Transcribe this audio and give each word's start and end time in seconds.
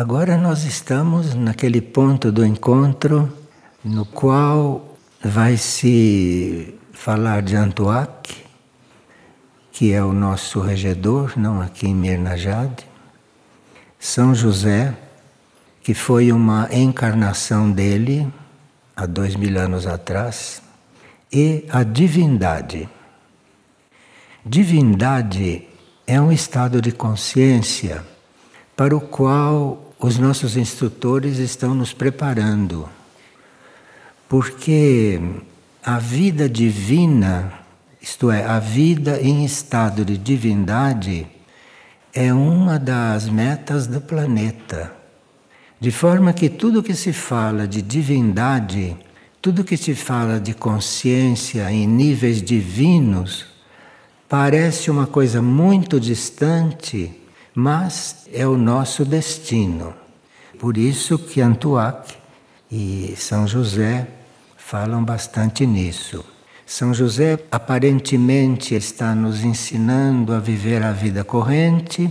Agora 0.00 0.38
nós 0.38 0.64
estamos 0.64 1.34
naquele 1.34 1.82
ponto 1.82 2.32
do 2.32 2.42
encontro 2.42 3.30
no 3.84 4.06
qual 4.06 4.96
vai 5.22 5.58
se 5.58 6.74
falar 6.90 7.42
de 7.42 7.54
Antuac, 7.54 8.34
que 9.70 9.92
é 9.92 10.02
o 10.02 10.14
nosso 10.14 10.58
regedor, 10.58 11.34
não 11.36 11.60
aqui 11.60 11.86
em 11.86 11.94
Mirnajade, 11.94 12.86
São 13.98 14.34
José, 14.34 14.96
que 15.82 15.92
foi 15.92 16.32
uma 16.32 16.66
encarnação 16.72 17.70
dele 17.70 18.26
há 18.96 19.04
dois 19.04 19.36
mil 19.36 19.60
anos 19.60 19.86
atrás, 19.86 20.62
e 21.30 21.66
a 21.68 21.82
divindade. 21.82 22.88
Divindade 24.46 25.68
é 26.06 26.18
um 26.18 26.32
estado 26.32 26.80
de 26.80 26.90
consciência 26.90 28.02
para 28.74 28.96
o 28.96 29.00
qual 29.02 29.89
os 30.00 30.18
nossos 30.18 30.56
instrutores 30.56 31.38
estão 31.38 31.74
nos 31.74 31.92
preparando. 31.92 32.88
Porque 34.28 35.20
a 35.84 35.98
vida 35.98 36.48
divina, 36.48 37.52
isto 38.00 38.30
é, 38.30 38.44
a 38.44 38.58
vida 38.58 39.20
em 39.20 39.44
estado 39.44 40.04
de 40.04 40.16
divindade, 40.16 41.26
é 42.14 42.32
uma 42.32 42.78
das 42.78 43.28
metas 43.28 43.86
do 43.86 44.00
planeta. 44.00 44.90
De 45.78 45.90
forma 45.90 46.32
que 46.32 46.48
tudo 46.48 46.82
que 46.82 46.94
se 46.94 47.12
fala 47.12 47.68
de 47.68 47.82
divindade, 47.82 48.96
tudo 49.40 49.64
que 49.64 49.76
se 49.76 49.94
fala 49.94 50.40
de 50.40 50.54
consciência 50.54 51.70
em 51.70 51.86
níveis 51.86 52.42
divinos, 52.42 53.46
parece 54.28 54.90
uma 54.90 55.06
coisa 55.06 55.42
muito 55.42 56.00
distante 56.00 57.19
mas 57.54 58.28
é 58.32 58.46
o 58.46 58.56
nosso 58.56 59.04
destino. 59.04 59.94
Por 60.58 60.76
isso 60.76 61.18
que 61.18 61.40
Antuac 61.40 62.14
e 62.70 63.14
São 63.16 63.46
José 63.46 64.06
falam 64.56 65.04
bastante 65.04 65.66
nisso. 65.66 66.24
São 66.64 66.94
José 66.94 67.38
aparentemente 67.50 68.76
está 68.76 69.14
nos 69.14 69.42
ensinando 69.42 70.32
a 70.32 70.38
viver 70.38 70.82
a 70.84 70.92
vida 70.92 71.24
corrente, 71.24 72.08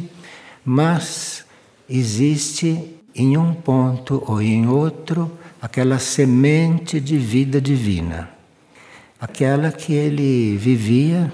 mas 0.65 1.45
existe 1.87 2.97
em 3.15 3.37
um 3.37 3.53
ponto 3.53 4.21
ou 4.27 4.41
em 4.41 4.67
outro 4.67 5.31
aquela 5.61 5.97
semente 5.97 6.99
de 6.99 7.17
vida 7.17 7.61
divina, 7.61 8.29
aquela 9.19 9.71
que 9.71 9.93
ele 9.93 10.57
vivia 10.57 11.31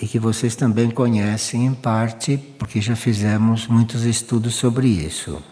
e 0.00 0.06
que 0.06 0.18
vocês 0.18 0.54
também 0.54 0.90
conhecem 0.90 1.66
em 1.66 1.74
parte, 1.74 2.36
porque 2.58 2.80
já 2.80 2.94
fizemos 2.94 3.66
muitos 3.66 4.04
estudos 4.04 4.54
sobre 4.54 4.86
isso. 4.86 5.42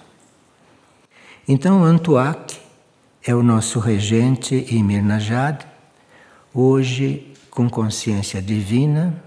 Então, 1.48 1.82
Antuac 1.84 2.58
é 3.24 3.34
o 3.34 3.42
nosso 3.42 3.78
regente 3.80 4.66
em 4.70 4.82
Mirnajad, 4.82 5.64
hoje 6.54 7.32
com 7.50 7.68
consciência 7.68 8.40
divina. 8.40 9.22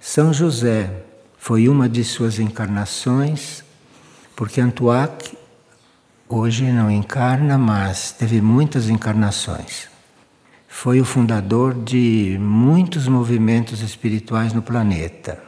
São 0.00 0.32
José 0.32 1.04
foi 1.38 1.68
uma 1.68 1.88
de 1.88 2.02
suas 2.04 2.38
encarnações, 2.38 3.62
porque 4.34 4.60
Antuac 4.60 5.36
hoje 6.28 6.64
não 6.72 6.90
encarna, 6.90 7.56
mas 7.56 8.12
teve 8.12 8.40
muitas 8.40 8.88
encarnações 8.88 9.97
foi 10.80 11.00
o 11.00 11.04
fundador 11.04 11.74
de 11.74 12.38
muitos 12.40 13.08
movimentos 13.08 13.80
espirituais 13.80 14.52
no 14.52 14.62
planeta, 14.62 15.42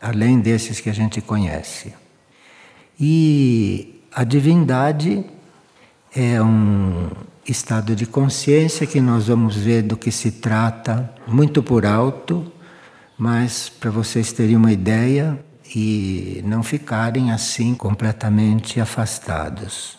além 0.00 0.40
desses 0.40 0.80
que 0.80 0.90
a 0.90 0.92
gente 0.92 1.20
conhece. 1.20 1.94
E 2.98 4.02
a 4.12 4.24
divindade 4.24 5.24
é 6.12 6.42
um 6.42 7.08
estado 7.48 7.94
de 7.94 8.06
consciência 8.06 8.84
que 8.84 9.00
nós 9.00 9.28
vamos 9.28 9.56
ver 9.56 9.82
do 9.82 9.96
que 9.96 10.10
se 10.10 10.32
trata 10.32 11.14
muito 11.28 11.62
por 11.62 11.86
alto, 11.86 12.50
mas 13.16 13.68
para 13.68 13.88
vocês 13.88 14.32
terem 14.32 14.56
uma 14.56 14.72
ideia 14.72 15.38
e 15.76 16.42
não 16.44 16.64
ficarem 16.64 17.30
assim 17.30 17.72
completamente 17.72 18.80
afastados. 18.80 19.96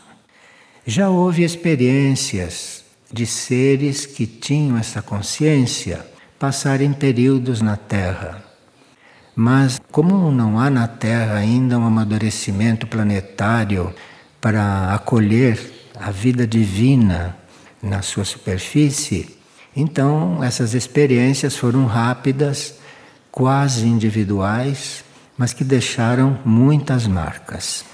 Já 0.86 1.10
houve 1.10 1.42
experiências 1.42 2.83
de 3.14 3.28
seres 3.28 4.08
que 4.08 4.26
tinham 4.26 4.76
essa 4.76 5.02
consciência 5.02 6.06
passarem 6.40 6.92
períodos 6.92 7.62
na 7.62 7.78
Terra. 7.78 8.44
Mas, 9.36 9.80
como 9.92 10.32
não 10.32 10.60
há 10.60 10.70
na 10.70 10.88
Terra 10.88 11.36
ainda 11.36 11.78
um 11.78 11.86
amadurecimento 11.86 12.88
planetário 12.88 13.94
para 14.42 14.94
acolher 14.94 15.60
a 15.96 16.10
vida 16.10 16.46
divina 16.46 17.38
na 17.82 18.02
sua 18.02 18.26
superfície, 18.26 19.38
então 19.76 20.44
essas 20.44 20.74
experiências 20.74 21.56
foram 21.56 21.86
rápidas, 21.86 22.76
quase 23.32 23.88
individuais, 23.88 25.04
mas 25.38 25.54
que 25.54 25.64
deixaram 25.64 26.40
muitas 26.44 27.08
marcas. 27.08 27.86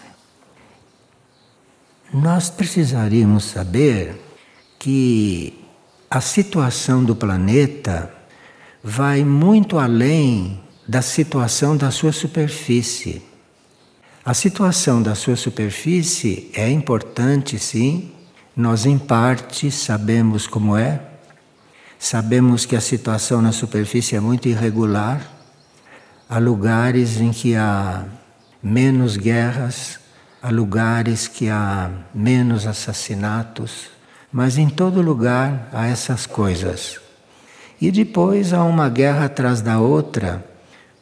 Nós 2.12 2.50
precisaríamos 2.50 3.44
saber 3.44 4.29
que 4.80 5.54
a 6.10 6.22
situação 6.22 7.04
do 7.04 7.14
planeta 7.14 8.12
vai 8.82 9.26
muito 9.26 9.78
além 9.78 10.60
da 10.88 11.02
situação 11.02 11.76
da 11.76 11.92
sua 11.92 12.14
superfície. 12.14 13.22
A 14.26 14.34
situação 14.34 15.04
da 15.04 15.14
sua 15.14 15.36
superfície 15.36 16.50
é 16.54 16.70
importante, 16.72 17.60
sim. 17.60 18.12
Nós, 18.56 18.86
em 18.86 18.98
parte, 18.98 19.70
sabemos 19.70 20.48
como 20.48 20.76
é. 20.78 21.02
Sabemos 22.00 22.66
que 22.66 22.76
a 22.76 22.82
situação 22.82 23.42
na 23.42 23.52
superfície 23.52 24.16
é 24.16 24.20
muito 24.20 24.48
irregular. 24.48 25.22
Há 26.30 26.38
lugares 26.40 27.20
em 27.20 27.32
que 27.32 27.56
há 27.56 28.06
menos 28.64 29.18
guerras, 29.18 30.00
há 30.42 30.50
lugares 30.50 31.28
que 31.28 31.50
há 31.50 31.92
menos 32.14 32.66
assassinatos 32.66 33.99
mas 34.32 34.58
em 34.58 34.70
todo 34.70 35.02
lugar 35.02 35.70
há 35.74 35.88
essas 35.88 36.26
coisas. 36.26 37.00
E 37.82 37.92
depois 37.92 38.54
há 38.54 38.64
uma 38.64 38.90
guerra 38.90 39.26
atrás 39.26 39.62
da 39.62 39.80
outra, 39.80 40.46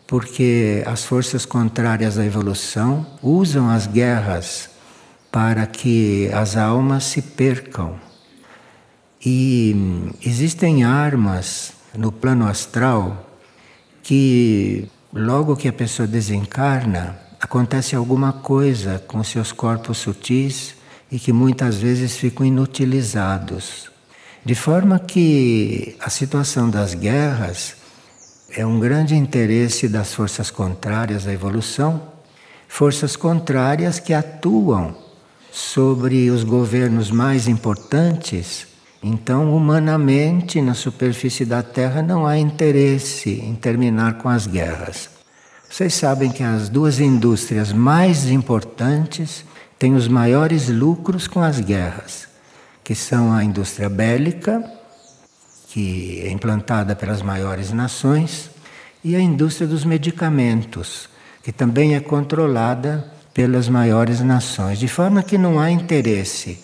porque 0.05 0.83
as 0.85 1.03
forças 1.03 1.45
contrárias 1.45 2.17
à 2.17 2.25
evolução 2.25 3.05
usam 3.21 3.69
as 3.69 3.88
guerras 3.88 4.69
para 5.31 5.65
que 5.65 6.29
as 6.33 6.55
almas 6.55 7.03
se 7.03 7.21
percam. 7.21 7.95
E 9.23 9.75
existem 10.23 10.83
armas 10.83 11.73
no 11.97 12.11
plano 12.11 12.47
astral 12.47 13.27
que, 14.01 14.88
logo 15.11 15.57
que 15.57 15.67
a 15.67 15.73
pessoa 15.73 16.07
desencarna, 16.07 17.19
acontece 17.41 17.95
alguma 17.95 18.31
coisa 18.31 19.03
com 19.05 19.21
seus 19.23 19.51
corpos 19.51 19.97
sutis 19.97 20.76
e 21.12 21.19
que 21.19 21.31
muitas 21.31 21.78
vezes 21.78 22.18
ficam 22.18 22.45
inutilizados. 22.45 23.90
De 24.45 24.56
forma 24.56 25.00
que 25.00 25.95
a 26.00 26.09
situação 26.09 26.69
das 26.69 26.94
guerras 26.94 27.75
é 28.50 28.66
um 28.66 28.79
grande 28.79 29.16
interesse 29.16 29.88
das 29.88 30.13
forças 30.13 30.50
contrárias 30.50 31.28
à 31.28 31.34
evolução, 31.34 32.01
forças 32.68 33.16
contrárias 33.16 34.00
que 34.00 34.13
atuam 34.13 34.95
sobre 35.51 36.29
os 36.29 36.44
governos 36.44 37.12
mais 37.12 37.47
importantes. 37.47 38.68
Então, 39.01 39.56
humanamente, 39.56 40.62
na 40.62 40.74
superfície 40.74 41.45
da 41.45 41.62
Terra 41.62 42.01
não 42.01 42.25
há 42.25 42.38
interesse 42.38 43.31
em 43.31 43.56
terminar 43.56 44.18
com 44.19 44.29
as 44.29 44.47
guerras. 44.47 45.09
Vocês 45.69 45.94
sabem 45.94 46.31
que 46.31 46.44
as 46.44 46.69
duas 46.69 47.00
indústrias 47.00 47.74
mais 47.74 48.30
importantes 48.30 49.44
tem 49.79 49.94
os 49.94 50.07
maiores 50.07 50.69
lucros 50.69 51.27
com 51.27 51.41
as 51.41 51.59
guerras, 51.59 52.27
que 52.83 52.95
são 52.95 53.31
a 53.31 53.44
indústria 53.44 53.89
bélica, 53.89 54.63
que 55.69 56.21
é 56.21 56.31
implantada 56.31 56.95
pelas 56.95 57.21
maiores 57.21 57.71
nações, 57.71 58.50
e 59.03 59.15
a 59.15 59.19
indústria 59.19 59.68
dos 59.68 59.85
medicamentos, 59.85 61.07
que 61.44 61.51
também 61.51 61.95
é 61.95 62.00
controlada 62.00 63.06
pelas 63.33 63.69
maiores 63.69 64.21
nações, 64.21 64.79
de 64.79 64.88
forma 64.88 65.21
que 65.21 65.38
não 65.38 65.59
há 65.59 65.69
interesse 65.69 66.59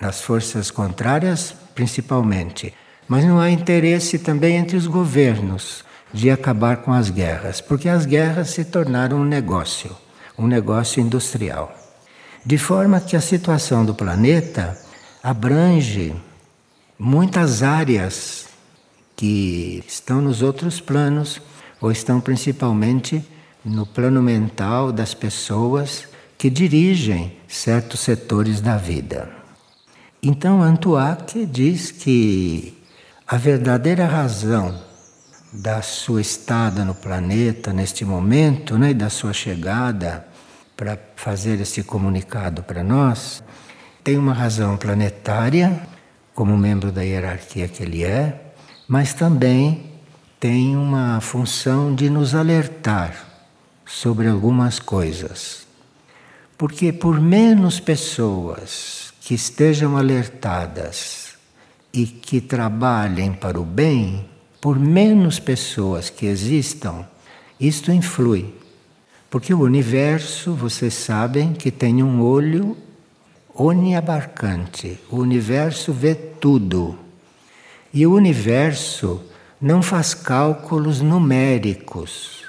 nas 0.00 0.22
forças 0.22 0.70
contrárias, 0.70 1.54
principalmente, 1.74 2.72
mas 3.06 3.24
não 3.24 3.38
há 3.38 3.50
interesse 3.50 4.18
também 4.18 4.56
entre 4.56 4.76
os 4.76 4.86
governos 4.86 5.84
de 6.12 6.30
acabar 6.30 6.78
com 6.78 6.92
as 6.92 7.10
guerras, 7.10 7.60
porque 7.60 7.88
as 7.88 8.06
guerras 8.06 8.50
se 8.50 8.64
tornaram 8.64 9.18
um 9.18 9.24
negócio, 9.24 9.94
um 10.38 10.46
negócio 10.46 11.02
industrial. 11.02 11.83
De 12.46 12.58
forma 12.58 13.00
que 13.00 13.16
a 13.16 13.22
situação 13.22 13.86
do 13.86 13.94
planeta 13.94 14.78
abrange 15.22 16.14
muitas 16.98 17.62
áreas 17.62 18.46
que 19.16 19.82
estão 19.88 20.20
nos 20.20 20.42
outros 20.42 20.78
planos 20.78 21.40
ou 21.80 21.90
estão 21.90 22.20
principalmente 22.20 23.24
no 23.64 23.86
plano 23.86 24.22
mental 24.22 24.92
das 24.92 25.14
pessoas 25.14 26.06
que 26.36 26.50
dirigem 26.50 27.34
certos 27.48 28.00
setores 28.00 28.60
da 28.60 28.76
vida. 28.76 29.30
Então, 30.22 30.62
Antuak 30.62 31.46
diz 31.46 31.90
que 31.90 32.76
a 33.26 33.38
verdadeira 33.38 34.04
razão 34.06 34.78
da 35.50 35.80
sua 35.80 36.20
estada 36.20 36.84
no 36.84 36.94
planeta 36.94 37.72
neste 37.72 38.04
momento, 38.04 38.76
né, 38.76 38.92
da 38.92 39.08
sua 39.08 39.32
chegada 39.32 40.33
para 40.76 40.98
fazer 41.16 41.60
esse 41.60 41.82
comunicado 41.82 42.62
para 42.62 42.82
nós, 42.82 43.42
tem 44.02 44.18
uma 44.18 44.34
razão 44.34 44.76
planetária, 44.76 45.80
como 46.34 46.56
membro 46.56 46.90
da 46.90 47.02
hierarquia 47.02 47.68
que 47.68 47.82
ele 47.82 48.04
é, 48.04 48.52
mas 48.88 49.14
também 49.14 49.90
tem 50.38 50.76
uma 50.76 51.20
função 51.20 51.94
de 51.94 52.10
nos 52.10 52.34
alertar 52.34 53.14
sobre 53.86 54.28
algumas 54.28 54.78
coisas. 54.78 55.66
Porque 56.58 56.92
por 56.92 57.20
menos 57.20 57.80
pessoas 57.80 59.12
que 59.20 59.34
estejam 59.34 59.96
alertadas 59.96 61.34
e 61.92 62.06
que 62.06 62.40
trabalhem 62.40 63.32
para 63.32 63.58
o 63.58 63.64
bem, 63.64 64.28
por 64.60 64.78
menos 64.78 65.38
pessoas 65.38 66.10
que 66.10 66.26
existam, 66.26 67.06
isto 67.58 67.90
influi. 67.92 68.54
Porque 69.34 69.52
o 69.52 69.62
universo, 69.62 70.54
vocês 70.54 70.94
sabem 70.94 71.54
que 71.54 71.68
tem 71.68 72.04
um 72.04 72.22
olho 72.22 72.76
oniabarcante. 73.52 74.96
O 75.10 75.16
universo 75.16 75.92
vê 75.92 76.14
tudo. 76.14 76.96
E 77.92 78.06
o 78.06 78.14
universo 78.14 79.20
não 79.60 79.82
faz 79.82 80.14
cálculos 80.14 81.00
numéricos. 81.00 82.44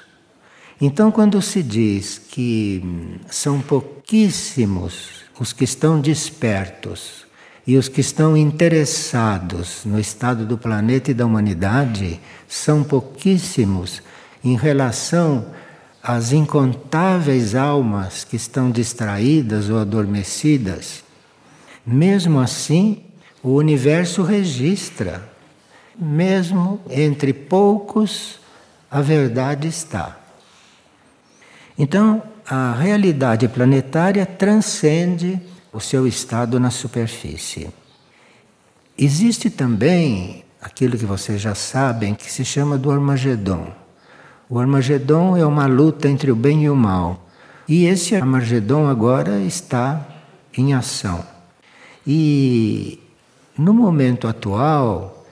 Então, 0.80 1.12
quando 1.12 1.42
se 1.42 1.64
diz 1.64 2.20
que 2.20 2.84
são 3.32 3.62
pouquíssimos 3.62 5.24
os 5.40 5.52
que 5.52 5.64
estão 5.64 6.00
despertos 6.00 7.26
e 7.66 7.78
os 7.78 7.90
que 7.90 8.02
estão 8.02 8.38
interessados 8.38 9.86
no 9.86 10.00
estado 10.00 10.46
do 10.46 10.56
planeta 10.56 11.10
e 11.10 11.16
da 11.16 11.26
humanidade 11.26 12.20
são 12.48 12.84
pouquíssimos 12.84 14.04
em 14.44 14.56
relação 14.56 15.48
às 16.06 16.32
incontáveis 16.32 17.56
almas 17.56 18.24
que 18.24 18.36
estão 18.36 18.70
distraídas 18.70 19.70
ou 19.72 19.80
adormecidas. 19.80 21.04
Mesmo 21.84 22.40
assim, 22.40 23.02
o 23.42 23.56
universo 23.56 24.22
registra. 24.22 25.28
Mesmo 25.98 26.80
entre 26.92 27.34
poucos, 27.34 28.40
a 28.92 29.02
verdade 29.02 29.68
está. 29.68 30.20
Então, 31.76 32.22
a 32.46 32.74
realidade 32.74 33.48
planetária 33.48 34.28
transcende 34.28 35.42
o 35.74 35.80
seu 35.80 36.06
estado 36.06 36.60
na 36.60 36.70
superfície. 36.70 37.70
Existe 38.96 39.50
também 39.50 40.46
aquilo 40.62 40.98
que 40.98 41.06
vocês 41.06 41.42
já 41.42 41.56
sabem 41.56 42.14
que 42.14 42.32
se 42.32 42.46
chama 42.46 42.78
do 42.78 42.92
Armagedon. 42.92 43.85
O 44.48 44.60
Armagedon 44.60 45.36
é 45.36 45.46
uma 45.46 45.66
luta 45.66 46.08
entre 46.08 46.32
o 46.32 46.36
bem 46.36 46.66
e 46.66 46.70
o 46.70 46.76
mal. 46.76 47.26
E 47.68 47.86
esse 47.86 48.16
Armagedon 48.16 48.88
agora 48.88 49.40
está 49.40 50.06
em 50.56 50.74
ação. 50.74 51.26
E 52.06 53.00
no 53.58 53.74
momento 53.74 54.28
atual, 54.28 55.26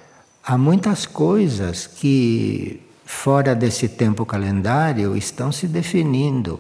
há 0.44 0.58
muitas 0.58 1.06
coisas 1.06 1.86
que, 1.86 2.82
fora 3.06 3.54
desse 3.54 3.88
tempo 3.88 4.26
calendário, 4.26 5.16
estão 5.16 5.52
se 5.52 5.68
definindo. 5.68 6.60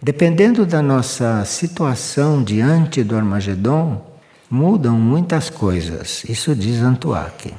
Dependendo 0.00 0.64
da 0.64 0.80
nossa 0.80 1.44
situação 1.44 2.42
diante 2.42 3.04
do 3.04 3.14
Armagedon, 3.14 4.02
mudam 4.50 4.98
muitas 4.98 5.50
coisas. 5.50 6.24
Isso 6.24 6.54
diz 6.54 6.80
Antuak. 6.80 7.52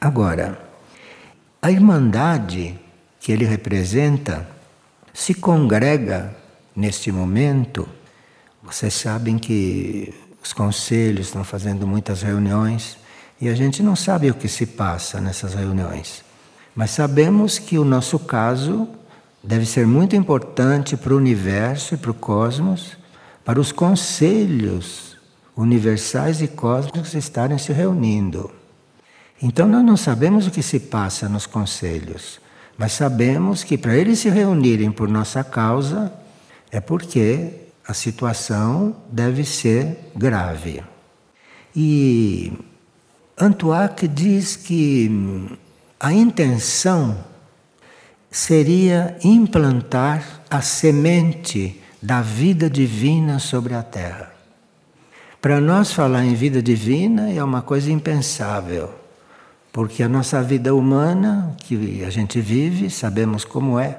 Agora, 0.00 0.56
a 1.60 1.70
irmandade 1.70 2.78
que 3.20 3.30
ele 3.30 3.44
representa 3.44 4.48
se 5.12 5.34
congrega 5.34 6.34
neste 6.74 7.12
momento. 7.12 7.88
Vocês 8.62 8.94
sabem 8.94 9.38
que 9.38 10.12
os 10.42 10.52
conselhos 10.52 11.26
estão 11.26 11.44
fazendo 11.44 11.86
muitas 11.86 12.22
reuniões 12.22 12.96
e 13.40 13.48
a 13.48 13.54
gente 13.54 13.82
não 13.82 13.94
sabe 13.94 14.30
o 14.30 14.34
que 14.34 14.48
se 14.48 14.66
passa 14.66 15.20
nessas 15.20 15.54
reuniões. 15.54 16.24
Mas 16.74 16.90
sabemos 16.90 17.58
que 17.58 17.78
o 17.78 17.84
nosso 17.84 18.18
caso 18.18 18.88
deve 19.42 19.66
ser 19.66 19.86
muito 19.86 20.16
importante 20.16 20.96
para 20.96 21.14
o 21.14 21.16
universo 21.16 21.94
e 21.94 21.96
para 21.96 22.10
o 22.10 22.14
cosmos, 22.14 22.96
para 23.44 23.60
os 23.60 23.72
conselhos 23.72 25.16
universais 25.56 26.40
e 26.40 26.48
cósmicos 26.48 27.14
estarem 27.14 27.58
se 27.58 27.72
reunindo. 27.72 28.50
Então 29.42 29.66
nós 29.66 29.84
não 29.84 29.96
sabemos 29.96 30.46
o 30.46 30.50
que 30.50 30.62
se 30.62 30.78
passa 30.78 31.28
nos 31.28 31.46
conselhos, 31.46 32.40
mas 32.80 32.92
sabemos 32.92 33.62
que 33.62 33.76
para 33.76 33.94
eles 33.94 34.20
se 34.20 34.30
reunirem 34.30 34.90
por 34.90 35.06
nossa 35.06 35.44
causa 35.44 36.10
é 36.72 36.80
porque 36.80 37.50
a 37.86 37.92
situação 37.92 38.96
deve 39.12 39.44
ser 39.44 39.98
grave. 40.16 40.82
E 41.76 42.50
Antuac 43.38 44.08
diz 44.08 44.56
que 44.56 45.10
a 46.00 46.10
intenção 46.10 47.22
seria 48.30 49.14
implantar 49.22 50.40
a 50.48 50.62
semente 50.62 51.82
da 52.00 52.22
vida 52.22 52.70
divina 52.70 53.38
sobre 53.38 53.74
a 53.74 53.82
Terra. 53.82 54.32
Para 55.38 55.60
nós, 55.60 55.92
falar 55.92 56.24
em 56.24 56.34
vida 56.34 56.62
divina 56.62 57.30
é 57.30 57.44
uma 57.44 57.60
coisa 57.60 57.92
impensável, 57.92 58.99
porque 59.72 60.02
a 60.02 60.08
nossa 60.08 60.42
vida 60.42 60.74
humana, 60.74 61.54
que 61.58 62.02
a 62.04 62.10
gente 62.10 62.40
vive, 62.40 62.90
sabemos 62.90 63.44
como 63.44 63.78
é, 63.78 63.98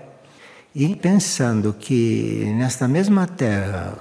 e 0.73 0.95
pensando 0.95 1.73
que 1.73 2.53
nesta 2.57 2.87
mesma 2.87 3.27
Terra 3.27 3.97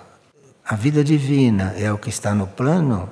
a 0.64 0.76
vida 0.76 1.02
divina 1.02 1.75
é 1.76 1.93
o 1.93 1.99
que 1.99 2.11
está 2.11 2.32
no 2.34 2.46
plano, 2.46 3.08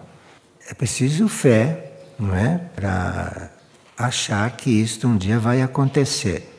é 0.69 0.75
preciso 0.75 1.27
fé, 1.29 1.93
não 2.19 2.35
é? 2.35 2.59
Para 2.77 3.51
achar 3.97 4.49
que 4.57 4.71
isto 4.71 5.09
um 5.09 5.17
dia 5.17 5.41
vai 5.41 5.61
acontecer. 5.61 6.55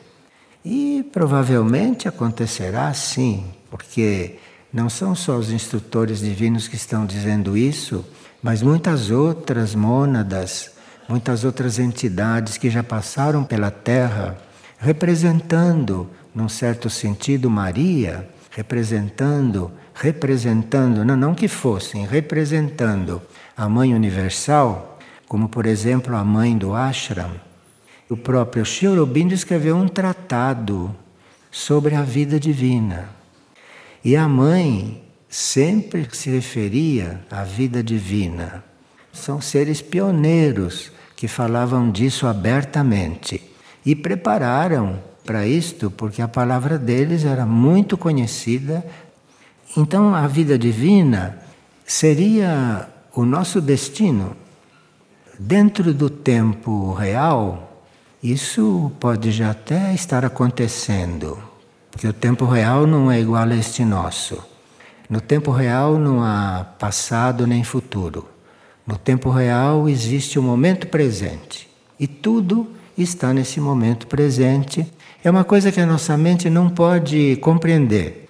E 0.62 1.08
provavelmente 1.10 2.06
acontecerá 2.06 2.92
sim, 2.92 3.46
porque 3.70 4.36
não 4.70 4.90
são 4.90 5.14
só 5.14 5.36
os 5.38 5.50
instrutores 5.50 6.20
divinos 6.20 6.68
que 6.68 6.76
estão 6.76 7.06
dizendo 7.06 7.56
isso, 7.56 8.04
mas 8.42 8.60
muitas 8.60 9.10
outras 9.10 9.74
mônadas, 9.74 10.72
muitas 11.10 11.44
outras 11.44 11.78
entidades 11.78 12.56
que 12.56 12.70
já 12.70 12.82
passaram 12.82 13.44
pela 13.44 13.70
Terra, 13.70 14.38
representando, 14.78 16.08
num 16.34 16.48
certo 16.48 16.88
sentido, 16.88 17.50
Maria, 17.50 18.26
representando, 18.50 19.70
representando, 19.92 21.04
não, 21.04 21.16
não 21.16 21.34
que 21.34 21.48
fossem, 21.48 22.06
representando 22.06 23.20
a 23.54 23.68
Mãe 23.68 23.94
Universal, 23.94 24.98
como 25.28 25.50
por 25.50 25.66
exemplo 25.66 26.16
a 26.16 26.24
Mãe 26.24 26.56
do 26.56 26.74
Ashram 26.74 27.50
o 28.10 28.16
próprio 28.16 28.66
Sri 28.66 28.88
Aurobindo 28.88 29.32
escreveu 29.32 29.76
um 29.76 29.86
tratado 29.86 30.94
sobre 31.48 31.94
a 31.94 32.02
vida 32.02 32.40
divina. 32.40 33.08
E 34.04 34.16
a 34.16 34.28
mãe 34.28 35.00
sempre 35.28 36.08
se 36.10 36.28
referia 36.28 37.20
à 37.30 37.44
vida 37.44 37.84
divina. 37.84 38.64
São 39.12 39.40
seres 39.40 39.80
pioneiros 39.80 40.90
que 41.20 41.28
falavam 41.28 41.90
disso 41.90 42.26
abertamente 42.26 43.42
e 43.84 43.94
prepararam 43.94 44.98
para 45.22 45.46
isto 45.46 45.90
porque 45.90 46.22
a 46.22 46.26
palavra 46.26 46.78
deles 46.78 47.26
era 47.26 47.44
muito 47.44 47.98
conhecida. 47.98 48.82
Então 49.76 50.14
a 50.14 50.26
vida 50.26 50.58
divina 50.58 51.36
seria 51.84 52.88
o 53.14 53.26
nosso 53.26 53.60
destino. 53.60 54.34
Dentro 55.38 55.92
do 55.92 56.08
tempo 56.08 56.94
real, 56.94 57.84
isso 58.22 58.90
pode 58.98 59.30
já 59.30 59.50
até 59.50 59.92
estar 59.92 60.24
acontecendo, 60.24 61.38
porque 61.90 62.08
o 62.08 62.14
tempo 62.14 62.46
real 62.46 62.86
não 62.86 63.12
é 63.12 63.20
igual 63.20 63.46
a 63.46 63.54
este 63.54 63.84
nosso. 63.84 64.42
No 65.06 65.20
tempo 65.20 65.50
real 65.50 65.98
não 65.98 66.24
há 66.24 66.64
passado 66.78 67.46
nem 67.46 67.62
futuro. 67.62 68.26
No 68.90 68.98
tempo 68.98 69.30
real 69.30 69.88
existe 69.88 70.36
o 70.36 70.42
momento 70.42 70.88
presente. 70.88 71.68
E 71.96 72.08
tudo 72.08 72.68
está 72.98 73.32
nesse 73.32 73.60
momento 73.60 74.08
presente. 74.08 74.84
É 75.22 75.30
uma 75.30 75.44
coisa 75.44 75.70
que 75.70 75.80
a 75.80 75.86
nossa 75.86 76.16
mente 76.16 76.50
não 76.50 76.68
pode 76.68 77.36
compreender. 77.36 78.28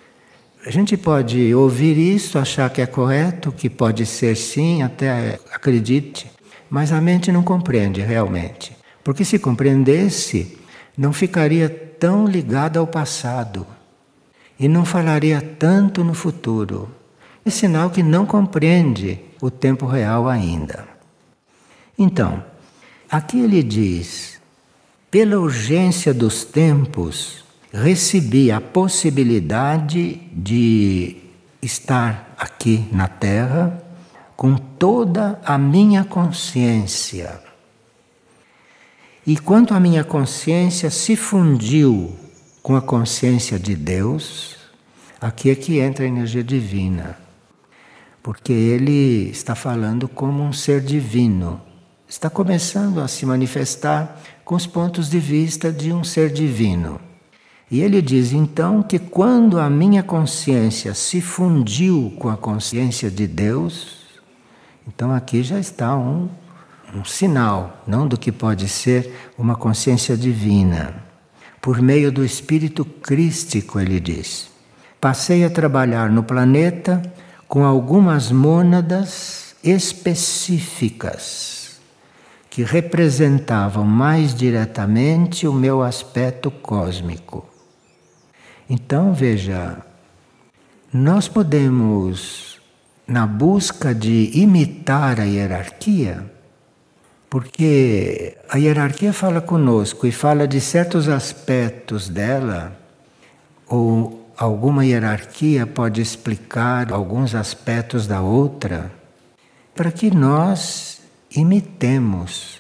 A 0.67 0.71
gente 0.71 0.99
pode 0.99 1.55
ouvir 1.55 1.97
isso, 1.97 2.39
achar 2.39 2.69
que 2.69 2.83
é 2.83 2.87
correto, 2.87 3.51
que 3.51 3.71
pode 3.71 4.05
ser 4.05 4.37
sim, 4.37 4.83
até 4.83 5.41
acredite, 5.51 6.31
mas 6.69 6.93
a 6.93 7.01
mente 7.01 7.33
não 7.33 7.43
compreende 7.43 8.03
realmente. 8.03 8.77
Porque 9.03 9.25
se 9.25 9.39
compreendesse, 9.39 10.59
não 10.95 11.11
ficaria 11.11 11.71
tão 11.71 12.27
ligado 12.27 12.79
ao 12.79 12.87
passado 12.87 13.67
e 14.59 14.69
não 14.69 14.85
falaria 14.85 15.41
tanto 15.41 16.05
no 16.05 16.13
futuro. 16.13 17.00
É 17.45 17.51
sinal 17.51 17.91
que 17.91 18.03
não 18.03 18.27
compreende 18.27 19.19
o 19.41 19.51
tempo 19.51 19.87
real 19.87 20.29
ainda. 20.29 20.87
Então, 21.99 22.45
aqui 23.11 23.41
ele 23.41 23.63
diz: 23.63 24.41
pela 25.11 25.39
urgência 25.39 26.13
dos 26.13 26.45
tempos, 26.45 27.45
recebi 27.73 28.53
a 28.53 28.61
possibilidade 28.61 30.21
de 30.33 31.17
estar 31.63 32.35
aqui 32.39 32.87
na 32.93 33.09
Terra 33.09 33.83
com 34.37 34.57
toda 34.57 35.41
a 35.45 35.59
minha 35.59 36.05
consciência. 36.05 37.41
E 39.27 39.37
quanto 39.37 39.75
a 39.75 39.81
minha 39.81 40.03
consciência 40.03 40.91
se 40.91 41.15
fundiu 41.17 42.17
com 42.63 42.75
a 42.75 42.81
consciência 42.81 43.59
de 43.59 43.77
Deus, 43.77 44.57
aqui 45.21 45.51
é 45.51 45.55
que 45.55 45.79
entra 45.79 46.05
a 46.05 46.09
energia 46.09 46.43
divina. 46.43 47.30
Porque 48.23 48.53
ele 48.53 49.31
está 49.31 49.55
falando 49.55 50.09
como 50.09 50.43
um 50.43 50.53
ser 50.53 50.81
divino. 50.81 51.61
Está 52.09 52.29
começando 52.29 53.01
a 53.01 53.09
se 53.09 53.25
manifestar 53.25 54.21
com 54.45 54.55
os 54.55 54.67
pontos 54.67 55.09
de 55.09 55.19
vista 55.19 55.73
de 55.73 55.93
um 55.93 56.03
ser 56.03 56.31
divino. 56.31 57.01
E 57.71 57.81
ele 57.81 58.03
diz 58.03 58.33
então 58.33 58.83
que 58.83 58.99
quando 58.99 59.61
a 59.61 59.71
minha 59.71 60.03
consciência 60.03 60.93
se 60.93 61.21
fundiu 61.21 62.13
com 62.19 62.29
a 62.29 62.37
consciência 62.37 63.09
de 63.09 63.29
Deus, 63.29 63.99
então 64.89 65.15
aqui 65.15 65.43
já 65.45 65.61
está 65.61 65.97
um, 65.97 66.29
um 66.93 67.05
sinal, 67.05 67.81
não 67.87 68.09
do 68.09 68.19
que 68.19 68.33
pode 68.33 68.69
ser 68.69 69.31
uma 69.39 69.55
consciência 69.55 70.17
divina. 70.17 71.05
Por 71.63 71.81
meio 71.81 72.11
do 72.11 72.25
espírito 72.25 72.85
crístico, 72.85 73.79
ele 73.79 74.01
diz. 74.01 74.51
Passei 75.01 75.45
a 75.45 75.51
trabalhar 75.51 76.11
no 76.11 76.25
planeta 76.25 77.01
com 77.51 77.65
algumas 77.65 78.31
mônadas 78.31 79.57
específicas 79.65 81.81
que 82.49 82.63
representavam 82.63 83.85
mais 83.85 84.33
diretamente 84.33 85.49
o 85.49 85.53
meu 85.53 85.83
aspecto 85.83 86.49
cósmico. 86.49 87.45
Então, 88.69 89.13
veja, 89.13 89.79
nós 90.93 91.27
podemos, 91.27 92.61
na 93.05 93.27
busca 93.27 93.93
de 93.93 94.31
imitar 94.33 95.19
a 95.19 95.25
hierarquia, 95.25 96.31
porque 97.29 98.39
a 98.49 98.59
hierarquia 98.59 99.13
fala 99.13 99.41
conosco 99.41 100.07
e 100.07 100.13
fala 100.13 100.47
de 100.47 100.61
certos 100.61 101.09
aspectos 101.09 102.09
dela, 102.09 102.79
ou 103.67 104.20
alguma 104.41 104.87
hierarquia 104.87 105.67
pode 105.67 106.01
explicar 106.01 106.91
alguns 106.91 107.35
aspectos 107.35 108.07
da 108.07 108.23
outra, 108.23 108.91
para 109.75 109.93
que 109.93 110.11
nós 110.11 111.03
imitemos. 111.31 112.59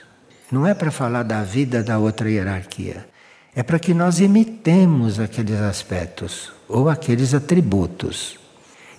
Não 0.52 0.66
é 0.66 0.74
para 0.74 0.90
falar 0.90 1.22
da 1.22 1.42
vida 1.42 1.82
da 1.82 1.98
outra 1.98 2.30
hierarquia. 2.30 3.08
É 3.56 3.62
para 3.62 3.78
que 3.78 3.94
nós 3.94 4.20
imitemos 4.20 5.18
aqueles 5.18 5.58
aspectos 5.58 6.52
ou 6.68 6.86
aqueles 6.86 7.32
atributos. 7.32 8.38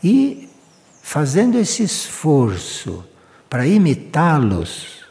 E 0.03 0.49
fazendo 1.03 1.59
esse 1.59 1.83
esforço 1.83 3.05
para 3.47 3.67
imitá-los, 3.67 5.05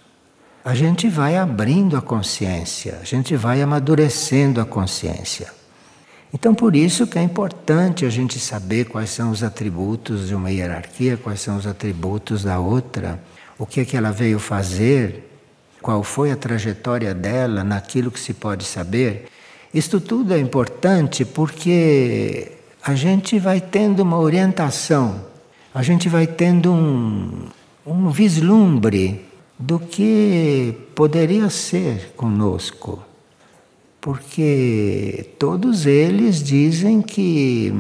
a 0.64 0.74
gente 0.74 1.08
vai 1.08 1.36
abrindo 1.36 1.96
a 1.96 2.02
consciência, 2.02 2.98
a 3.00 3.04
gente 3.04 3.36
vai 3.36 3.62
amadurecendo 3.62 4.60
a 4.60 4.64
consciência. 4.66 5.59
Então, 6.32 6.54
por 6.54 6.76
isso 6.76 7.06
que 7.06 7.18
é 7.18 7.22
importante 7.22 8.04
a 8.04 8.10
gente 8.10 8.38
saber 8.38 8.84
quais 8.86 9.10
são 9.10 9.30
os 9.30 9.42
atributos 9.42 10.28
de 10.28 10.34
uma 10.34 10.50
hierarquia, 10.50 11.16
quais 11.16 11.40
são 11.40 11.56
os 11.56 11.66
atributos 11.66 12.44
da 12.44 12.60
outra 12.60 13.20
o 13.60 13.66
que 13.66 13.80
é 13.80 13.84
que 13.84 13.94
ela 13.94 14.10
veio 14.10 14.38
fazer, 14.38 15.30
qual 15.82 16.02
foi 16.02 16.30
a 16.32 16.36
trajetória 16.36 17.12
dela 17.12 17.62
naquilo 17.62 18.10
que 18.10 18.18
se 18.18 18.32
pode 18.32 18.64
saber. 18.64 19.26
Isto 19.72 20.00
tudo 20.00 20.32
é 20.32 20.38
importante 20.38 21.26
porque 21.26 22.52
a 22.82 22.94
gente 22.94 23.38
vai 23.38 23.60
tendo 23.60 24.00
uma 24.00 24.18
orientação, 24.18 25.26
a 25.74 25.82
gente 25.82 26.08
vai 26.08 26.26
tendo 26.26 26.72
um, 26.72 27.48
um 27.86 28.08
vislumbre 28.08 29.26
do 29.58 29.78
que 29.78 30.74
poderia 30.94 31.50
ser 31.50 32.14
conosco. 32.16 33.04
Porque 34.00 35.30
todos 35.38 35.86
eles 35.86 36.42
dizem 36.42 37.02
que 37.02 37.72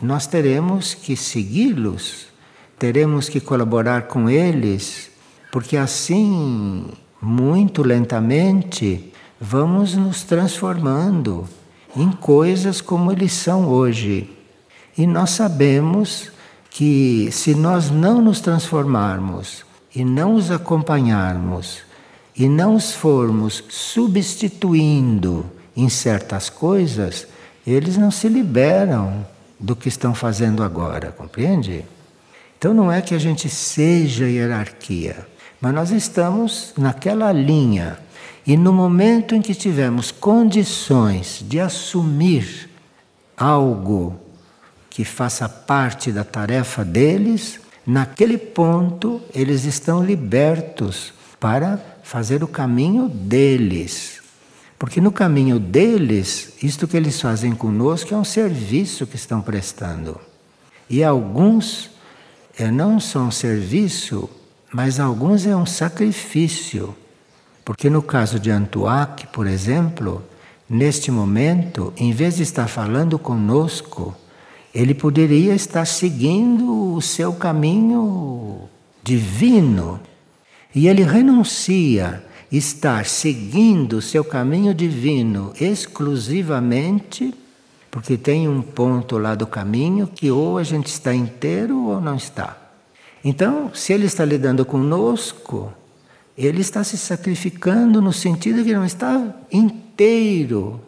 nós 0.00 0.26
teremos 0.26 0.94
que 0.94 1.16
segui-los 1.16 2.34
teremos 2.78 3.28
que 3.28 3.40
colaborar 3.40 4.02
com 4.08 4.28
eles, 4.28 5.10
porque 5.50 5.76
assim, 5.76 6.84
muito 7.20 7.82
lentamente, 7.82 9.12
vamos 9.40 9.94
nos 9.94 10.22
transformando 10.22 11.48
em 11.96 12.10
coisas 12.10 12.80
como 12.80 13.12
eles 13.12 13.32
são 13.32 13.68
hoje. 13.68 14.30
E 14.98 15.06
nós 15.06 15.30
sabemos 15.30 16.30
que 16.70 17.30
se 17.32 17.54
nós 17.54 17.90
não 17.90 18.20
nos 18.20 18.40
transformarmos 18.40 19.64
e 19.94 20.04
não 20.04 20.34
os 20.34 20.50
acompanharmos 20.50 21.78
e 22.36 22.48
não 22.48 22.74
os 22.74 22.92
formos 22.92 23.62
substituindo 23.68 25.46
em 25.76 25.88
certas 25.88 26.50
coisas, 26.50 27.26
eles 27.66 27.96
não 27.96 28.10
se 28.10 28.28
liberam 28.28 29.26
do 29.58 29.76
que 29.76 29.88
estão 29.88 30.14
fazendo 30.14 30.62
agora, 30.62 31.12
compreende? 31.12 31.84
Então 32.58 32.74
não 32.74 32.90
é 32.90 33.00
que 33.00 33.14
a 33.14 33.18
gente 33.18 33.48
seja 33.48 34.28
hierarquia, 34.28 35.26
mas 35.60 35.74
nós 35.74 35.90
estamos 35.90 36.72
naquela 36.76 37.32
linha. 37.32 37.98
E 38.46 38.56
no 38.56 38.72
momento 38.72 39.34
em 39.34 39.40
que 39.40 39.54
tivermos 39.54 40.10
condições 40.10 41.42
de 41.48 41.58
assumir 41.60 42.68
algo 43.36 44.20
que 44.90 45.04
faça 45.04 45.48
parte 45.48 46.12
da 46.12 46.24
tarefa 46.24 46.84
deles, 46.84 47.58
naquele 47.86 48.36
ponto 48.36 49.20
eles 49.34 49.64
estão 49.64 50.04
libertos 50.04 51.12
para 51.40 51.93
fazer 52.04 52.44
o 52.44 52.46
caminho 52.46 53.08
deles. 53.08 54.20
Porque 54.78 55.00
no 55.00 55.10
caminho 55.10 55.58
deles, 55.58 56.52
isto 56.62 56.86
que 56.86 56.96
eles 56.96 57.18
fazem 57.20 57.52
conosco 57.52 58.14
é 58.14 58.16
um 58.16 58.24
serviço 58.24 59.06
que 59.06 59.16
estão 59.16 59.40
prestando. 59.40 60.20
E 60.88 61.02
alguns 61.02 61.90
é 62.58 62.70
não 62.70 63.00
só 63.00 63.20
um 63.20 63.30
serviço, 63.30 64.28
mas 64.70 65.00
alguns 65.00 65.46
é 65.46 65.56
um 65.56 65.64
sacrifício. 65.64 66.94
Porque 67.64 67.88
no 67.88 68.02
caso 68.02 68.38
de 68.38 68.50
Antuac, 68.50 69.26
por 69.28 69.46
exemplo, 69.46 70.22
neste 70.68 71.10
momento, 71.10 71.90
em 71.96 72.12
vez 72.12 72.36
de 72.36 72.42
estar 72.42 72.68
falando 72.68 73.18
conosco, 73.18 74.14
ele 74.74 74.92
poderia 74.92 75.54
estar 75.54 75.86
seguindo 75.86 76.94
o 76.94 77.00
seu 77.00 77.32
caminho 77.32 78.68
divino. 79.02 80.00
E 80.74 80.88
ele 80.88 81.02
renuncia 81.02 82.24
estar 82.50 83.06
seguindo 83.06 83.98
o 83.98 84.02
seu 84.02 84.24
caminho 84.24 84.74
divino 84.74 85.52
exclusivamente 85.60 87.34
porque 87.94 88.16
tem 88.16 88.48
um 88.48 88.60
ponto 88.60 89.18
lá 89.18 89.36
do 89.36 89.46
caminho 89.46 90.08
que 90.08 90.28
ou 90.28 90.58
a 90.58 90.64
gente 90.64 90.88
está 90.88 91.14
inteiro 91.14 91.80
ou 91.86 92.00
não 92.00 92.16
está. 92.16 92.58
Então, 93.24 93.70
se 93.72 93.92
ele 93.92 94.06
está 94.06 94.24
lidando 94.24 94.64
conosco, 94.64 95.72
ele 96.36 96.60
está 96.60 96.82
se 96.82 96.98
sacrificando 96.98 98.02
no 98.02 98.12
sentido 98.12 98.64
que 98.64 98.74
não 98.74 98.84
está 98.84 99.32
inteiro, 99.52 100.80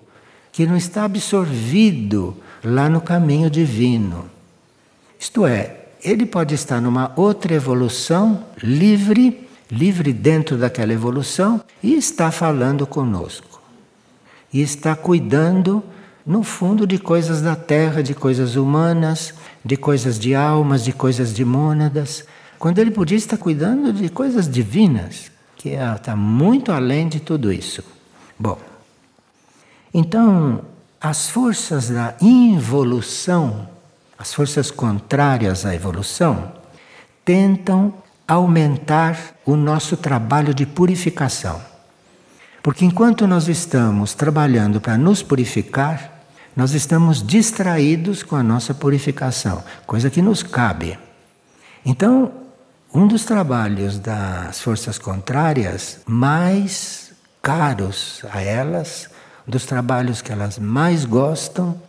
que 0.50 0.66
não 0.66 0.76
está 0.76 1.04
absorvido 1.04 2.36
lá 2.64 2.88
no 2.88 3.00
caminho 3.00 3.48
divino. 3.48 4.28
Isto 5.16 5.46
é, 5.46 5.86
ele 6.02 6.26
pode 6.26 6.56
estar 6.56 6.80
numa 6.80 7.12
outra 7.14 7.54
evolução 7.54 8.46
livre, 8.60 9.45
livre 9.70 10.12
dentro 10.12 10.56
daquela 10.56 10.92
evolução 10.92 11.62
e 11.82 11.94
está 11.94 12.30
falando 12.30 12.86
conosco. 12.86 13.60
E 14.52 14.60
está 14.60 14.94
cuidando 14.94 15.82
no 16.26 16.42
fundo, 16.42 16.86
de 16.86 16.98
coisas 16.98 17.40
da 17.40 17.54
terra, 17.54 18.02
de 18.02 18.12
coisas 18.12 18.56
humanas, 18.56 19.32
de 19.64 19.76
coisas 19.76 20.18
de 20.18 20.34
almas, 20.34 20.82
de 20.82 20.92
coisas 20.92 21.32
de 21.32 21.44
mônadas, 21.44 22.24
quando 22.58 22.80
ele 22.80 22.90
podia 22.90 23.16
estar 23.16 23.36
cuidando 23.36 23.92
de 23.92 24.08
coisas 24.08 24.50
divinas, 24.50 25.30
que 25.54 25.68
está 25.68 26.16
muito 26.16 26.72
além 26.72 27.08
de 27.08 27.20
tudo 27.20 27.52
isso. 27.52 27.84
Bom, 28.36 28.58
então, 29.94 30.62
as 31.00 31.28
forças 31.28 31.90
da 31.90 32.16
involução, 32.20 33.68
as 34.18 34.34
forças 34.34 34.70
contrárias 34.70 35.64
à 35.64 35.74
evolução, 35.74 36.52
tentam 37.24 37.94
aumentar 38.26 39.16
o 39.44 39.56
nosso 39.56 39.96
trabalho 39.96 40.52
de 40.52 40.66
purificação. 40.66 41.60
Porque 42.62 42.84
enquanto 42.84 43.26
nós 43.26 43.46
estamos 43.46 44.14
trabalhando 44.14 44.80
para 44.80 44.98
nos 44.98 45.22
purificar, 45.22 46.12
nós 46.56 46.72
estamos 46.72 47.24
distraídos 47.24 48.22
com 48.22 48.34
a 48.34 48.42
nossa 48.42 48.74
purificação, 48.74 49.62
coisa 49.86 50.10
que 50.10 50.22
nos 50.22 50.42
cabe. 50.42 50.98
Então, 51.84 52.32
um 52.92 53.06
dos 53.06 53.24
trabalhos 53.24 53.98
das 53.98 54.60
forças 54.60 54.98
contrárias 54.98 56.00
mais 56.06 57.12
caros 57.42 58.24
a 58.32 58.42
elas, 58.42 59.08
dos 59.46 59.64
trabalhos 59.64 60.20
que 60.20 60.32
elas 60.32 60.58
mais 60.58 61.04
gostam, 61.04 61.80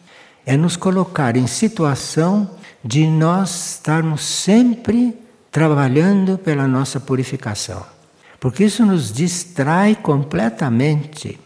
é 0.46 0.56
nos 0.56 0.78
colocar 0.78 1.36
em 1.36 1.48
situação 1.48 2.52
de 2.84 3.08
nós 3.08 3.72
estarmos 3.72 4.22
sempre 4.22 5.18
trabalhando 5.58 6.38
pela 6.38 6.68
nossa 6.68 7.00
purificação. 7.00 7.84
Porque 8.40 8.66
isso 8.66 8.86
nos 8.86 9.12
distrai 9.12 9.96
completamente. 9.96 11.40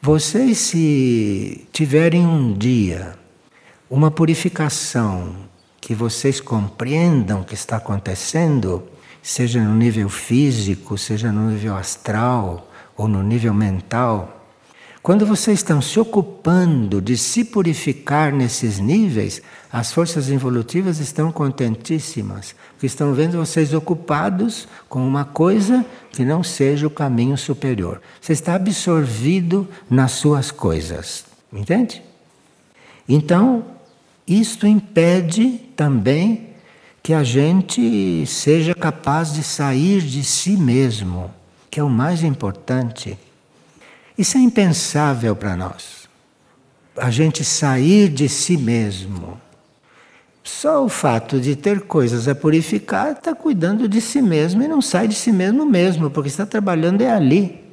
Vocês, 0.00 0.56
se 0.56 1.68
tiverem 1.70 2.24
um 2.24 2.54
dia 2.54 3.18
uma 3.90 4.10
purificação 4.10 5.36
que 5.78 5.94
vocês 5.94 6.40
compreendam 6.40 7.44
que 7.44 7.52
está 7.52 7.76
acontecendo, 7.76 8.82
seja 9.22 9.62
no 9.62 9.74
nível 9.74 10.08
físico, 10.08 10.96
seja 10.96 11.30
no 11.30 11.50
nível 11.50 11.76
astral 11.76 12.66
ou 12.96 13.06
no 13.06 13.22
nível 13.22 13.52
mental, 13.52 14.37
quando 15.08 15.24
vocês 15.24 15.60
estão 15.60 15.80
se 15.80 15.98
ocupando 15.98 17.00
de 17.00 17.16
se 17.16 17.42
purificar 17.42 18.30
nesses 18.30 18.78
níveis, 18.78 19.40
as 19.72 19.90
forças 19.90 20.28
evolutivas 20.28 21.00
estão 21.00 21.32
contentíssimas, 21.32 22.54
porque 22.72 22.84
estão 22.84 23.14
vendo 23.14 23.38
vocês 23.38 23.72
ocupados 23.72 24.68
com 24.86 25.08
uma 25.08 25.24
coisa 25.24 25.82
que 26.12 26.26
não 26.26 26.44
seja 26.44 26.86
o 26.86 26.90
caminho 26.90 27.38
superior. 27.38 28.02
Você 28.20 28.34
está 28.34 28.54
absorvido 28.54 29.66
nas 29.88 30.12
suas 30.12 30.50
coisas. 30.50 31.24
Entende? 31.50 32.02
Então, 33.08 33.64
isto 34.26 34.66
impede 34.66 35.58
também 35.74 36.48
que 37.02 37.14
a 37.14 37.24
gente 37.24 38.26
seja 38.26 38.74
capaz 38.74 39.32
de 39.32 39.42
sair 39.42 40.02
de 40.02 40.22
si 40.22 40.54
mesmo, 40.54 41.30
que 41.70 41.80
é 41.80 41.82
o 41.82 41.88
mais 41.88 42.22
importante. 42.22 43.16
Isso 44.18 44.36
é 44.36 44.40
impensável 44.40 45.36
para 45.36 45.56
nós. 45.56 46.08
A 46.96 47.08
gente 47.08 47.44
sair 47.44 48.08
de 48.08 48.28
si 48.28 48.56
mesmo. 48.56 49.40
Só 50.42 50.84
o 50.84 50.88
fato 50.88 51.40
de 51.40 51.54
ter 51.54 51.82
coisas 51.82 52.26
a 52.26 52.34
purificar 52.34 53.12
está 53.12 53.32
cuidando 53.32 53.88
de 53.88 54.00
si 54.00 54.20
mesmo 54.20 54.60
e 54.60 54.66
não 54.66 54.82
sai 54.82 55.06
de 55.06 55.14
si 55.14 55.30
mesmo 55.30 55.64
mesmo, 55.64 56.10
porque 56.10 56.28
está 56.28 56.44
trabalhando 56.44 57.02
é 57.02 57.12
ali. 57.12 57.64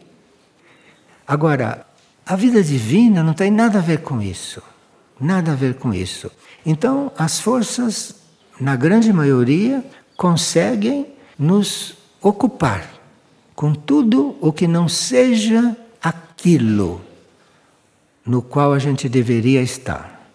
Agora, 1.28 1.84
a 2.24 2.36
vida 2.36 2.62
divina 2.62 3.24
não 3.24 3.34
tem 3.34 3.50
nada 3.50 3.80
a 3.80 3.82
ver 3.82 4.02
com 4.02 4.22
isso. 4.22 4.62
Nada 5.20 5.54
a 5.54 5.56
ver 5.56 5.76
com 5.76 5.92
isso. 5.92 6.30
Então, 6.64 7.12
as 7.18 7.40
forças, 7.40 8.16
na 8.60 8.76
grande 8.76 9.12
maioria, 9.12 9.84
conseguem 10.16 11.08
nos 11.40 11.98
ocupar 12.22 12.88
com 13.56 13.74
tudo 13.74 14.36
o 14.40 14.54
que 14.54 14.68
não 14.68 14.88
seja 14.88 15.76
aquilo 16.46 17.02
no 18.24 18.40
qual 18.40 18.72
a 18.72 18.78
gente 18.78 19.10
deveria 19.10 19.64
estar. 19.64 20.30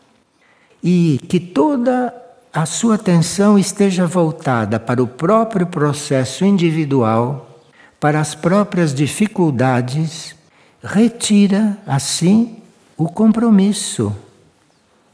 E 0.82 1.20
que 1.28 1.38
toda 1.38 2.12
a 2.52 2.66
sua 2.66 2.96
atenção 2.96 3.56
esteja 3.56 4.06
voltada 4.06 4.80
para 4.80 5.00
o 5.00 5.06
próprio 5.06 5.66
processo 5.66 6.44
individual, 6.44 7.60
para 8.00 8.18
as 8.18 8.34
próprias 8.34 8.92
dificuldades, 8.92 10.34
retira 10.82 11.78
assim 11.86 12.56
o 12.96 13.08
compromisso 13.08 14.14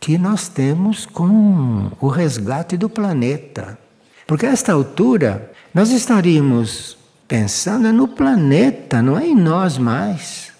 que 0.01 0.17
nós 0.17 0.49
temos 0.49 1.05
com 1.05 1.91
o 2.01 2.09
resgate 2.09 2.77
do 2.77 2.89
planeta. 2.89 3.79
Porque 4.27 4.47
a 4.47 4.51
esta 4.51 4.73
altura 4.73 5.53
nós 5.75 5.91
estaríamos 5.91 6.97
pensando 7.29 7.93
no 7.93 8.09
planeta, 8.09 9.03
não 9.03 9.19
é 9.19 9.27
em 9.27 9.35
nós 9.35 9.77
mais 9.77 10.56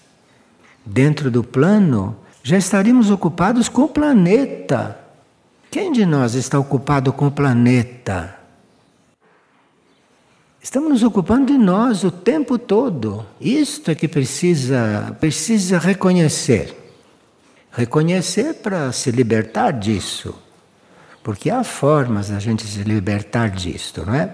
dentro 0.87 1.29
do 1.29 1.43
plano, 1.43 2.15
já 2.41 2.57
estaríamos 2.57 3.11
ocupados 3.11 3.67
com 3.67 3.83
o 3.83 3.89
planeta. 3.89 4.97
Quem 5.69 5.91
de 5.91 6.05
nós 6.05 6.33
está 6.33 6.57
ocupado 6.57 7.11
com 7.11 7.27
o 7.27 7.31
planeta? 7.31 8.35
Estamos 10.61 10.89
nos 10.89 11.03
ocupando 11.03 11.45
de 11.51 11.57
nós 11.57 12.03
o 12.03 12.11
tempo 12.11 12.57
todo. 12.57 13.25
Isto 13.39 13.91
é 13.91 13.95
que 13.95 14.07
precisa, 14.07 15.15
precisa 15.19 15.77
reconhecer. 15.77 16.75
Reconhecer 17.71 18.55
para 18.55 18.91
se 18.91 19.11
libertar 19.11 19.71
disso. 19.71 20.33
Porque 21.21 21.49
há 21.49 21.63
formas 21.63 22.29
da 22.29 22.39
gente 22.39 22.65
se 22.65 22.83
libertar 22.83 23.49
disto, 23.49 24.05
não 24.05 24.15
é? 24.15 24.33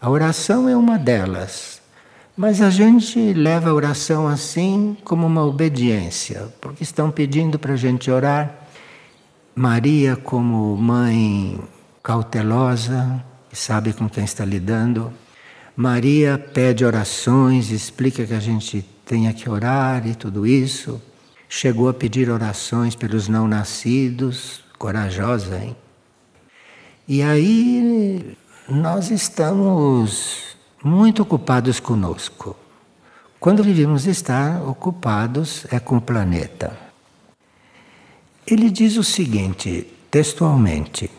A 0.00 0.10
oração 0.10 0.68
é 0.68 0.76
uma 0.76 0.98
delas. 0.98 1.75
Mas 2.36 2.60
a 2.60 2.68
gente 2.68 3.32
leva 3.32 3.70
a 3.70 3.74
oração 3.74 4.28
assim 4.28 4.94
como 5.02 5.26
uma 5.26 5.42
obediência, 5.42 6.52
porque 6.60 6.82
estão 6.82 7.10
pedindo 7.10 7.58
para 7.58 7.72
a 7.72 7.76
gente 7.76 8.10
orar. 8.10 8.54
Maria, 9.54 10.16
como 10.16 10.76
mãe 10.76 11.58
cautelosa, 12.02 13.24
sabe 13.50 13.94
com 13.94 14.06
quem 14.06 14.22
está 14.22 14.44
lidando, 14.44 15.10
Maria 15.74 16.38
pede 16.38 16.84
orações, 16.84 17.70
explica 17.70 18.26
que 18.26 18.34
a 18.34 18.40
gente 18.40 18.84
tenha 19.04 19.32
que 19.32 19.48
orar 19.48 20.06
e 20.06 20.14
tudo 20.14 20.46
isso. 20.46 21.00
Chegou 21.48 21.88
a 21.88 21.94
pedir 21.94 22.28
orações 22.28 22.94
pelos 22.94 23.28
não 23.28 23.48
nascidos, 23.48 24.62
corajosa, 24.78 25.58
hein? 25.58 25.76
E 27.08 27.22
aí 27.22 28.36
nós 28.68 29.10
estamos 29.10 30.45
muito 30.86 31.22
ocupados 31.22 31.80
conosco. 31.80 32.54
Quando 33.40 33.64
devemos 33.64 34.06
estar 34.06 34.62
ocupados 34.62 35.66
é 35.72 35.80
com 35.80 35.96
o 35.96 36.00
planeta. 36.00 36.78
Ele 38.46 38.70
diz 38.70 38.96
o 38.96 39.02
seguinte, 39.02 39.92
textualmente: 40.08 41.10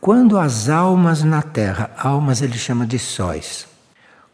quando 0.00 0.36
as 0.36 0.68
almas 0.68 1.22
na 1.22 1.42
Terra, 1.42 1.92
almas 1.96 2.42
ele 2.42 2.58
chama 2.58 2.84
de 2.84 2.98
sóis, 2.98 3.68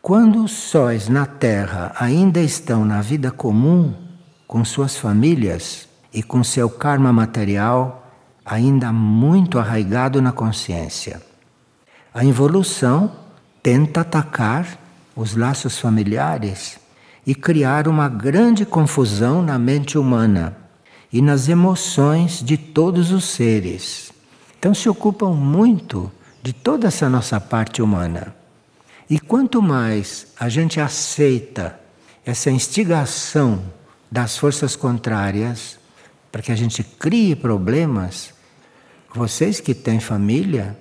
quando 0.00 0.42
os 0.42 0.52
sóis 0.52 1.08
na 1.08 1.26
Terra 1.26 1.92
ainda 2.00 2.40
estão 2.40 2.86
na 2.86 3.02
vida 3.02 3.30
comum, 3.30 3.94
com 4.48 4.64
suas 4.64 4.96
famílias 4.96 5.86
e 6.10 6.22
com 6.22 6.42
seu 6.42 6.70
karma 6.70 7.12
material 7.12 8.10
ainda 8.46 8.90
muito 8.92 9.58
arraigado 9.58 10.22
na 10.22 10.32
consciência, 10.32 11.20
a 12.14 12.24
involução 12.24 13.25
tenta 13.66 14.02
atacar 14.02 14.78
os 15.16 15.34
laços 15.34 15.76
familiares 15.76 16.78
e 17.26 17.34
criar 17.34 17.88
uma 17.88 18.08
grande 18.08 18.64
confusão 18.64 19.42
na 19.42 19.58
mente 19.58 19.98
humana 19.98 20.56
e 21.12 21.20
nas 21.20 21.48
emoções 21.48 22.44
de 22.44 22.56
todos 22.56 23.10
os 23.10 23.24
seres. 23.24 24.12
Então 24.56 24.72
se 24.72 24.88
ocupam 24.88 25.32
muito 25.32 26.12
de 26.44 26.52
toda 26.52 26.86
essa 26.86 27.08
nossa 27.08 27.40
parte 27.40 27.82
humana. 27.82 28.32
E 29.10 29.18
quanto 29.18 29.60
mais 29.60 30.28
a 30.38 30.48
gente 30.48 30.80
aceita 30.80 31.76
essa 32.24 32.52
instigação 32.52 33.60
das 34.08 34.38
forças 34.38 34.76
contrárias 34.76 35.76
para 36.30 36.40
que 36.40 36.52
a 36.52 36.56
gente 36.56 36.84
crie 36.84 37.34
problemas, 37.34 38.32
vocês 39.12 39.58
que 39.58 39.74
têm 39.74 39.98
família, 39.98 40.78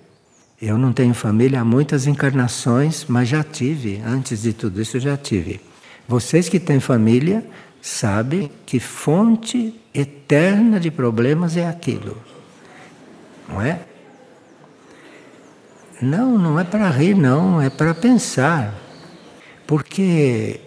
eu 0.62 0.78
não 0.78 0.94
tenho 0.94 1.14
família 1.14 1.62
há 1.62 1.66
muitas 1.66 2.08
encarnações, 2.08 3.06
mas 3.08 3.28
já 3.28 3.44
tive, 3.44 4.02
antes 4.06 4.42
de 4.42 4.54
tudo 4.54 4.82
isso 4.82 5.00
já 5.00 5.18
tive. 5.18 5.60
Vocês 6.08 6.48
que 6.48 6.60
têm 6.60 6.80
família 6.80 7.46
sabem 7.82 8.50
que 8.66 8.80
fonte 8.80 9.80
eterna 9.94 10.80
de 10.80 10.90
problemas 10.90 11.58
é 11.58 11.68
aquilo. 11.68 12.18
Não 13.50 13.62
é? 13.62 13.80
Não, 16.02 16.38
não 16.38 16.60
é 16.60 16.64
para 16.64 16.90
rir, 16.90 17.16
não, 17.16 17.62
é 17.62 17.70
para 17.70 17.94
pensar. 17.94 18.74
Porque 19.68 20.60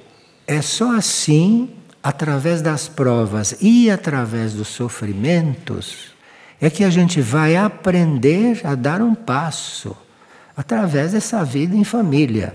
é 0.47 0.63
só 0.63 0.97
assim, 0.97 1.71
através 2.03 2.63
das 2.63 2.89
provas 2.89 3.57
e 3.61 3.91
através 3.91 4.55
dos 4.55 4.69
sofrimentos, 4.69 6.15
é 6.61 6.69
que 6.69 6.85
a 6.85 6.91
gente 6.91 7.21
vai 7.21 7.57
aprender 7.57 8.61
a 8.65 8.75
dar 8.75 9.01
um 9.01 9.15
passo 9.15 9.97
através 10.57 11.13
dessa 11.13 11.45
vida 11.45 11.77
em 11.77 11.85
família. 11.85 12.55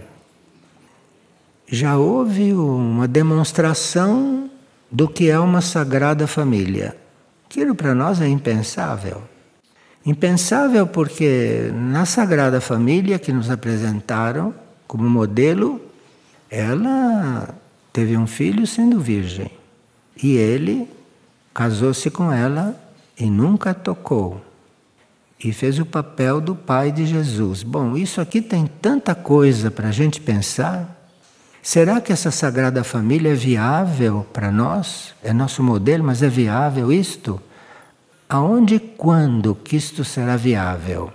Já 1.67 1.97
houve 1.97 2.53
uma 2.53 3.07
demonstração 3.07 4.49
do 4.91 5.07
que 5.07 5.29
é 5.29 5.39
uma 5.39 5.61
sagrada 5.61 6.27
família. 6.27 6.95
Aquilo 7.45 7.73
para 7.73 7.95
nós 7.95 8.19
é 8.19 8.27
impensável. 8.27 9.23
Impensável 10.05 10.85
porque 10.85 11.71
na 11.73 12.05
Sagrada 12.05 12.59
Família 12.59 13.17
que 13.17 13.31
nos 13.31 13.49
apresentaram 13.49 14.53
como 14.85 15.09
modelo, 15.09 15.79
ela 16.49 17.55
teve 17.93 18.17
um 18.17 18.27
filho 18.27 18.67
sendo 18.67 18.99
virgem. 18.99 19.49
E 20.21 20.35
ele 20.35 20.89
casou-se 21.53 22.09
com 22.09 22.33
ela 22.33 22.75
e 23.17 23.29
nunca 23.29 23.73
tocou. 23.73 24.41
e 25.43 25.51
fez 25.51 25.77
o 25.77 25.85
papel 25.85 26.39
do 26.39 26.55
pai 26.55 26.89
de 26.91 27.05
Jesus. 27.05 27.63
Bom, 27.63 27.97
isso 27.97 28.21
aqui 28.21 28.41
tem 28.41 28.65
tanta 28.65 29.13
coisa 29.13 29.69
para 29.69 29.89
a 29.89 29.91
gente 29.91 30.21
pensar. 30.21 31.09
Será 31.61 31.99
que 31.99 32.13
essa 32.13 32.31
Sagrada 32.31 32.83
Família 32.83 33.31
é 33.31 33.35
viável 33.35 34.25
para 34.31 34.51
nós? 34.51 35.13
É 35.21 35.33
nosso 35.33 35.61
modelo, 35.61 36.03
mas 36.03 36.23
é 36.23 36.29
viável 36.29 36.91
isto? 36.91 37.41
Aonde 38.29 38.75
e 38.75 38.79
quando 38.79 39.53
que 39.53 39.75
isto 39.75 40.05
será 40.05 40.37
viável? 40.37 41.11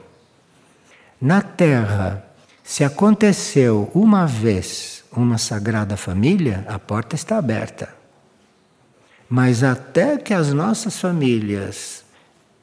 Na 1.21 1.41
Terra, 1.41 2.25
se 2.63 2.85
aconteceu 2.85 3.91
uma 3.95 4.27
vez 4.27 5.05
uma 5.11 5.39
Sagrada 5.39 5.97
Família, 5.97 6.67
a 6.69 6.79
porta 6.79 7.15
está 7.15 7.39
aberta. 7.39 7.98
Mas 9.29 9.63
até 9.63 10.17
que 10.17 10.33
as 10.33 10.53
nossas 10.53 10.99
famílias 10.99 12.05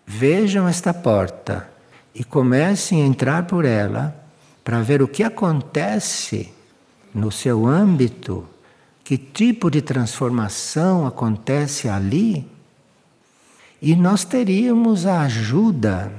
vejam 0.06 0.68
esta 0.68 0.94
porta 0.94 1.70
e 2.14 2.24
comecem 2.24 3.04
a 3.04 3.06
entrar 3.06 3.46
por 3.46 3.66
ela 3.66 4.16
para 4.64 4.82
ver 4.82 5.02
o 5.02 5.08
que 5.08 5.24
acontece 5.24 6.52
no 7.14 7.32
seu 7.32 7.68
âmbito, 7.68 8.48
que 9.04 9.18
tipo 9.18 9.70
de 9.70 9.82
transformação 9.82 11.06
acontece 11.06 11.88
ali, 11.88 12.50
e 13.82 13.96
nós 13.96 14.26
teríamos 14.26 15.06
a 15.06 15.22
ajuda 15.22 16.12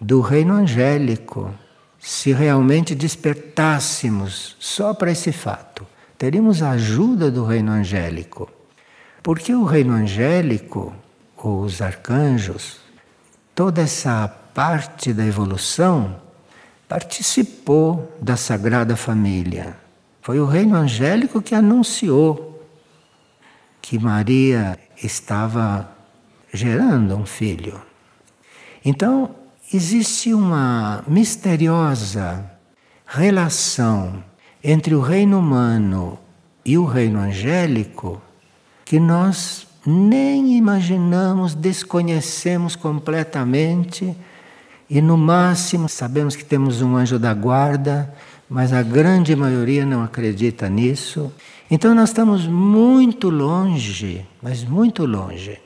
do 0.00 0.20
reino 0.20 0.54
angélico, 0.54 1.54
se 2.00 2.32
realmente 2.32 2.94
despertássemos 2.94 4.56
só 4.58 4.92
para 4.92 5.12
esse 5.12 5.30
fato. 5.30 5.86
Teríamos 6.18 6.62
a 6.62 6.70
ajuda 6.70 7.30
do 7.30 7.44
reino 7.44 7.70
angélico. 7.70 8.50
Porque 9.24 9.54
o 9.54 9.64
reino 9.64 9.94
angélico, 9.94 10.92
os 11.42 11.80
arcanjos, 11.80 12.76
toda 13.54 13.80
essa 13.80 14.28
parte 14.28 15.14
da 15.14 15.24
evolução 15.24 16.20
participou 16.86 18.14
da 18.20 18.36
Sagrada 18.36 18.96
Família. 18.96 19.78
Foi 20.20 20.38
o 20.38 20.44
reino 20.44 20.76
angélico 20.76 21.40
que 21.40 21.54
anunciou 21.54 22.68
que 23.80 23.98
Maria 23.98 24.78
estava 25.02 25.88
gerando 26.52 27.16
um 27.16 27.24
filho. 27.24 27.80
Então, 28.84 29.34
existe 29.72 30.34
uma 30.34 31.02
misteriosa 31.08 32.44
relação 33.06 34.22
entre 34.62 34.94
o 34.94 35.00
reino 35.00 35.38
humano 35.38 36.18
e 36.62 36.76
o 36.76 36.84
reino 36.84 37.18
angélico 37.18 38.20
que 38.84 39.00
nós 39.00 39.66
nem 39.86 40.56
imaginamos, 40.56 41.54
desconhecemos 41.54 42.74
completamente 42.76 44.16
e 44.88 45.00
no 45.00 45.16
máximo 45.16 45.88
sabemos 45.88 46.36
que 46.36 46.44
temos 46.44 46.82
um 46.82 46.96
anjo 46.96 47.18
da 47.18 47.32
guarda, 47.32 48.14
mas 48.48 48.72
a 48.72 48.82
grande 48.82 49.34
maioria 49.34 49.84
não 49.84 50.02
acredita 50.02 50.68
nisso. 50.68 51.32
Então 51.70 51.94
nós 51.94 52.10
estamos 52.10 52.46
muito 52.46 53.30
longe, 53.30 54.26
mas 54.42 54.62
muito 54.62 55.06
longe. 55.06 55.58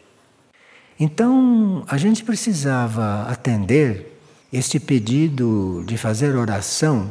Então 0.99 1.85
a 1.87 1.97
gente 1.97 2.25
precisava 2.25 3.23
atender 3.29 4.19
este 4.53 4.81
pedido 4.81 5.85
de 5.87 5.97
fazer 5.97 6.35
oração, 6.35 7.11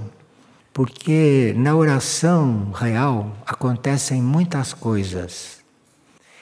porque 0.73 1.53
na 1.57 1.75
oração 1.75 2.71
real 2.73 3.35
acontecem 3.45 4.21
muitas 4.21 4.73
coisas. 4.73 5.56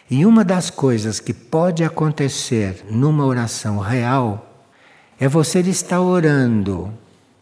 E 0.09 0.25
uma 0.25 0.43
das 0.43 0.69
coisas 0.69 1.19
que 1.19 1.33
pode 1.33 1.83
acontecer 1.83 2.85
numa 2.89 3.25
oração 3.25 3.79
real 3.79 4.63
é 5.19 5.27
você 5.27 5.61
estar 5.61 5.99
orando 5.99 6.93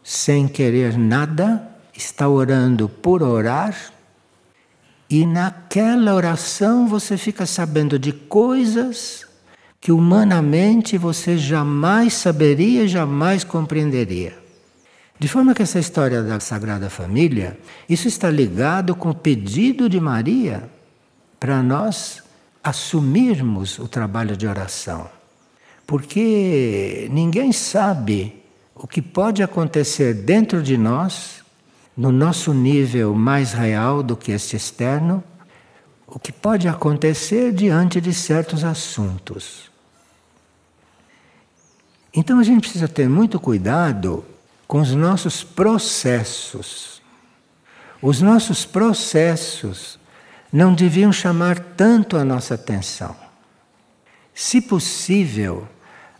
sem 0.02 0.48
querer 0.48 0.96
nada, 0.96 1.68
está 1.94 2.26
orando 2.26 2.88
por 2.88 3.22
orar, 3.22 3.92
e 5.10 5.26
naquela 5.26 6.14
oração 6.14 6.88
você 6.88 7.18
fica 7.18 7.44
sabendo 7.44 7.98
de 7.98 8.12
coisas 8.12 9.26
que 9.78 9.92
humanamente 9.92 10.96
você 10.96 11.36
jamais 11.36 12.14
saberia, 12.14 12.88
jamais 12.88 13.44
compreenderia. 13.44 14.38
De 15.18 15.28
forma 15.28 15.54
que 15.54 15.62
essa 15.62 15.78
história 15.78 16.22
da 16.22 16.40
Sagrada 16.40 16.88
Família, 16.88 17.58
isso 17.88 18.08
está 18.08 18.30
ligado 18.30 18.96
com 18.96 19.10
o 19.10 19.14
pedido 19.14 19.88
de 19.88 20.00
Maria 20.00 20.64
para 21.38 21.62
nós 21.62 22.23
assumirmos 22.64 23.78
o 23.78 23.86
trabalho 23.86 24.34
de 24.36 24.46
oração. 24.46 25.08
Porque 25.86 27.06
ninguém 27.12 27.52
sabe 27.52 28.42
o 28.74 28.88
que 28.88 29.02
pode 29.02 29.42
acontecer 29.42 30.14
dentro 30.14 30.62
de 30.62 30.78
nós, 30.78 31.44
no 31.94 32.10
nosso 32.10 32.54
nível 32.54 33.14
mais 33.14 33.52
real 33.52 34.02
do 34.02 34.16
que 34.16 34.32
este 34.32 34.56
externo, 34.56 35.22
o 36.06 36.18
que 36.18 36.32
pode 36.32 36.66
acontecer 36.66 37.52
diante 37.52 38.00
de 38.00 38.14
certos 38.14 38.64
assuntos. 38.64 39.70
Então 42.12 42.38
a 42.38 42.42
gente 42.42 42.62
precisa 42.62 42.88
ter 42.88 43.08
muito 43.08 43.38
cuidado 43.38 44.24
com 44.66 44.80
os 44.80 44.94
nossos 44.94 45.44
processos. 45.44 47.02
Os 48.00 48.20
nossos 48.20 48.64
processos 48.64 49.98
não 50.54 50.72
deviam 50.72 51.10
chamar 51.10 51.58
tanto 51.58 52.16
a 52.16 52.24
nossa 52.24 52.54
atenção. 52.54 53.16
Se 54.32 54.60
possível, 54.60 55.66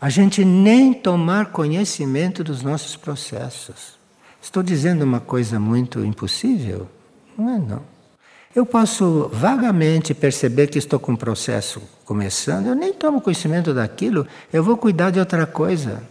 a 0.01 0.11
gente 0.11 0.45
nem 0.45 0.93
tomar 0.93 1.53
conhecimento 1.53 2.43
dos 2.43 2.61
nossos 2.61 2.97
processos. 2.97 3.97
Estou 4.43 4.61
dizendo 4.61 5.03
uma 5.03 5.21
coisa 5.21 5.61
muito 5.61 6.05
impossível? 6.05 6.89
Não 7.39 7.49
é 7.49 7.59
não. 7.61 7.83
Eu 8.53 8.67
posso 8.67 9.31
vagamente 9.33 10.13
perceber 10.13 10.67
que 10.67 10.79
estou 10.79 10.99
com 10.99 11.13
um 11.13 11.17
processo 11.17 11.81
começando, 12.05 12.67
eu 12.67 12.75
nem 12.75 12.93
tomo 12.93 13.21
conhecimento 13.21 13.73
daquilo, 13.73 14.27
eu 14.53 14.65
vou 14.65 14.77
cuidar 14.77 15.11
de 15.11 15.21
outra 15.21 15.47
coisa. 15.47 16.03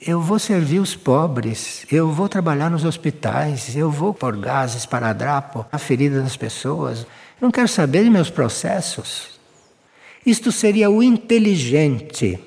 Eu 0.00 0.22
vou 0.22 0.38
servir 0.38 0.78
os 0.78 0.96
pobres, 0.96 1.84
eu 1.92 2.10
vou 2.10 2.30
trabalhar 2.30 2.70
nos 2.70 2.84
hospitais, 2.84 3.76
eu 3.76 3.90
vou 3.90 4.14
pôr 4.14 4.38
gases 4.38 4.86
para 4.86 5.12
drapo 5.12 5.66
a 5.70 5.76
ferida 5.76 6.22
das 6.22 6.36
pessoas. 6.36 7.06
Não 7.40 7.50
quero 7.50 7.68
saber 7.68 8.04
de 8.04 8.10
meus 8.10 8.30
processos. 8.30 9.28
Isto 10.24 10.50
seria 10.50 10.90
o 10.90 11.02
inteligente. 11.02 12.38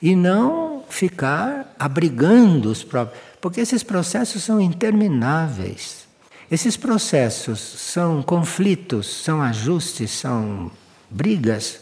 E 0.00 0.14
não 0.14 0.84
ficar 0.88 1.74
abrigando 1.78 2.70
os 2.70 2.84
próprios. 2.84 3.20
Porque 3.40 3.60
esses 3.60 3.82
processos 3.82 4.42
são 4.42 4.60
intermináveis. 4.60 6.06
Esses 6.50 6.76
processos 6.76 7.58
são 7.60 8.22
conflitos, 8.22 9.06
são 9.06 9.42
ajustes, 9.42 10.10
são 10.10 10.70
brigas 11.10 11.80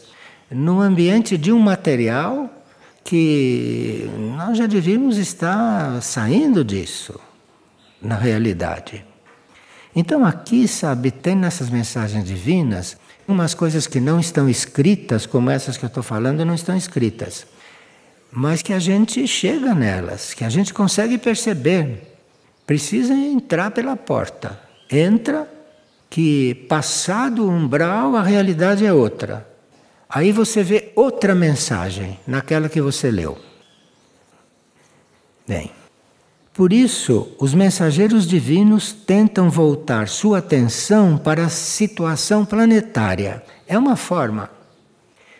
no 0.49 0.79
ambiente 0.79 1.37
de 1.37 1.51
um 1.51 1.59
material 1.59 2.49
que 3.03 4.09
nós 4.37 4.57
já 4.57 4.65
devíamos 4.65 5.17
estar 5.17 6.01
saindo 6.01 6.63
disso 6.63 7.19
na 8.01 8.15
realidade. 8.15 9.05
Então 9.95 10.25
aqui, 10.25 10.67
sabe, 10.67 11.11
tem 11.11 11.35
nessas 11.35 11.69
mensagens 11.69 12.25
divinas 12.25 12.97
umas 13.27 13.53
coisas 13.53 13.87
que 13.87 13.99
não 13.99 14.19
estão 14.19 14.49
escritas, 14.49 15.25
como 15.25 15.49
essas 15.49 15.77
que 15.77 15.85
eu 15.85 15.87
estou 15.87 16.03
falando, 16.03 16.43
não 16.43 16.55
estão 16.55 16.75
escritas. 16.75 17.45
Mas 18.31 18.61
que 18.61 18.73
a 18.73 18.79
gente 18.79 19.25
chega 19.27 19.73
nelas, 19.73 20.33
que 20.33 20.43
a 20.43 20.49
gente 20.49 20.73
consegue 20.73 21.17
perceber. 21.17 22.15
Precisa 22.65 23.13
entrar 23.13 23.71
pela 23.71 23.95
porta. 23.95 24.59
Entra, 24.89 25.47
que 26.09 26.55
passado 26.67 27.45
o 27.45 27.49
umbral 27.49 28.15
a 28.15 28.23
realidade 28.23 28.85
é 28.85 28.93
outra. 28.93 29.47
Aí 30.09 30.31
você 30.31 30.63
vê 30.63 30.91
outra 30.95 31.33
mensagem 31.33 32.19
naquela 32.27 32.69
que 32.69 32.81
você 32.81 33.09
leu. 33.09 33.37
Bem. 35.47 35.71
Por 36.53 36.71
isso, 36.71 37.29
os 37.39 37.55
mensageiros 37.55 38.27
divinos 38.27 38.93
tentam 38.93 39.49
voltar 39.49 40.07
sua 40.07 40.37
atenção 40.37 41.17
para 41.17 41.45
a 41.45 41.49
situação 41.49 42.45
planetária. 42.45 43.41
É 43.67 43.75
uma 43.75 43.95
forma. 43.95 44.51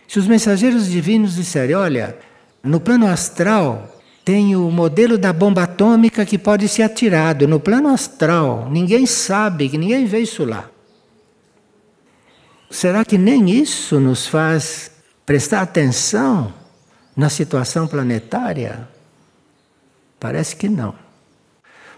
Se 0.07 0.17
os 0.17 0.25
mensageiros 0.25 0.89
divinos 0.89 1.35
disserem, 1.35 1.75
olha, 1.75 2.17
no 2.63 2.79
plano 2.79 3.05
astral 3.05 4.01
tem 4.25 4.55
o 4.55 4.71
modelo 4.71 5.15
da 5.17 5.31
bomba 5.31 5.63
atômica 5.63 6.25
que 6.25 6.37
pode 6.37 6.67
ser 6.67 6.81
atirado 6.81 7.47
no 7.47 7.59
plano 7.59 7.89
astral. 7.89 8.67
Ninguém 8.71 9.05
sabe, 9.05 9.69
ninguém 9.77 10.05
vê 10.05 10.19
isso 10.19 10.43
lá. 10.43 10.67
Será 12.71 13.05
que 13.05 13.19
nem 13.19 13.51
isso 13.51 13.99
nos 13.99 14.25
faz 14.25 14.89
prestar 15.27 15.61
atenção 15.61 16.51
na 17.15 17.29
situação 17.29 17.85
planetária? 17.85 18.87
Parece 20.23 20.55
que 20.55 20.69
não. 20.69 20.95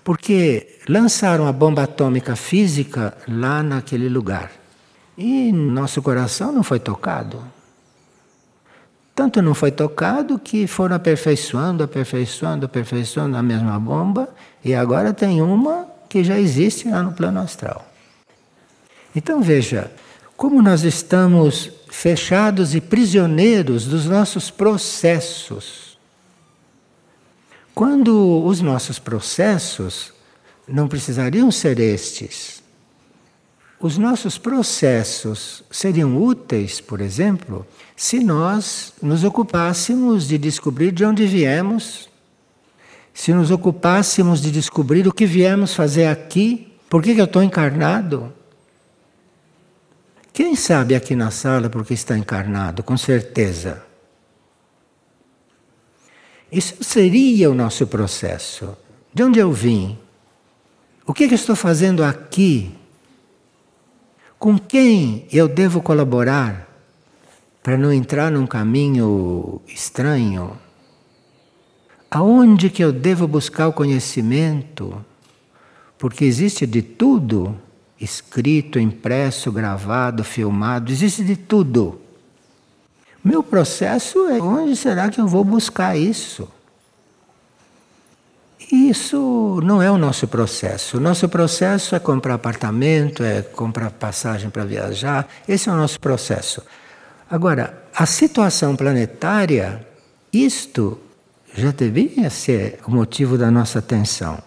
Porque 0.04 0.80
lançaram 0.90 1.46
a 1.46 1.52
bomba 1.52 1.84
atômica 1.84 2.36
física 2.36 3.16
lá 3.28 3.62
naquele 3.62 4.10
lugar. 4.10 4.52
E 5.16 5.52
nosso 5.52 6.02
coração 6.02 6.52
não 6.52 6.64
foi 6.64 6.80
tocado. 6.80 7.44
Tanto 9.14 9.44
não 9.44 9.54
foi 9.54 9.70
tocado 9.70 10.40
que 10.40 10.66
foram 10.66 10.96
aperfeiçoando, 10.96 11.84
aperfeiçoando, 11.84 12.66
aperfeiçoando 12.66 13.38
a 13.38 13.44
mesma 13.44 13.80
bomba, 13.80 14.28
e 14.64 14.74
agora 14.74 15.14
tem 15.14 15.40
uma 15.40 15.88
que 16.10 16.24
já 16.24 16.40
existe 16.40 16.90
lá 16.90 17.04
no 17.04 17.12
plano 17.12 17.40
astral. 17.40 17.88
Então 19.16 19.40
veja, 19.44 19.92
como 20.36 20.64
nós 20.64 20.82
estamos 20.82 21.70
fechados 21.92 22.74
e 22.74 22.82
prisioneiros 22.82 23.86
dos 23.86 24.08
nossos 24.08 24.50
processos. 24.50 25.85
Quando 27.76 28.46
os 28.46 28.62
nossos 28.62 28.98
processos 28.98 30.14
não 30.68 30.88
precisariam 30.88 31.52
ser 31.52 31.80
estes. 31.80 32.64
Os 33.80 33.98
nossos 33.98 34.38
processos 34.38 35.64
seriam 35.70 36.18
úteis, 36.18 36.80
por 36.80 37.02
exemplo, 37.02 37.68
se 37.96 38.24
nós 38.24 38.94
nos 39.02 39.24
ocupássemos 39.24 40.28
de 40.28 40.38
descobrir 40.38 40.92
de 40.92 41.06
onde 41.06 41.28
viemos, 41.28 42.10
se 43.14 43.34
nos 43.34 43.52
ocupássemos 43.52 44.42
de 44.42 44.52
descobrir 44.52 45.08
o 45.08 45.14
que 45.14 45.26
viemos 45.26 45.74
fazer 45.74 46.08
aqui, 46.08 46.74
por 46.90 47.04
que, 47.04 47.14
que 47.14 47.22
eu 47.22 47.26
estou 47.26 47.44
encarnado. 47.44 48.34
Quem 50.34 50.56
sabe 50.56 50.96
aqui 50.96 51.16
na 51.16 51.30
sala 51.30 51.70
porque 51.70 51.94
está 51.94 52.18
encarnado, 52.18 52.82
com 52.84 52.98
certeza. 52.98 53.85
Isso 56.56 56.82
seria 56.82 57.52
o 57.52 57.54
nosso 57.54 57.86
processo. 57.86 58.78
De 59.14 59.22
onde 59.22 59.38
eu 59.40 59.52
vim? 59.52 59.98
O 61.06 61.14
que, 61.14 61.28
que 61.28 61.34
eu 61.34 61.36
estou 61.36 61.54
fazendo 61.54 62.02
aqui? 62.02 62.72
Com 64.40 64.58
quem 64.58 65.28
eu 65.34 65.50
devo 65.50 65.82
colaborar 65.82 66.66
para 67.62 67.78
não 67.78 67.92
entrar 67.92 68.32
num 68.32 68.48
caminho 68.48 69.62
estranho? 69.68 70.58
Aonde 72.10 72.70
que 72.70 72.82
eu 72.82 72.94
devo 72.94 73.28
buscar 73.28 73.68
o 73.68 73.74
conhecimento? 73.74 75.04
Porque 75.98 76.24
existe 76.24 76.66
de 76.66 76.82
tudo, 76.82 77.54
escrito, 78.00 78.80
impresso, 78.80 79.52
gravado, 79.52 80.24
filmado, 80.24 80.90
existe 80.90 81.22
de 81.22 81.36
tudo. 81.36 82.00
Meu 83.26 83.42
processo 83.42 84.28
é 84.28 84.40
onde 84.40 84.76
será 84.76 85.10
que 85.10 85.20
eu 85.20 85.28
vou 85.28 85.44
buscar 85.44 85.98
isso? 85.98 86.48
Isso 88.72 89.60
não 89.64 89.82
é 89.82 89.90
o 89.90 89.98
nosso 89.98 90.28
processo. 90.28 90.98
O 90.98 91.00
nosso 91.00 91.28
processo 91.28 91.96
é 91.96 92.00
comprar 92.00 92.36
apartamento, 92.36 93.24
é 93.24 93.42
comprar 93.42 93.90
passagem 93.90 94.52
para 94.52 94.64
viajar. 94.64 95.28
Esse 95.48 95.70
é 95.70 95.72
o 95.72 95.76
nosso 95.76 96.00
processo. 96.00 96.62
Agora, 97.28 97.86
a 97.96 98.06
situação 98.06 98.76
planetária, 98.76 99.84
isto 100.32 101.00
já 101.52 101.72
deveria 101.72 102.30
ser 102.30 102.78
o 102.86 102.92
motivo 102.92 103.40
da 103.40 103.50
nossa 103.50 103.80
atenção. 103.80 104.38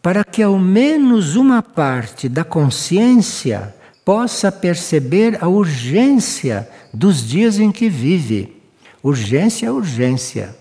Para 0.00 0.22
que 0.22 0.40
ao 0.40 0.56
menos 0.56 1.34
uma 1.34 1.62
parte 1.62 2.28
da 2.28 2.44
consciência 2.44 3.74
possa 4.04 4.50
perceber 4.52 5.38
a 5.42 5.48
urgência 5.48 6.68
dos 6.92 7.26
dias 7.26 7.58
em 7.58 7.72
que 7.72 7.88
vive. 7.88 8.60
Urgência 9.02 9.66
é 9.66 9.70
urgência. 9.70 10.56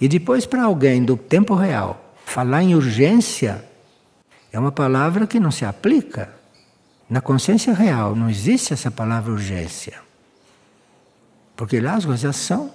E 0.00 0.08
depois, 0.08 0.46
para 0.46 0.64
alguém 0.64 1.04
do 1.04 1.16
tempo 1.16 1.54
real, 1.54 2.14
falar 2.24 2.62
em 2.62 2.74
urgência 2.74 3.64
é 4.52 4.58
uma 4.58 4.72
palavra 4.72 5.26
que 5.26 5.38
não 5.38 5.50
se 5.50 5.64
aplica. 5.64 6.34
Na 7.08 7.20
consciência 7.20 7.72
real 7.72 8.14
não 8.14 8.28
existe 8.28 8.72
essa 8.72 8.90
palavra 8.90 9.32
urgência. 9.32 9.94
Porque 11.56 11.80
lá 11.80 11.94
as 11.94 12.04
coisas 12.04 12.36
são. 12.36 12.70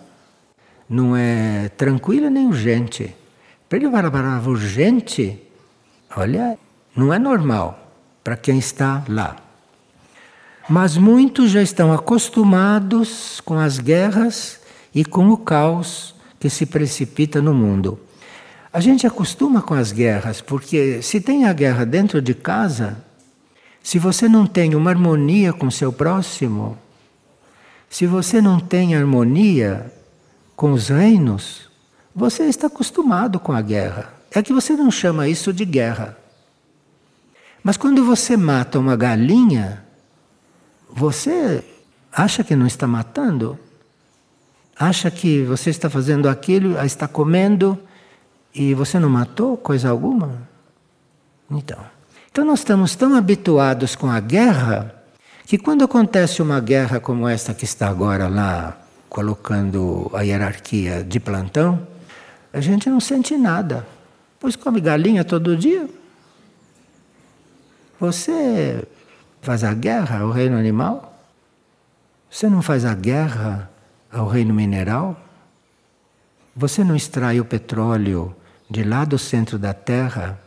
Não 0.87 1.15
é 1.15 1.69
tranquila 1.69 2.29
nem 2.29 2.47
urgente. 2.47 3.15
Para 3.67 3.79
ele 3.79 3.89
falar 3.89 4.05
a 4.05 4.11
palavra 4.11 4.49
urgente, 4.49 5.41
olha, 6.15 6.57
não 6.95 7.13
é 7.13 7.17
normal 7.17 7.91
para 8.23 8.37
quem 8.37 8.59
está 8.59 9.03
lá. 9.07 9.44
Mas 10.67 10.97
muitos 10.97 11.51
já 11.51 11.61
estão 11.61 11.93
acostumados 11.93 13.39
com 13.41 13.59
as 13.59 13.77
guerras 13.77 14.59
e 14.93 15.05
com 15.05 15.29
o 15.29 15.37
caos 15.37 16.15
que 16.39 16.49
se 16.49 16.65
precipita 16.65 17.39
no 17.39 17.53
mundo. 17.53 17.99
A 18.73 18.79
gente 18.79 19.05
acostuma 19.05 19.61
com 19.61 19.75
as 19.75 19.91
guerras, 19.91 20.41
porque 20.41 21.01
se 21.03 21.21
tem 21.21 21.45
a 21.45 21.53
guerra 21.53 21.85
dentro 21.85 22.19
de 22.21 22.33
casa, 22.33 22.97
se 23.81 23.99
você 23.99 24.27
não 24.27 24.47
tem 24.47 24.73
uma 24.73 24.89
harmonia 24.89 25.53
com 25.53 25.69
seu 25.69 25.93
próximo, 25.93 26.77
se 27.87 28.07
você 28.07 28.41
não 28.41 28.59
tem 28.59 28.95
harmonia 28.95 29.93
com 30.55 30.71
os 30.73 30.89
reinos, 30.89 31.69
você 32.13 32.45
está 32.45 32.65
acostumado 32.65 33.39
com 33.39 33.53
a 33.53 33.61
guerra. 33.61 34.13
É 34.31 34.41
que 34.41 34.51
você 34.51 34.73
não 34.73 34.89
chama 34.89 35.29
isso 35.29 35.53
de 35.53 35.63
guerra. 35.63 36.17
Mas 37.63 37.77
quando 37.77 38.03
você 38.03 38.35
mata 38.35 38.79
uma 38.79 38.95
galinha, 38.95 39.84
você 40.95 41.63
acha 42.11 42.43
que 42.43 42.55
não 42.55 42.65
está 42.65 42.87
matando? 42.87 43.59
acha 44.77 45.09
que 45.09 45.43
você 45.43 45.69
está 45.69 45.89
fazendo 45.89 46.27
aquilo, 46.27 46.77
está 46.83 47.07
comendo 47.07 47.79
e 48.53 48.73
você 48.73 48.99
não 48.99 49.09
matou 49.09 49.55
coisa 49.55 49.89
alguma? 49.89 50.47
Então, 51.49 51.79
então 52.31 52.43
nós 52.43 52.59
estamos 52.59 52.95
tão 52.95 53.15
habituados 53.15 53.95
com 53.95 54.09
a 54.09 54.19
guerra 54.19 54.93
que 55.45 55.57
quando 55.57 55.83
acontece 55.83 56.41
uma 56.41 56.59
guerra 56.59 56.99
como 56.99 57.27
esta 57.27 57.53
que 57.53 57.63
está 57.63 57.87
agora 57.87 58.27
lá 58.27 58.77
colocando 59.07 60.11
a 60.13 60.21
hierarquia 60.21 61.03
de 61.03 61.19
plantão, 61.19 61.87
a 62.51 62.59
gente 62.59 62.89
não 62.89 62.99
sente 62.99 63.37
nada. 63.37 63.87
Pois 64.39 64.55
come 64.55 64.81
galinha 64.81 65.23
todo 65.23 65.55
dia. 65.55 65.87
Você 67.99 68.85
faz 69.45 69.63
a 69.63 69.73
guerra 69.73 70.19
ao 70.19 70.31
reino 70.31 70.57
animal? 70.57 71.13
Você 72.29 72.49
não 72.49 72.61
faz 72.61 72.83
a 72.83 72.95
guerra 72.95 73.69
ao 74.11 74.27
reino 74.27 74.53
mineral? 74.53 75.15
Você 76.55 76.83
não 76.83 76.95
extrai 76.95 77.39
o 77.39 77.45
petróleo 77.45 78.35
de 78.69 78.83
lá 78.83 79.05
do 79.05 79.19
centro 79.19 79.59
da 79.59 79.73
Terra, 79.73 80.39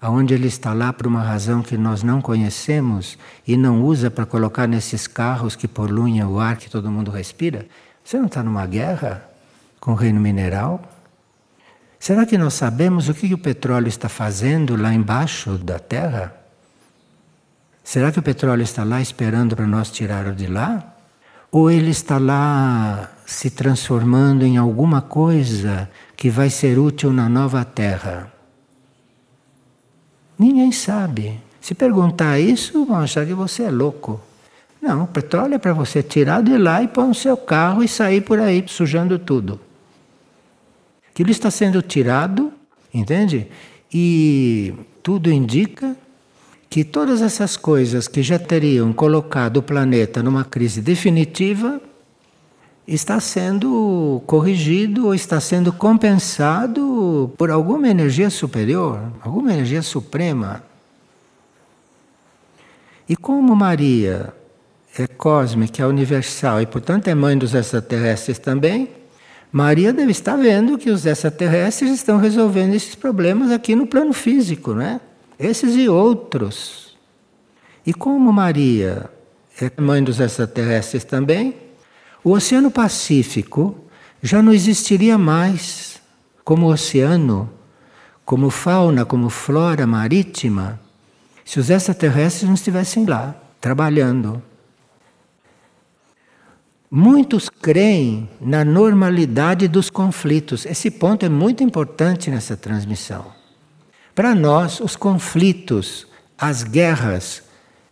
aonde 0.00 0.32
ele 0.32 0.46
está 0.46 0.72
lá 0.72 0.92
por 0.92 1.06
uma 1.06 1.22
razão 1.22 1.62
que 1.62 1.76
nós 1.76 2.02
não 2.02 2.22
conhecemos 2.22 3.18
e 3.46 3.56
não 3.56 3.82
usa 3.82 4.10
para 4.10 4.24
colocar 4.24 4.68
nesses 4.68 5.06
carros 5.06 5.56
que 5.56 5.66
poluem 5.66 6.22
o 6.22 6.38
ar 6.38 6.56
que 6.56 6.70
todo 6.70 6.90
mundo 6.90 7.10
respira? 7.10 7.66
Você 8.04 8.16
não 8.16 8.26
está 8.26 8.42
numa 8.42 8.64
guerra 8.64 9.28
com 9.80 9.90
o 9.90 9.96
reino 9.96 10.20
mineral? 10.20 10.80
Será 11.98 12.24
que 12.24 12.38
nós 12.38 12.54
sabemos 12.54 13.08
o 13.08 13.14
que 13.14 13.34
o 13.34 13.38
petróleo 13.38 13.88
está 13.88 14.08
fazendo 14.08 14.76
lá 14.76 14.94
embaixo 14.94 15.58
da 15.58 15.80
Terra? 15.80 16.45
Será 17.86 18.10
que 18.10 18.18
o 18.18 18.22
petróleo 18.22 18.64
está 18.64 18.82
lá 18.82 19.00
esperando 19.00 19.54
para 19.54 19.64
nós 19.64 19.92
tirar 19.92 20.26
o 20.26 20.34
de 20.34 20.48
lá? 20.48 20.92
Ou 21.52 21.70
ele 21.70 21.90
está 21.90 22.18
lá 22.18 23.12
se 23.24 23.48
transformando 23.48 24.44
em 24.44 24.56
alguma 24.56 25.00
coisa 25.00 25.88
que 26.16 26.28
vai 26.28 26.50
ser 26.50 26.80
útil 26.80 27.12
na 27.12 27.28
nova 27.28 27.64
terra? 27.64 28.32
Ninguém 30.36 30.72
sabe. 30.72 31.40
Se 31.60 31.76
perguntar 31.76 32.40
isso, 32.40 32.84
vão 32.84 32.96
achar 32.96 33.24
que 33.24 33.32
você 33.32 33.62
é 33.62 33.70
louco. 33.70 34.20
Não, 34.82 35.04
o 35.04 35.06
petróleo 35.06 35.54
é 35.54 35.58
para 35.58 35.72
você 35.72 36.02
tirar 36.02 36.42
de 36.42 36.58
lá 36.58 36.82
e 36.82 36.88
pôr 36.88 37.06
no 37.06 37.14
seu 37.14 37.36
carro 37.36 37.84
e 37.84 37.88
sair 37.88 38.20
por 38.20 38.40
aí 38.40 38.64
sujando 38.66 39.16
tudo. 39.16 39.60
Aquilo 41.08 41.30
está 41.30 41.52
sendo 41.52 41.80
tirado, 41.80 42.52
entende? 42.92 43.46
E 43.94 44.74
tudo 45.04 45.30
indica 45.30 45.96
que 46.68 46.84
todas 46.84 47.22
essas 47.22 47.56
coisas 47.56 48.08
que 48.08 48.22
já 48.22 48.38
teriam 48.38 48.92
colocado 48.92 49.58
o 49.58 49.62
planeta 49.62 50.22
numa 50.22 50.44
crise 50.44 50.80
definitiva 50.80 51.80
está 52.86 53.18
sendo 53.18 54.22
corrigido 54.26 55.06
ou 55.06 55.14
está 55.14 55.40
sendo 55.40 55.72
compensado 55.72 57.32
por 57.36 57.50
alguma 57.50 57.88
energia 57.88 58.30
superior, 58.30 59.00
alguma 59.22 59.52
energia 59.52 59.82
suprema. 59.82 60.62
E 63.08 63.16
como 63.16 63.54
Maria 63.56 64.32
é 64.98 65.06
cósmica, 65.06 65.82
é 65.82 65.86
universal 65.86 66.60
e, 66.60 66.66
portanto, 66.66 67.08
é 67.08 67.14
mãe 67.14 67.36
dos 67.36 67.54
extraterrestres 67.54 68.38
também, 68.38 68.90
Maria 69.50 69.92
deve 69.92 70.10
estar 70.10 70.36
vendo 70.36 70.76
que 70.76 70.90
os 70.90 71.06
extraterrestres 71.06 71.90
estão 71.90 72.18
resolvendo 72.18 72.74
esses 72.74 72.94
problemas 72.94 73.50
aqui 73.50 73.74
no 73.74 73.86
plano 73.86 74.12
físico, 74.12 74.74
não 74.74 74.82
é? 74.82 75.00
Esses 75.38 75.74
e 75.76 75.88
outros. 75.88 76.96
E 77.84 77.92
como 77.92 78.32
Maria 78.32 79.10
é 79.60 79.80
mãe 79.80 80.02
dos 80.02 80.18
extraterrestres 80.20 81.04
também, 81.04 81.54
o 82.24 82.32
Oceano 82.32 82.70
Pacífico 82.70 83.76
já 84.22 84.42
não 84.42 84.52
existiria 84.52 85.16
mais 85.16 86.00
como 86.44 86.70
oceano, 86.70 87.50
como 88.24 88.50
fauna, 88.50 89.04
como 89.04 89.28
flora 89.28 89.86
marítima, 89.86 90.80
se 91.44 91.60
os 91.60 91.70
extraterrestres 91.70 92.44
não 92.44 92.54
estivessem 92.54 93.04
lá, 93.04 93.34
trabalhando. 93.60 94.42
Muitos 96.90 97.48
creem 97.48 98.28
na 98.40 98.64
normalidade 98.64 99.68
dos 99.68 99.90
conflitos. 99.90 100.66
Esse 100.66 100.90
ponto 100.90 101.24
é 101.24 101.28
muito 101.28 101.62
importante 101.62 102.30
nessa 102.30 102.56
transmissão. 102.56 103.35
Para 104.16 104.34
nós, 104.34 104.80
os 104.80 104.96
conflitos, 104.96 106.06
as 106.38 106.62
guerras, 106.62 107.42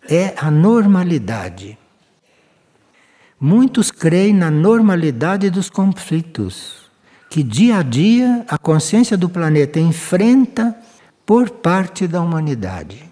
é 0.08 0.32
a 0.38 0.50
normalidade. 0.50 1.78
Muitos 3.38 3.90
creem 3.90 4.32
na 4.32 4.50
normalidade 4.50 5.50
dos 5.50 5.68
conflitos, 5.68 6.90
que 7.28 7.42
dia 7.42 7.76
a 7.76 7.82
dia 7.82 8.42
a 8.48 8.56
consciência 8.56 9.18
do 9.18 9.28
planeta 9.28 9.78
enfrenta 9.78 10.74
por 11.26 11.50
parte 11.50 12.08
da 12.08 12.22
humanidade. 12.22 13.04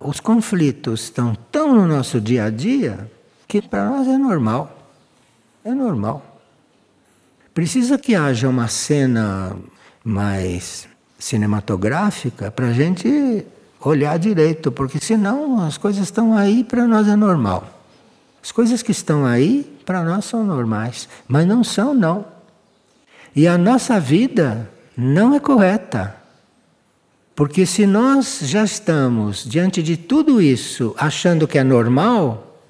Os 0.00 0.20
conflitos 0.20 1.02
estão 1.02 1.34
tão 1.52 1.74
no 1.74 1.86
nosso 1.86 2.22
dia 2.22 2.44
a 2.44 2.50
dia 2.50 3.10
que 3.46 3.60
para 3.60 3.84
nós 3.84 4.08
é 4.08 4.16
normal. 4.16 4.78
É 5.62 5.74
normal. 5.74 6.40
Precisa 7.52 7.98
que 7.98 8.14
haja 8.14 8.48
uma 8.48 8.68
cena 8.68 9.54
mais 10.02 10.87
cinematográfica 11.18 12.50
para 12.50 12.68
a 12.68 12.72
gente 12.72 13.44
olhar 13.80 14.18
direito, 14.18 14.70
porque 14.70 14.98
senão 14.98 15.60
as 15.64 15.76
coisas 15.76 16.04
estão 16.04 16.36
aí 16.36 16.64
para 16.64 16.86
nós 16.86 17.08
é 17.08 17.16
normal. 17.16 17.78
As 18.42 18.52
coisas 18.52 18.82
que 18.82 18.92
estão 18.92 19.26
aí 19.26 19.78
para 19.84 20.02
nós 20.02 20.24
são 20.24 20.44
normais, 20.44 21.08
mas 21.26 21.46
não 21.46 21.64
são 21.64 21.92
não. 21.92 22.24
E 23.34 23.46
a 23.46 23.58
nossa 23.58 24.00
vida 24.00 24.70
não 24.96 25.34
é 25.34 25.40
correta. 25.40 26.16
Porque 27.34 27.64
se 27.64 27.86
nós 27.86 28.40
já 28.42 28.64
estamos 28.64 29.44
diante 29.44 29.82
de 29.82 29.96
tudo 29.96 30.42
isso 30.42 30.94
achando 30.98 31.46
que 31.46 31.58
é 31.58 31.62
normal, 31.62 32.60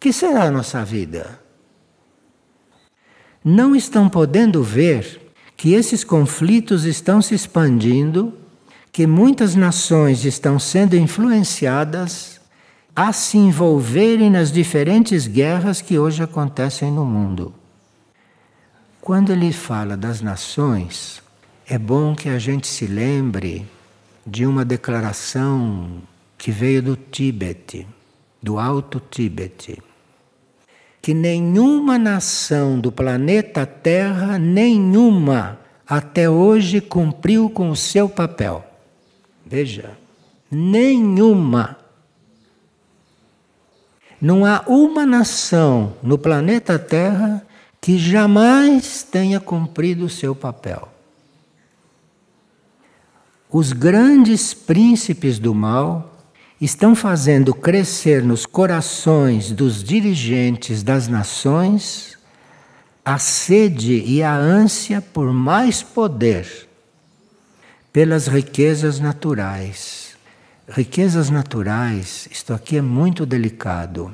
que 0.00 0.12
será 0.12 0.44
a 0.44 0.50
nossa 0.50 0.84
vida? 0.84 1.38
Não 3.44 3.76
estão 3.76 4.08
podendo 4.08 4.62
ver 4.64 5.25
que 5.56 5.72
esses 5.72 6.04
conflitos 6.04 6.84
estão 6.84 7.22
se 7.22 7.34
expandindo, 7.34 8.32
que 8.92 9.06
muitas 9.06 9.54
nações 9.54 10.24
estão 10.24 10.58
sendo 10.58 10.96
influenciadas 10.96 12.40
a 12.94 13.12
se 13.12 13.38
envolverem 13.38 14.30
nas 14.30 14.50
diferentes 14.50 15.26
guerras 15.26 15.82
que 15.82 15.98
hoje 15.98 16.22
acontecem 16.22 16.90
no 16.90 17.04
mundo. 17.04 17.54
Quando 19.00 19.32
ele 19.32 19.52
fala 19.52 19.96
das 19.96 20.20
nações, 20.20 21.22
é 21.66 21.78
bom 21.78 22.14
que 22.14 22.28
a 22.28 22.38
gente 22.38 22.66
se 22.66 22.86
lembre 22.86 23.66
de 24.26 24.46
uma 24.46 24.64
declaração 24.64 26.02
que 26.36 26.50
veio 26.50 26.82
do 26.82 26.96
Tíbete 26.96 27.86
do 28.46 28.60
Alto 28.60 29.00
Tíbete, 29.00 29.82
que 31.06 31.14
nenhuma 31.14 32.00
nação 32.00 32.80
do 32.80 32.90
planeta 32.90 33.64
Terra, 33.64 34.40
nenhuma, 34.40 35.56
até 35.86 36.28
hoje 36.28 36.80
cumpriu 36.80 37.48
com 37.48 37.70
o 37.70 37.76
seu 37.76 38.08
papel. 38.08 38.66
Veja, 39.46 39.96
nenhuma. 40.50 41.76
Não 44.20 44.44
há 44.44 44.64
uma 44.66 45.06
nação 45.06 45.94
no 46.02 46.18
planeta 46.18 46.76
Terra 46.76 47.46
que 47.80 47.96
jamais 47.96 49.04
tenha 49.04 49.38
cumprido 49.38 50.06
o 50.06 50.10
seu 50.10 50.34
papel. 50.34 50.88
Os 53.48 53.72
grandes 53.72 54.52
príncipes 54.52 55.38
do 55.38 55.54
mal 55.54 56.15
estão 56.60 56.94
fazendo 56.94 57.54
crescer 57.54 58.22
nos 58.22 58.46
corações 58.46 59.52
dos 59.52 59.84
dirigentes 59.84 60.82
das 60.82 61.06
nações 61.06 62.16
a 63.04 63.18
sede 63.18 64.02
e 64.04 64.22
a 64.22 64.34
ânsia 64.34 65.00
por 65.00 65.32
mais 65.32 65.80
poder, 65.80 66.68
pelas 67.92 68.26
riquezas 68.26 68.98
naturais. 68.98 70.16
Riquezas 70.68 71.30
naturais, 71.30 72.26
isto 72.32 72.52
aqui 72.52 72.78
é 72.78 72.82
muito 72.82 73.24
delicado. 73.24 74.12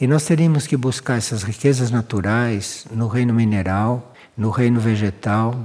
E 0.00 0.06
nós 0.06 0.24
teríamos 0.24 0.68
que 0.68 0.76
buscar 0.76 1.18
essas 1.18 1.42
riquezas 1.42 1.90
naturais 1.90 2.86
no 2.92 3.08
reino 3.08 3.34
mineral, 3.34 4.14
no 4.36 4.50
reino 4.50 4.78
vegetal, 4.78 5.56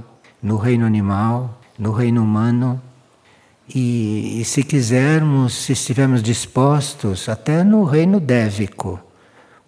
no 0.42 0.56
reino 0.56 0.84
animal, 0.84 1.60
no 1.78 1.92
reino 1.92 2.22
humano 2.24 2.82
e, 3.74 4.40
e, 4.40 4.44
se 4.44 4.62
quisermos, 4.62 5.54
se 5.54 5.72
estivermos 5.72 6.22
dispostos, 6.22 7.28
até 7.28 7.62
no 7.62 7.84
reino 7.84 8.18
dévico, 8.18 9.00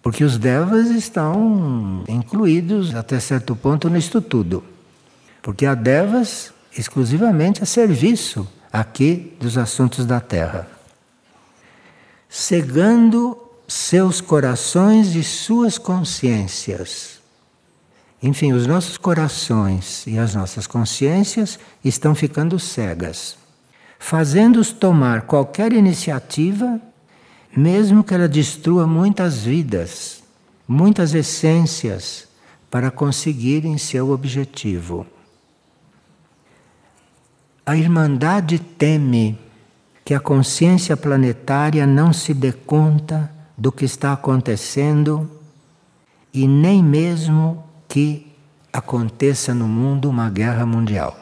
porque 0.01 0.23
os 0.23 0.37
devas 0.37 0.89
estão 0.89 2.03
incluídos 2.07 2.95
até 2.95 3.19
certo 3.19 3.55
ponto 3.55 3.89
nisto 3.89 4.19
tudo. 4.19 4.63
Porque 5.41 5.65
há 5.65 5.75
devas 5.75 6.51
exclusivamente 6.75 7.61
a 7.61 7.65
serviço 7.65 8.47
aqui 8.73 9.35
dos 9.39 9.57
assuntos 9.57 10.05
da 10.05 10.19
terra. 10.19 10.67
Cegando 12.27 13.37
seus 13.67 14.19
corações 14.19 15.15
e 15.15 15.23
suas 15.23 15.77
consciências. 15.77 17.19
Enfim, 18.23 18.53
os 18.53 18.65
nossos 18.65 18.97
corações 18.97 20.05
e 20.07 20.17
as 20.17 20.33
nossas 20.33 20.65
consciências 20.65 21.59
estão 21.83 22.15
ficando 22.15 22.57
cegas 22.57 23.40
fazendo-os 24.01 24.73
tomar 24.73 25.21
qualquer 25.21 25.71
iniciativa, 25.71 26.81
mesmo 27.55 28.03
que 28.03 28.15
ela 28.15 28.27
destrua 28.27 28.87
muitas 28.87 29.43
vidas, 29.43 30.23
muitas 30.67 31.13
essências, 31.13 32.27
para 32.69 32.89
conseguirem 32.89 33.77
seu 33.77 34.09
objetivo. 34.09 35.05
A 37.63 37.77
Irmandade 37.77 38.57
teme 38.57 39.37
que 40.03 40.15
a 40.15 40.19
consciência 40.19 40.97
planetária 40.97 41.85
não 41.85 42.11
se 42.11 42.33
dê 42.33 42.51
conta 42.51 43.31
do 43.55 43.71
que 43.71 43.85
está 43.85 44.13
acontecendo 44.13 45.29
e 46.33 46.47
nem 46.47 46.83
mesmo 46.83 47.63
que 47.87 48.33
aconteça 48.73 49.53
no 49.53 49.67
mundo 49.67 50.09
uma 50.09 50.27
guerra 50.27 50.65
mundial. 50.65 51.20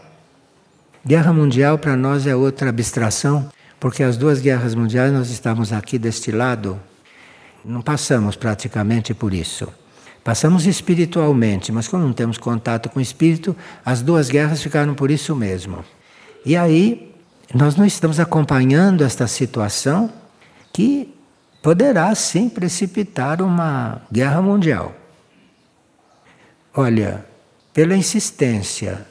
Guerra 1.10 1.34
mundial 1.34 1.80
para 1.80 1.96
nós 1.96 2.28
é 2.28 2.36
outra 2.36 2.70
abstração, 2.70 3.50
porque 3.80 4.04
as 4.04 4.16
duas 4.16 4.40
guerras 4.40 4.76
mundiais 4.76 5.12
nós 5.12 5.32
estávamos 5.32 5.74
aqui 5.74 5.98
deste 5.98 6.32
lado, 6.32 6.80
não 7.66 7.82
passamos 7.82 8.36
praticamente 8.36 9.12
por 9.16 9.34
isso. 9.34 9.68
Passamos 10.24 10.68
espiritualmente, 10.68 11.72
mas 11.72 11.88
como 11.88 12.04
não 12.04 12.14
temos 12.14 12.38
contato 12.38 12.90
com 12.90 13.00
o 13.00 13.02
espírito, 13.02 13.58
as 13.84 14.04
duas 14.04 14.30
guerras 14.30 14.62
ficaram 14.62 14.94
por 14.94 15.10
isso 15.10 15.36
mesmo. 15.36 15.84
E 16.46 16.56
aí, 16.56 17.12
nós 17.56 17.76
não 17.76 17.88
estamos 17.88 18.20
acompanhando 18.20 19.04
esta 19.04 19.26
situação 19.26 20.14
que 20.72 21.12
poderá 21.64 22.14
sim 22.14 22.48
precipitar 22.48 23.42
uma 23.42 24.04
guerra 24.12 24.44
mundial. 24.44 24.94
Olha, 26.72 27.26
pela 27.74 27.96
insistência 27.96 29.09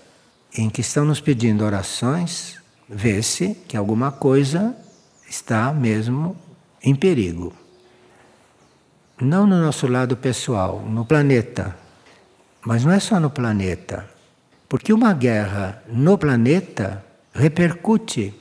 em 0.58 0.68
que 0.68 0.80
estão 0.80 1.04
nos 1.04 1.20
pedindo 1.20 1.64
orações, 1.64 2.56
vê-se 2.88 3.54
que 3.68 3.76
alguma 3.76 4.10
coisa 4.10 4.76
está 5.30 5.72
mesmo 5.72 6.36
em 6.82 6.96
perigo. 6.96 7.54
Não 9.20 9.46
no 9.46 9.60
nosso 9.60 9.86
lado 9.86 10.16
pessoal, 10.16 10.82
no 10.82 11.04
planeta. 11.04 11.76
Mas 12.66 12.84
não 12.84 12.92
é 12.92 12.98
só 12.98 13.20
no 13.20 13.30
planeta. 13.30 14.08
Porque 14.68 14.92
uma 14.92 15.12
guerra 15.12 15.80
no 15.88 16.18
planeta 16.18 17.04
repercute. 17.32 18.34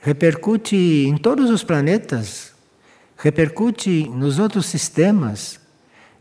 Repercute 0.00 0.76
em 0.76 1.16
todos 1.16 1.50
os 1.50 1.62
planetas, 1.62 2.52
repercute 3.16 4.08
nos 4.08 4.38
outros 4.38 4.66
sistemas, 4.66 5.60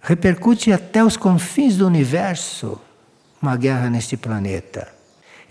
repercute 0.02 0.72
até 0.72 1.04
os 1.04 1.18
confins 1.18 1.78
do 1.78 1.88
universo 1.88 2.80
uma 3.42 3.58
guerra 3.58 3.90
neste 3.90 4.16
planeta. 4.16 5.01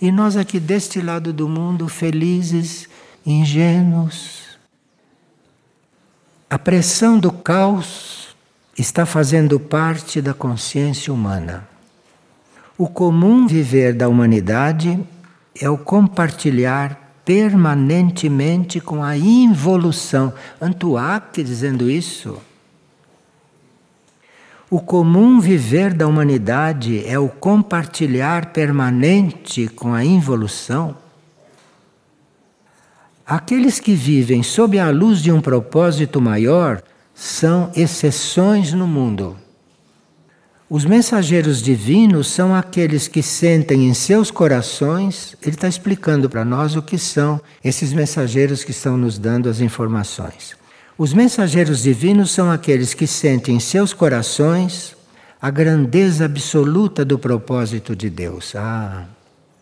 E 0.01 0.11
nós 0.11 0.37
aqui 0.37 0.59
deste 0.59 1.01
lado 1.01 1.33
do 1.33 1.47
mundo, 1.47 1.87
felizes, 1.87 2.89
ingênuos. 3.27 4.41
A 6.49 6.59
pressão 6.59 7.19
do 7.19 7.31
caos 7.31 8.35
está 8.79 9.05
fazendo 9.05 9.61
parte 9.61 10.23
da 10.23 10.33
consciência 10.33 11.13
humana. 11.13 11.69
O 12.79 12.89
comum 12.89 13.47
viver 13.47 13.93
da 13.93 14.09
humanidade 14.09 14.99
é 15.61 15.69
o 15.69 15.77
compartilhar 15.77 16.99
permanentemente 17.23 18.81
com 18.81 19.05
a 19.05 19.19
involução. 19.19 20.33
Antuac 20.61 21.43
dizendo 21.43 21.91
isso. 21.91 22.41
O 24.71 24.79
comum 24.79 25.41
viver 25.41 25.93
da 25.93 26.07
humanidade 26.07 27.05
é 27.05 27.19
o 27.19 27.29
compartilhar 27.29 28.53
permanente 28.53 29.67
com 29.67 29.93
a 29.93 30.05
involução. 30.05 30.97
Aqueles 33.27 33.81
que 33.81 33.95
vivem 33.95 34.45
sob 34.45 34.79
a 34.79 34.89
luz 34.91 35.21
de 35.21 35.33
um 35.33 35.41
propósito 35.41 36.21
maior 36.21 36.81
são 37.13 37.73
exceções 37.75 38.73
no 38.73 38.87
mundo. 38.87 39.37
Os 40.69 40.85
mensageiros 40.85 41.61
divinos 41.61 42.29
são 42.29 42.55
aqueles 42.55 43.09
que 43.09 43.25
sentem 43.25 43.89
em 43.89 43.93
seus 43.93 44.31
corações, 44.31 45.37
ele 45.43 45.57
está 45.57 45.67
explicando 45.67 46.31
para 46.31 46.45
nós 46.45 46.77
o 46.77 46.83
que 46.83 46.97
são 46.97 47.41
esses 47.65 47.93
mensageiros 47.93 48.63
que 48.63 48.71
estão 48.71 48.97
nos 48.97 49.19
dando 49.19 49.49
as 49.49 49.61
informações. 49.61 50.55
Os 51.01 51.15
mensageiros 51.15 51.83
divinos 51.83 52.31
são 52.31 52.51
aqueles 52.51 52.93
que 52.93 53.07
sentem 53.07 53.57
em 53.57 53.59
seus 53.59 53.95
corações 53.95 54.95
a 55.41 55.49
grandeza 55.49 56.27
absoluta 56.27 57.07
do 57.07 57.19
propósito 57.19 57.97
de 57.97 58.11
Deus. 58.11 58.55
Ah, 58.55 59.07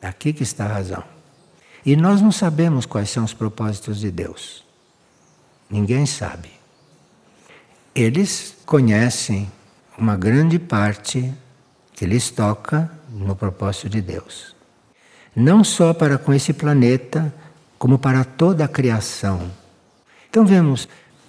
aqui 0.03 0.33
que 0.33 0.43
está 0.43 0.65
a 0.65 0.73
razão. 0.73 1.05
E 1.87 1.95
nós 1.95 2.21
não 2.21 2.33
sabemos 2.33 2.87
quais 2.87 3.09
são 3.11 3.23
os 3.23 3.35
propósitos 3.35 4.01
de 4.01 4.11
Deus. 4.11 4.65
Ninguém 5.71 6.07
sabe. 6.07 6.51
Eles 7.95 8.57
conhecem 8.67 9.49
uma 9.97 10.17
grande 10.17 10.59
parte 10.59 11.33
que 11.93 12.05
lhes 12.05 12.31
toca 12.31 12.91
no 13.13 13.37
propósito 13.37 13.89
de 13.89 14.01
Deus. 14.01 14.57
Não 15.37 15.63
só 15.63 15.95
para 15.95 16.19
com 16.19 16.35
esse 16.35 16.53
planeta, 16.53 17.33
como 17.79 17.97
para 17.97 18.25
toda 18.25 18.65
a 18.65 18.69
criação. 18.69 19.49
Então 20.29 20.45
vemos, 20.45 20.89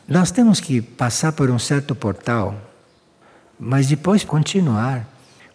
nós 0.09 0.31
temos 0.31 0.59
que 0.59 0.81
passar 0.81 1.31
por 1.33 1.51
um 1.51 1.59
certo 1.59 1.93
portal, 1.93 2.59
mas 3.59 3.87
depois 3.87 4.23
continuar, 4.23 5.07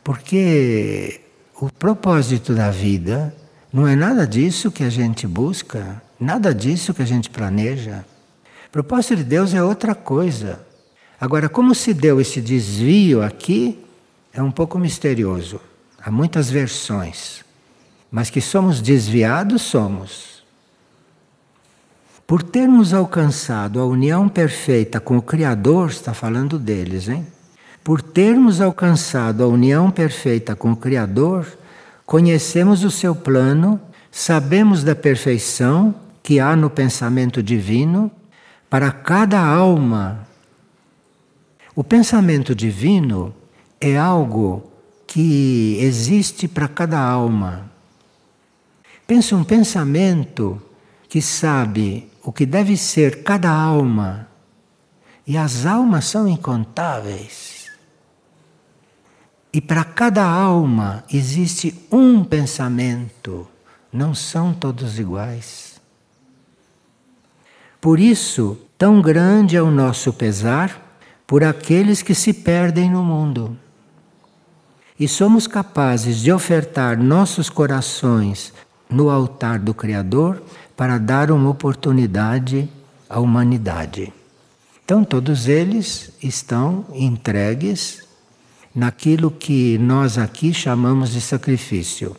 porque 0.05 1.21
o 1.57 1.69
propósito 1.73 2.55
da 2.55 2.71
vida 2.71 3.35
não 3.73 3.89
é 3.89 3.97
nada 3.97 4.25
disso 4.25 4.71
que 4.71 4.85
a 4.85 4.91
gente 4.91 5.27
busca, 5.27 6.01
nada 6.21 6.55
disso 6.55 6.95
que 6.95 7.03
a 7.03 7.07
gente 7.07 7.31
planeja. 7.31 8.05
O 8.69 8.71
propósito 8.71 9.17
de 9.17 9.25
Deus 9.25 9.53
é 9.55 9.63
outra 9.63 9.93
coisa. 9.93 10.65
Agora, 11.21 11.49
como 11.49 11.75
se 11.75 11.93
deu 11.93 12.21
esse 12.21 12.41
desvio 12.41 13.23
aqui, 13.23 13.85
é 14.33 14.41
um 14.41 14.53
pouco 14.53 14.79
misterioso. 14.79 15.61
Há 16.01 16.13
muitas 16.13 16.49
versões. 16.49 17.45
Mas 18.09 18.31
que 18.31 18.41
somos 18.41 18.81
desviados, 18.81 19.63
somos. 19.63 20.34
Por 22.27 22.43
termos 22.43 22.95
alcançado 22.95 23.81
a 23.81 23.87
união 23.87 24.29
perfeita 24.29 24.99
com 24.99 25.19
o 25.19 25.23
Criador, 25.23 25.91
está 25.91 26.15
falando 26.15 26.59
deles, 26.59 27.09
hein? 27.09 27.27
Por 27.83 28.01
termos 28.01 28.61
alcançado 28.61 29.45
a 29.45 29.47
união 29.47 29.91
perfeita 29.91 30.57
com 30.57 30.73
o 30.73 30.77
Criador, 30.77 31.47
conhecemos 32.07 32.83
o 32.83 32.91
seu 32.91 33.15
plano, 33.15 33.79
sabemos 34.11 34.83
da 34.83 34.95
perfeição 34.95 35.95
que 36.23 36.41
há 36.41 36.57
no 36.57 36.71
pensamento 36.71 37.43
divino 37.43 38.11
para 38.71 38.91
cada 38.91 39.39
alma 39.45 40.27
o 41.77 41.83
pensamento 41.83 42.55
divino 42.55 43.35
é 43.81 43.97
algo 43.99 44.63
que 45.09 45.77
existe 45.81 46.47
para 46.47 46.69
cada 46.69 47.01
alma. 47.01 47.69
Pensa 49.09 49.35
um 49.35 49.43
pensamento 49.43 50.63
que 51.09 51.21
sabe 51.21 52.09
o 52.25 52.33
que 52.33 52.47
deve 52.47 52.77
ser 52.77 53.23
cada 53.23 53.51
alma. 53.51 54.27
E 55.27 55.37
as 55.37 55.67
almas 55.67 56.07
são 56.07 56.27
incontáveis. 56.27 57.71
E 59.53 59.61
para 59.61 59.85
cada 59.85 60.25
alma 60.25 61.05
existe 61.13 61.87
um 61.93 62.25
pensamento, 62.25 63.47
não 63.93 64.15
são 64.15 64.53
todos 64.53 64.99
iguais. 64.99 65.81
Por 67.81 68.01
isso, 68.01 68.59
tão 68.77 69.01
grande 69.01 69.57
é 69.57 69.63
o 69.63 69.71
nosso 69.71 70.13
pesar 70.13 70.99
por 71.27 71.45
aqueles 71.45 72.03
que 72.03 72.15
se 72.15 72.33
perdem 72.33 72.91
no 72.91 73.05
mundo. 73.05 73.57
E 74.99 75.07
somos 75.07 75.47
capazes 75.47 76.19
de 76.19 76.33
ofertar 76.33 76.99
nossos 76.99 77.51
corações 77.51 78.53
no 78.89 79.11
altar 79.11 79.59
do 79.59 79.75
Criador 79.75 80.43
para 80.77 80.99
dar 80.99 81.31
uma 81.31 81.51
oportunidade 81.51 82.69
à 83.09 83.21
humanidade. 83.21 84.13
Então, 84.85 85.05
todos 85.05 85.49
eles 85.49 86.11
estão 86.23 86.85
entregues 86.93 88.03
naquilo 88.75 89.31
que 89.31 89.79
nós 89.79 90.19
aqui 90.19 90.53
chamamos 90.53 91.11
de 91.11 91.21
sacrifício 91.21 92.17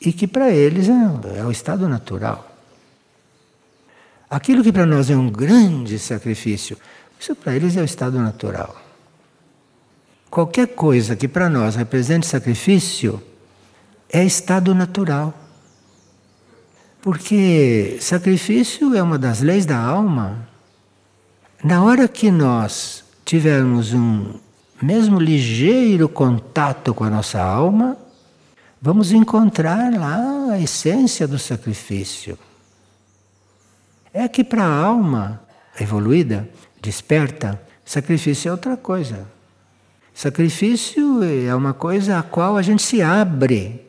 e 0.00 0.12
que 0.12 0.26
para 0.26 0.50
eles 0.50 0.88
é, 0.88 1.38
é 1.38 1.44
o 1.44 1.50
estado 1.50 1.88
natural. 1.88 2.56
Aquilo 4.30 4.62
que 4.62 4.72
para 4.72 4.86
nós 4.86 5.10
é 5.10 5.16
um 5.16 5.30
grande 5.30 5.98
sacrifício, 5.98 6.76
isso 7.18 7.34
para 7.34 7.54
eles 7.54 7.76
é 7.76 7.80
o 7.80 7.84
estado 7.84 8.18
natural. 8.18 8.80
Qualquer 10.30 10.68
coisa 10.68 11.16
que 11.16 11.26
para 11.26 11.48
nós 11.48 11.74
represente 11.74 12.26
sacrifício 12.26 13.22
é 14.10 14.24
estado 14.24 14.74
natural. 14.74 15.34
Porque 17.08 17.96
sacrifício 18.02 18.94
é 18.94 19.02
uma 19.02 19.18
das 19.18 19.40
leis 19.40 19.64
da 19.64 19.78
alma. 19.78 20.46
Na 21.64 21.82
hora 21.82 22.06
que 22.06 22.30
nós 22.30 23.02
tivermos 23.24 23.94
um 23.94 24.34
mesmo 24.82 25.18
ligeiro 25.18 26.06
contato 26.06 26.92
com 26.92 27.04
a 27.04 27.08
nossa 27.08 27.40
alma, 27.40 27.96
vamos 28.78 29.10
encontrar 29.10 29.90
lá 29.94 30.52
a 30.52 30.60
essência 30.60 31.26
do 31.26 31.38
sacrifício. 31.38 32.38
É 34.12 34.28
que 34.28 34.44
para 34.44 34.64
a 34.64 34.84
alma 34.84 35.40
evoluída, 35.80 36.46
desperta, 36.78 37.58
sacrifício 37.86 38.50
é 38.50 38.52
outra 38.52 38.76
coisa. 38.76 39.26
Sacrifício 40.12 41.24
é 41.24 41.54
uma 41.54 41.72
coisa 41.72 42.18
a 42.18 42.22
qual 42.22 42.58
a 42.58 42.60
gente 42.60 42.82
se 42.82 43.00
abre. 43.00 43.87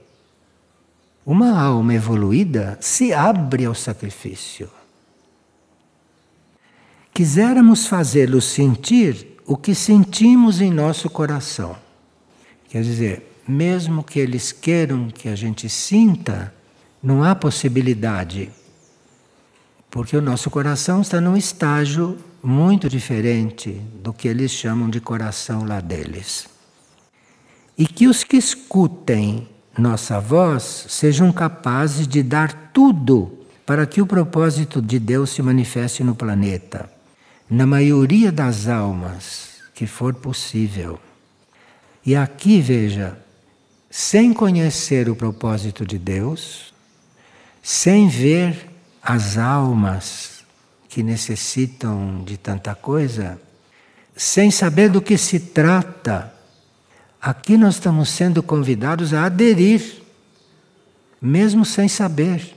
Uma 1.30 1.62
alma 1.62 1.94
evoluída 1.94 2.76
se 2.82 3.14
abre 3.14 3.64
ao 3.64 3.76
sacrifício. 3.76 4.68
Quiséramos 7.14 7.86
fazê-los 7.86 8.46
sentir 8.46 9.38
o 9.46 9.56
que 9.56 9.76
sentimos 9.76 10.60
em 10.60 10.72
nosso 10.72 11.08
coração. 11.08 11.76
Quer 12.68 12.82
dizer, 12.82 13.32
mesmo 13.48 14.04
que 14.04 14.20
eles 14.20 14.52
queiram 14.52 15.08
que 15.08 15.30
a 15.30 15.36
gente 15.36 15.70
sinta, 15.70 16.52
não 17.02 17.24
há 17.24 17.36
possibilidade. 17.36 18.50
Porque 19.92 20.18
o 20.18 20.22
nosso 20.24 20.50
coração 20.50 21.00
está 21.02 21.22
num 21.22 21.38
estágio 21.38 22.18
muito 22.42 22.90
diferente 22.90 23.70
do 24.02 24.12
que 24.12 24.28
eles 24.28 24.50
chamam 24.50 24.90
de 24.90 25.00
coração 25.00 25.64
lá 25.64 25.80
deles. 25.80 26.50
E 27.78 27.86
que 27.86 28.08
os 28.08 28.24
que 28.24 28.36
escutem 28.38 29.48
nossa 29.80 30.20
voz 30.20 30.86
sejam 30.90 31.32
capazes 31.32 32.08
de 32.08 32.22
dar 32.22 32.72
tudo 32.74 33.40
para 33.66 33.86
que 33.86 34.02
o 34.02 34.06
propósito 34.06 34.82
de 34.82 35.00
Deus 35.00 35.30
se 35.30 35.42
manifeste 35.42 36.04
no 36.04 36.16
planeta, 36.16 36.92
na 37.50 37.66
maioria 37.66 38.32
das 38.32 38.68
almas 38.68 39.50
que 39.74 39.88
for 39.88 40.14
possível. 40.14 41.00
E 42.06 42.16
aqui, 42.16 42.60
veja, 42.60 43.18
sem 43.90 44.34
conhecer 44.34 45.10
o 45.10 45.16
propósito 45.16 45.86
de 45.86 45.98
Deus, 45.98 46.74
sem 47.62 48.08
ver 48.08 48.70
as 49.02 49.38
almas 49.38 50.44
que 50.88 51.04
necessitam 51.04 52.24
de 52.26 52.38
tanta 52.38 52.76
coisa, 52.76 53.40
sem 54.16 54.52
saber 54.52 54.90
do 54.90 55.02
que 55.02 55.18
se 55.18 55.40
trata. 55.40 56.34
Aqui 57.22 57.58
nós 57.58 57.76
estamos 57.76 58.10
sendo 58.10 58.42
convidados 58.42 59.14
a 59.14 59.26
aderir, 59.26 60.02
mesmo 61.22 61.66
sem 61.66 61.88
saber. 61.88 62.56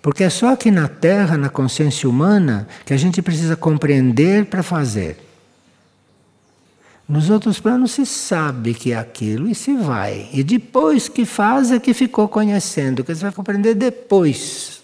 Porque 0.00 0.24
é 0.24 0.30
só 0.30 0.52
aqui 0.52 0.70
na 0.70 0.88
Terra, 0.88 1.36
na 1.36 1.48
consciência 1.48 2.08
humana, 2.08 2.66
que 2.84 2.94
a 2.94 2.96
gente 2.96 3.20
precisa 3.20 3.54
compreender 3.54 4.46
para 4.46 4.62
fazer. 4.62 5.18
Nos 7.06 7.28
outros 7.28 7.60
planos 7.60 7.92
se 7.92 8.06
sabe 8.06 8.72
que 8.72 8.92
é 8.92 8.96
aquilo 8.96 9.48
e 9.48 9.54
se 9.54 9.74
vai. 9.76 10.30
E 10.32 10.42
depois 10.42 11.08
que 11.08 11.26
faz 11.26 11.70
é 11.70 11.78
que 11.78 11.92
ficou 11.92 12.26
conhecendo, 12.26 13.04
que 13.04 13.14
você 13.14 13.20
vai 13.20 13.32
compreender 13.32 13.74
depois. 13.74 14.82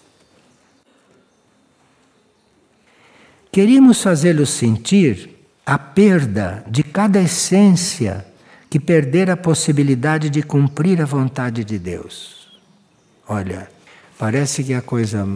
Queríamos 3.51 3.99
fazê-los 4.01 4.51
sentir 4.51 5.37
a 5.65 5.77
perda 5.77 6.63
de 6.69 6.83
cada 6.83 7.19
essência 7.19 8.25
que 8.69 8.79
perder 8.79 9.29
a 9.29 9.37
possibilidade 9.37 10.29
de 10.29 10.43
cumprir 10.43 11.01
a 11.01 11.05
vontade 11.05 11.63
de 11.63 11.79
Deus. 11.79 12.47
Olha, 13.27 13.69
parece 14.17 14.63
que 14.63 14.73
a 14.73 14.81
coisa 14.81 15.27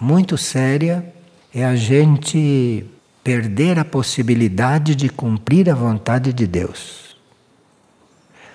muito 0.00 0.38
séria 0.38 1.12
é 1.54 1.64
a 1.64 1.76
gente 1.76 2.86
perder 3.22 3.78
a 3.78 3.84
possibilidade 3.84 4.94
de 4.94 5.08
cumprir 5.08 5.68
a 5.68 5.74
vontade 5.74 6.32
de 6.32 6.46
Deus. 6.46 7.16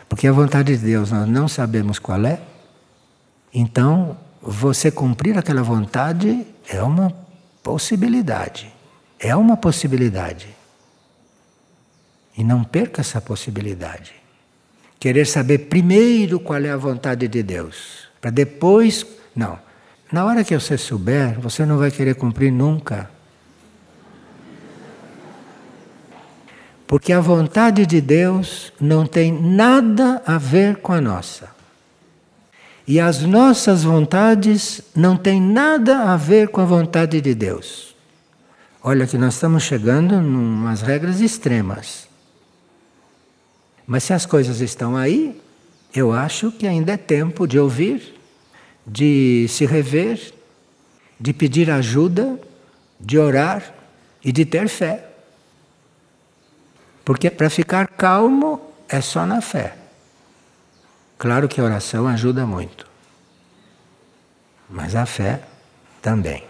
Porque 0.07 0.27
a 0.27 0.31
vontade 0.31 0.75
de 0.77 0.83
Deus 0.83 1.11
nós 1.11 1.27
não 1.27 1.47
sabemos 1.47 1.99
qual 1.99 2.25
é. 2.25 2.39
Então, 3.53 4.17
você 4.41 4.89
cumprir 4.89 5.37
aquela 5.37 5.61
vontade 5.61 6.45
é 6.67 6.81
uma 6.81 7.13
possibilidade. 7.61 8.73
É 9.19 9.35
uma 9.35 9.55
possibilidade. 9.55 10.47
E 12.41 12.43
não 12.43 12.63
perca 12.63 13.01
essa 13.01 13.21
possibilidade. 13.21 14.13
querer 14.99 15.27
saber 15.27 15.59
primeiro 15.69 16.39
qual 16.39 16.59
é 16.59 16.71
a 16.71 16.75
vontade 16.75 17.27
de 17.27 17.43
Deus, 17.43 18.07
para 18.19 18.31
depois. 18.31 19.05
Não. 19.35 19.59
Na 20.11 20.25
hora 20.25 20.43
que 20.43 20.57
você 20.57 20.75
souber, 20.75 21.39
você 21.39 21.67
não 21.67 21.77
vai 21.77 21.91
querer 21.91 22.15
cumprir 22.15 22.51
nunca. 22.51 23.11
Porque 26.87 27.13
a 27.13 27.19
vontade 27.19 27.85
de 27.85 28.01
Deus 28.01 28.73
não 28.81 29.05
tem 29.05 29.31
nada 29.31 30.23
a 30.25 30.39
ver 30.39 30.77
com 30.77 30.93
a 30.93 30.99
nossa. 30.99 31.47
E 32.87 32.99
as 32.99 33.21
nossas 33.21 33.83
vontades 33.83 34.81
não 34.95 35.15
têm 35.15 35.39
nada 35.39 36.11
a 36.11 36.17
ver 36.17 36.47
com 36.47 36.59
a 36.59 36.65
vontade 36.65 37.21
de 37.21 37.35
Deus. 37.35 37.95
Olha 38.81 39.05
que 39.05 39.15
nós 39.15 39.35
estamos 39.35 39.61
chegando 39.61 40.15
em 40.15 40.35
umas 40.35 40.81
regras 40.81 41.21
extremas. 41.21 42.09
Mas 43.85 44.03
se 44.03 44.13
as 44.13 44.25
coisas 44.25 44.61
estão 44.61 44.95
aí, 44.95 45.39
eu 45.93 46.13
acho 46.13 46.51
que 46.51 46.67
ainda 46.67 46.93
é 46.93 46.97
tempo 46.97 47.47
de 47.47 47.59
ouvir, 47.59 48.15
de 48.85 49.45
se 49.49 49.65
rever, 49.65 50.33
de 51.19 51.33
pedir 51.33 51.69
ajuda, 51.69 52.39
de 52.99 53.17
orar 53.17 53.73
e 54.23 54.31
de 54.31 54.45
ter 54.45 54.67
fé. 54.67 55.07
Porque 57.03 57.29
para 57.29 57.49
ficar 57.49 57.87
calmo 57.87 58.61
é 58.87 59.01
só 59.01 59.25
na 59.25 59.41
fé. 59.41 59.75
Claro 61.17 61.47
que 61.47 61.61
a 61.61 61.63
oração 61.63 62.07
ajuda 62.07 62.45
muito, 62.45 62.87
mas 64.69 64.95
a 64.95 65.05
fé 65.05 65.41
também. 66.01 66.43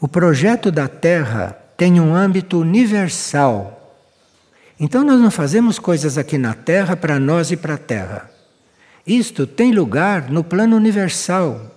O 0.00 0.06
projeto 0.06 0.70
da 0.70 0.86
Terra 0.86 1.58
tem 1.76 2.00
um 2.00 2.14
âmbito 2.14 2.60
universal. 2.60 3.77
Então 4.80 5.02
nós 5.02 5.20
não 5.20 5.30
fazemos 5.30 5.78
coisas 5.78 6.16
aqui 6.16 6.38
na 6.38 6.54
Terra 6.54 6.96
para 6.96 7.18
nós 7.18 7.50
e 7.50 7.56
para 7.56 7.74
a 7.74 7.78
Terra. 7.78 8.30
Isto 9.06 9.46
tem 9.46 9.72
lugar 9.72 10.30
no 10.30 10.44
plano 10.44 10.76
universal. 10.76 11.74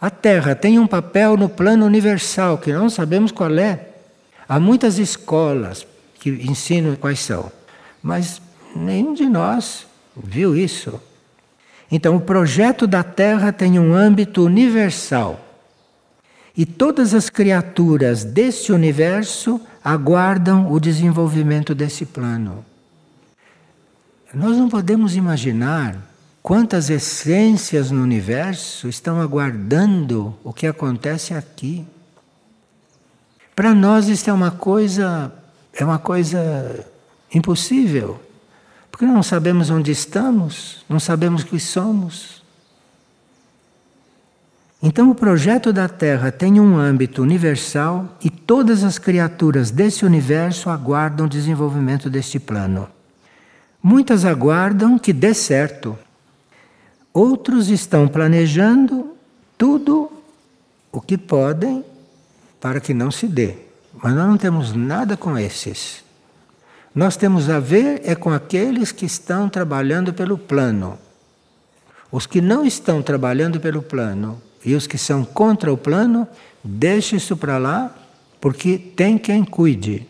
A 0.00 0.10
Terra 0.10 0.54
tem 0.54 0.78
um 0.78 0.86
papel 0.86 1.36
no 1.36 1.48
plano 1.48 1.86
universal 1.86 2.58
que 2.58 2.72
não 2.72 2.90
sabemos 2.90 3.32
qual 3.32 3.56
é. 3.58 3.88
Há 4.46 4.60
muitas 4.60 4.98
escolas, 4.98 5.86
que 6.20 6.30
ensinam 6.30 6.96
quais 6.96 7.20
são. 7.20 7.50
Mas 8.02 8.40
nenhum 8.76 9.14
de 9.14 9.26
nós 9.26 9.86
viu 10.16 10.56
isso. 10.56 11.00
Então, 11.90 12.16
o 12.16 12.20
projeto 12.20 12.86
da 12.86 13.02
Terra 13.02 13.52
tem 13.52 13.78
um 13.78 13.94
âmbito 13.94 14.44
universal. 14.44 15.40
E 16.56 16.66
todas 16.66 17.14
as 17.14 17.30
criaturas 17.30 18.24
deste 18.24 18.72
universo 18.72 19.60
aguardam 19.84 20.72
o 20.72 20.80
desenvolvimento 20.80 21.74
desse 21.74 22.06
plano. 22.06 22.64
Nós 24.32 24.56
não 24.56 24.70
podemos 24.70 25.14
imaginar 25.14 25.96
quantas 26.42 26.88
essências 26.88 27.90
no 27.90 28.02
universo 28.02 28.88
estão 28.88 29.20
aguardando 29.20 30.34
o 30.42 30.52
que 30.54 30.66
acontece 30.66 31.34
aqui. 31.34 31.86
Para 33.54 33.74
nós, 33.74 34.08
isso 34.08 34.28
é 34.30 34.32
uma 34.32 34.50
coisa 34.50 35.30
é 35.76 35.84
uma 35.84 35.98
coisa 35.98 36.86
impossível, 37.34 38.20
porque 38.92 39.04
não 39.04 39.24
sabemos 39.24 39.70
onde 39.70 39.90
estamos, 39.90 40.84
não 40.88 41.00
sabemos 41.00 41.42
o 41.42 41.46
que 41.46 41.58
somos. 41.58 42.43
Então, 44.86 45.10
o 45.10 45.14
projeto 45.14 45.72
da 45.72 45.88
Terra 45.88 46.30
tem 46.30 46.60
um 46.60 46.76
âmbito 46.76 47.22
universal 47.22 48.18
e 48.22 48.28
todas 48.28 48.84
as 48.84 48.98
criaturas 48.98 49.70
desse 49.70 50.04
universo 50.04 50.68
aguardam 50.68 51.24
o 51.24 51.28
desenvolvimento 51.28 52.10
deste 52.10 52.38
plano. 52.38 52.86
Muitas 53.82 54.26
aguardam 54.26 54.98
que 54.98 55.10
dê 55.10 55.32
certo, 55.32 55.98
outros 57.14 57.70
estão 57.70 58.06
planejando 58.06 59.16
tudo 59.56 60.12
o 60.92 61.00
que 61.00 61.16
podem 61.16 61.82
para 62.60 62.78
que 62.78 62.92
não 62.92 63.10
se 63.10 63.26
dê. 63.26 63.54
Mas 64.02 64.12
nós 64.12 64.28
não 64.28 64.36
temos 64.36 64.74
nada 64.74 65.16
com 65.16 65.38
esses. 65.38 66.04
Nós 66.94 67.16
temos 67.16 67.48
a 67.48 67.58
ver 67.58 68.02
é 68.04 68.14
com 68.14 68.30
aqueles 68.30 68.92
que 68.92 69.06
estão 69.06 69.48
trabalhando 69.48 70.12
pelo 70.12 70.36
plano. 70.36 70.98
Os 72.12 72.26
que 72.26 72.42
não 72.42 72.66
estão 72.66 73.00
trabalhando 73.00 73.58
pelo 73.58 73.80
plano 73.80 74.42
e 74.64 74.74
os 74.74 74.86
que 74.86 74.96
são 74.96 75.24
contra 75.24 75.72
o 75.72 75.76
plano, 75.76 76.26
deixe 76.62 77.16
isso 77.16 77.36
para 77.36 77.58
lá, 77.58 77.94
porque 78.40 78.78
tem 78.78 79.18
quem 79.18 79.44
cuide. 79.44 80.06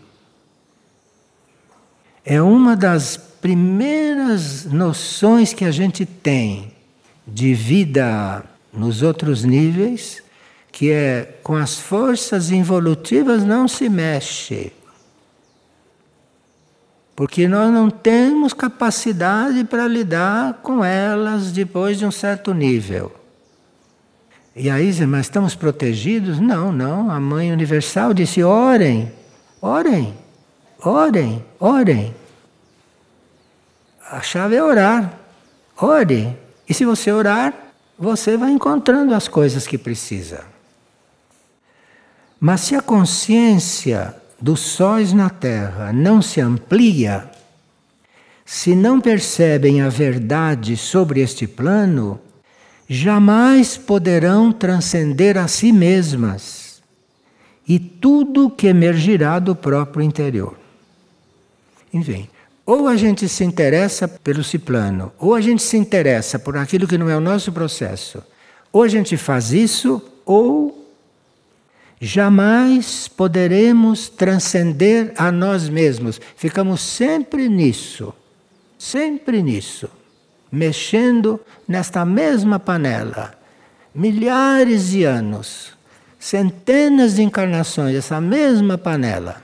É 2.25 2.41
uma 2.41 2.77
das 2.77 3.17
primeiras 3.17 4.65
noções 4.65 5.53
que 5.53 5.65
a 5.65 5.71
gente 5.71 6.07
tem 6.07 6.73
de 7.27 7.55
vida 7.55 8.45
nos 8.73 9.03
outros 9.03 9.45
níveis 9.45 10.25
que 10.75 10.91
é 10.91 11.39
com 11.45 11.55
as 11.55 11.79
forças 11.79 12.51
involutivas 12.51 13.45
não 13.45 13.69
se 13.69 13.89
mexe. 13.89 14.73
Porque 17.15 17.47
nós 17.47 17.73
não 17.73 17.89
temos 17.89 18.53
capacidade 18.53 19.63
para 19.63 19.87
lidar 19.87 20.55
com 20.65 20.85
elas 20.85 21.53
depois 21.53 21.97
de 21.97 22.05
um 22.05 22.11
certo 22.11 22.53
nível. 22.53 23.15
E 24.57 24.71
aí, 24.71 24.93
mas 25.07 25.27
estamos 25.27 25.55
protegidos? 25.55 26.39
Não, 26.39 26.73
não. 26.73 27.11
A 27.11 27.19
Mãe 27.19 27.53
Universal 27.53 28.15
disse: 28.15 28.43
orem, 28.43 29.11
orem, 29.61 30.15
orem, 30.81 31.45
orem. 31.59 32.15
A 34.11 34.21
chave 34.21 34.55
é 34.55 34.63
orar. 34.63 35.19
Ore. 35.77 36.37
E 36.69 36.75
se 36.75 36.85
você 36.85 37.11
orar, 37.11 37.53
você 37.99 38.37
vai 38.37 38.51
encontrando 38.53 39.15
as 39.15 39.27
coisas 39.27 39.67
que 39.67 39.77
precisa. 39.77 40.45
Mas 42.39 42.61
se 42.61 42.77
a 42.77 42.83
consciência 42.83 44.15
dos 44.41 44.61
sóis 44.61 45.13
na 45.13 45.31
Terra 45.31 45.93
não 45.93 46.21
se 46.21 46.41
amplia, 46.41 47.31
se 48.45 48.75
não 48.75 49.01
percebem 49.01 49.81
a 49.81 49.89
verdade 49.89 50.77
sobre 50.77 51.21
este 51.21 51.47
plano, 51.47 52.21
jamais 52.89 53.77
poderão 53.77 54.53
transcender 54.53 55.37
a 55.37 55.49
si 55.49 55.73
mesmas 55.73 56.83
e 57.67 57.79
tudo 57.79 58.51
que 58.51 58.67
emergirá 58.67 59.39
do 59.39 59.55
próprio 59.57 60.03
interior. 60.03 60.57
Enfim, 61.93 62.29
ou 62.67 62.89
a 62.89 62.97
gente 62.97 63.29
se 63.29 63.45
interessa 63.45 64.07
pelo 64.09 64.45
si 64.45 64.59
plano, 64.59 65.13
ou 65.19 65.35
a 65.35 65.41
gente 65.41 65.63
se 65.63 65.77
interessa 65.77 66.39
por 66.39 66.57
aquilo 66.57 66.87
que 66.87 66.99
não 66.99 67.09
é 67.09 67.17
o 67.17 67.21
nosso 67.21 67.53
processo. 67.53 68.23
Ou 68.73 68.83
a 68.83 68.89
gente 68.89 69.17
faz 69.17 69.53
isso, 69.53 70.03
ou 70.25 70.85
Jamais 72.05 73.09
poderemos 73.09 74.11
transcender 74.11 75.15
a 75.17 75.33
nós 75.33 75.71
mesmos. 75.71 76.21
Ficamos 76.37 76.83
sempre 76.83 77.49
nisso, 77.49 78.13
sempre 78.79 79.43
nisso, 79.43 79.89
mexendo 80.55 81.41
nesta 81.67 82.05
mesma 82.05 82.59
panela. 82.59 83.35
Milhares 83.95 84.91
de 84.91 85.05
anos, 85.05 85.73
centenas 86.19 87.17
de 87.17 87.23
encarnações, 87.23 87.95
essa 87.95 88.21
mesma 88.21 88.79
panela. 88.79 89.43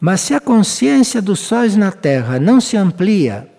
Mas 0.00 0.20
se 0.20 0.34
a 0.34 0.40
consciência 0.40 1.20
dos 1.20 1.40
sóis 1.40 1.76
na 1.76 1.90
Terra 1.90 2.38
não 2.38 2.60
se 2.60 2.76
amplia, 2.76 3.50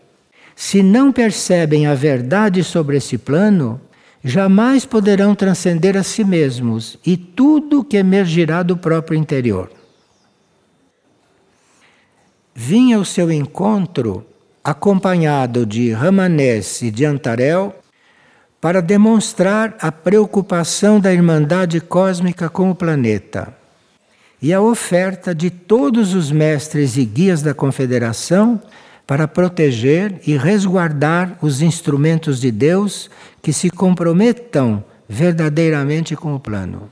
se 0.55 0.81
não 0.81 1.11
percebem 1.11 1.87
a 1.87 1.93
verdade 1.93 2.63
sobre 2.63 2.97
esse 2.97 3.17
plano, 3.17 3.81
jamais 4.23 4.85
poderão 4.85 5.35
transcender 5.35 5.97
a 5.97 6.03
si 6.03 6.23
mesmos 6.23 6.97
e 7.05 7.17
tudo 7.17 7.83
que 7.83 7.97
emergirá 7.97 8.63
do 8.63 8.77
próprio 8.77 9.17
interior. 9.17 9.71
Vinha 12.53 12.97
ao 12.97 13.05
seu 13.05 13.31
encontro 13.31 14.25
acompanhado 14.63 15.65
de 15.65 15.91
Ramanés 15.91 16.81
e 16.81 16.91
de 16.91 17.05
Antarel 17.05 17.75
para 18.61 18.81
demonstrar 18.81 19.75
a 19.79 19.91
preocupação 19.91 20.99
da 20.99 21.13
Irmandade 21.13 21.79
Cósmica 21.79 22.49
com 22.49 22.69
o 22.69 22.75
planeta 22.75 23.53
e 24.41 24.53
a 24.53 24.61
oferta 24.61 25.33
de 25.33 25.49
todos 25.49 26.13
os 26.13 26.31
mestres 26.31 26.97
e 26.97 27.05
guias 27.05 27.41
da 27.41 27.53
Confederação 27.53 28.61
para 29.05 29.27
proteger 29.27 30.21
e 30.25 30.37
resguardar 30.37 31.37
os 31.41 31.61
instrumentos 31.61 32.39
de 32.39 32.51
Deus 32.51 33.09
que 33.41 33.51
se 33.51 33.69
comprometam 33.69 34.83
verdadeiramente 35.07 36.15
com 36.15 36.35
o 36.35 36.39
plano 36.39 36.89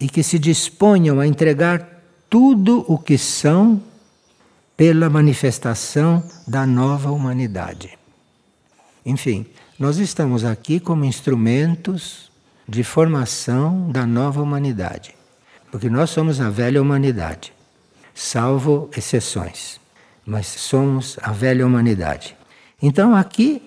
e 0.00 0.08
que 0.08 0.22
se 0.22 0.38
disponham 0.38 1.20
a 1.20 1.26
entregar 1.26 2.02
tudo 2.28 2.84
o 2.88 2.98
que 2.98 3.16
são 3.16 3.80
pela 4.76 5.08
manifestação 5.08 6.22
da 6.46 6.66
nova 6.66 7.10
humanidade. 7.10 7.98
Enfim, 9.04 9.46
nós 9.78 9.98
estamos 9.98 10.44
aqui 10.44 10.78
como 10.78 11.04
instrumentos 11.04 12.30
de 12.68 12.82
formação 12.82 13.90
da 13.90 14.04
nova 14.04 14.42
humanidade, 14.42 15.14
porque 15.70 15.88
nós 15.88 16.10
somos 16.10 16.40
a 16.40 16.50
velha 16.50 16.82
humanidade, 16.82 17.52
salvo 18.14 18.90
exceções. 18.96 19.80
mas 20.26 20.48
somos 20.48 21.16
a 21.22 21.30
velha 21.30 21.64
humanidade. 21.64 22.36
Então 22.82 23.14
aqui 23.14 23.62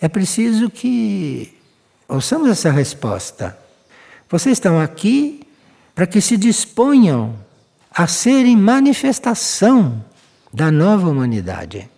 é 0.00 0.08
preciso 0.08 0.70
que 0.70 1.58
ouçamos 2.08 2.48
essa 2.48 2.70
resposta. 2.70 3.58
Vocês 4.30 4.56
estão 4.56 4.80
aqui 4.80 5.42
para 5.92 6.06
que 6.06 6.20
se 6.20 6.36
disponham 6.36 7.34
a 7.90 8.06
serem 8.06 8.56
manifestação 8.56 10.04
da 10.54 10.70
nova 10.70 11.08
humanidade. 11.08 11.90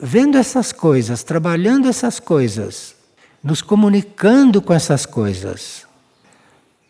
Vendo 0.00 0.36
essas 0.36 0.72
coisas, 0.72 1.22
trabalhando 1.22 1.88
essas 1.88 2.18
coisas, 2.18 2.96
nos 3.42 3.62
comunicando 3.62 4.60
com 4.60 4.72
essas 4.72 5.06
coisas, 5.06 5.86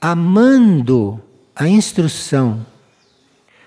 amando 0.01 1.21
a 1.55 1.69
instrução, 1.69 2.65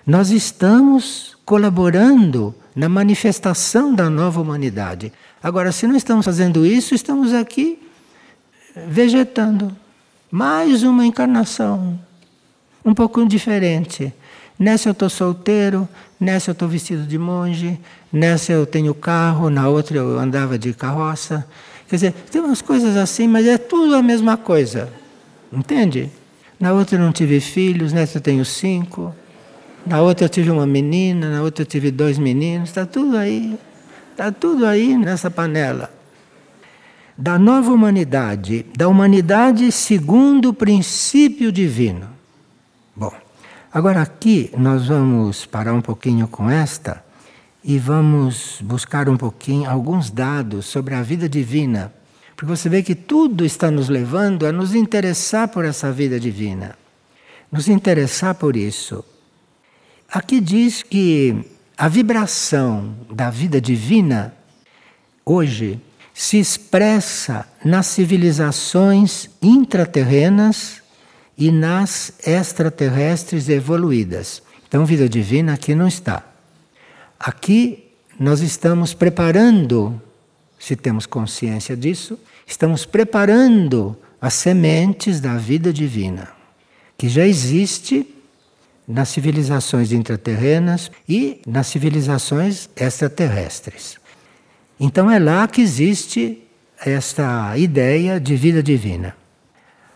nós 0.04 0.30
estamos 0.30 1.36
colaborando 1.44 2.52
na 2.74 2.88
manifestação 2.88 3.94
da 3.94 4.10
nova 4.10 4.40
humanidade. 4.40 5.12
Agora, 5.40 5.70
se 5.70 5.86
não 5.86 5.94
estamos 5.94 6.24
fazendo 6.24 6.66
isso, 6.66 6.92
estamos 6.92 7.32
aqui 7.32 7.78
vegetando. 8.88 9.76
Mais 10.28 10.82
uma 10.82 11.06
encarnação, 11.06 12.00
um 12.84 12.92
pouco 12.92 13.24
diferente. 13.26 14.12
Nessa 14.58 14.88
eu 14.88 14.92
estou 14.92 15.08
solteiro, 15.08 15.88
nessa 16.24 16.50
eu 16.50 16.52
estou 16.52 16.66
vestido 16.66 17.06
de 17.06 17.18
monge, 17.18 17.78
nessa 18.12 18.52
eu 18.52 18.66
tenho 18.66 18.94
carro, 18.94 19.50
na 19.50 19.68
outra 19.68 19.98
eu 19.98 20.18
andava 20.18 20.58
de 20.58 20.72
carroça. 20.72 21.46
Quer 21.88 21.96
dizer, 21.96 22.12
tem 22.30 22.40
umas 22.40 22.62
coisas 22.62 22.96
assim, 22.96 23.28
mas 23.28 23.46
é 23.46 23.58
tudo 23.58 23.94
a 23.94 24.02
mesma 24.02 24.36
coisa. 24.36 24.90
Entende? 25.52 26.10
Na 26.58 26.72
outra 26.72 26.96
eu 26.96 27.00
não 27.00 27.12
tive 27.12 27.38
filhos, 27.40 27.92
nessa 27.92 28.18
eu 28.18 28.22
tenho 28.22 28.44
cinco. 28.44 29.14
Na 29.86 30.00
outra 30.00 30.24
eu 30.24 30.28
tive 30.28 30.50
uma 30.50 30.66
menina, 30.66 31.30
na 31.30 31.42
outra 31.42 31.62
eu 31.62 31.66
tive 31.66 31.90
dois 31.90 32.18
meninos. 32.18 32.70
Está 32.70 32.86
tudo 32.86 33.16
aí. 33.16 33.58
Está 34.10 34.32
tudo 34.32 34.64
aí 34.64 34.96
nessa 34.96 35.30
panela. 35.30 35.92
Da 37.16 37.38
nova 37.38 37.70
humanidade, 37.70 38.66
da 38.76 38.88
humanidade 38.88 39.70
segundo 39.70 40.48
o 40.48 40.54
princípio 40.54 41.52
divino. 41.52 42.08
Bom, 42.96 43.12
agora 43.74 44.00
aqui 44.00 44.50
nós 44.56 44.86
vamos 44.86 45.44
parar 45.44 45.74
um 45.74 45.80
pouquinho 45.80 46.28
com 46.28 46.48
esta 46.48 47.04
e 47.64 47.76
vamos 47.76 48.60
buscar 48.62 49.08
um 49.08 49.16
pouquinho 49.16 49.68
alguns 49.68 50.10
dados 50.10 50.66
sobre 50.66 50.94
a 50.94 51.02
vida 51.02 51.28
divina. 51.28 51.92
Porque 52.36 52.46
você 52.46 52.68
vê 52.68 52.84
que 52.84 52.94
tudo 52.94 53.44
está 53.44 53.72
nos 53.72 53.88
levando 53.88 54.46
a 54.46 54.52
nos 54.52 54.76
interessar 54.76 55.48
por 55.48 55.64
essa 55.64 55.90
vida 55.90 56.20
divina. 56.20 56.78
Nos 57.50 57.68
interessar 57.68 58.36
por 58.36 58.54
isso. 58.54 59.04
Aqui 60.08 60.40
diz 60.40 60.82
que 60.84 61.44
a 61.76 61.88
vibração 61.88 62.94
da 63.10 63.28
vida 63.28 63.60
divina 63.60 64.34
hoje 65.24 65.80
se 66.12 66.38
expressa 66.38 67.44
nas 67.64 67.86
civilizações 67.86 69.28
intraterrenas 69.42 70.83
e 71.36 71.50
nas 71.50 72.12
extraterrestres 72.26 73.48
evoluídas. 73.48 74.42
Então, 74.66 74.86
vida 74.86 75.08
divina 75.08 75.54
aqui 75.54 75.74
não 75.74 75.86
está. 75.86 76.22
Aqui 77.18 77.90
nós 78.18 78.40
estamos 78.40 78.94
preparando, 78.94 80.00
se 80.58 80.76
temos 80.76 81.06
consciência 81.06 81.76
disso, 81.76 82.18
estamos 82.46 82.84
preparando 82.84 83.96
as 84.20 84.34
sementes 84.34 85.20
da 85.20 85.36
vida 85.36 85.72
divina, 85.72 86.28
que 86.96 87.08
já 87.08 87.26
existe 87.26 88.06
nas 88.86 89.08
civilizações 89.08 89.92
intraterrenas 89.92 90.90
e 91.08 91.40
nas 91.46 91.66
civilizações 91.66 92.68
extraterrestres. 92.76 93.96
Então 94.78 95.10
é 95.10 95.18
lá 95.18 95.48
que 95.48 95.60
existe 95.62 96.42
esta 96.84 97.56
ideia 97.56 98.20
de 98.20 98.36
vida 98.36 98.62
divina. 98.62 99.16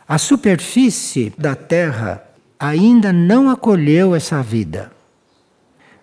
A 0.09 0.17
superfície 0.17 1.33
da 1.37 1.55
Terra 1.55 2.25
ainda 2.59 3.13
não 3.13 3.51
acolheu 3.51 4.15
essa 4.15 4.43
vida 4.43 4.91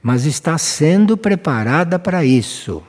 mas 0.06 0.28
está 0.28 0.56
sendo 0.56 1.18
preparada 1.18 1.98
para 1.98 2.24
isso. 2.24 2.84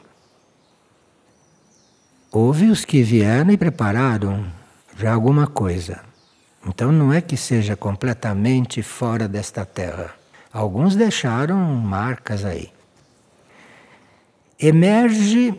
Houve 2.30 2.66
os 2.66 2.84
que 2.84 3.02
vieram 3.02 3.52
e 3.52 3.56
prepararam 3.56 4.44
já 4.98 5.14
alguma 5.14 5.46
coisa. 5.46 6.02
Então 6.66 6.92
não 6.92 7.10
é 7.10 7.22
que 7.22 7.34
seja 7.34 7.74
completamente 7.74 8.82
fora 8.82 9.26
desta 9.26 9.64
terra. 9.64 10.14
Alguns 10.52 10.94
deixaram 10.94 11.56
marcas 11.56 12.44
aí. 12.44 12.70
Emerge 14.60 15.58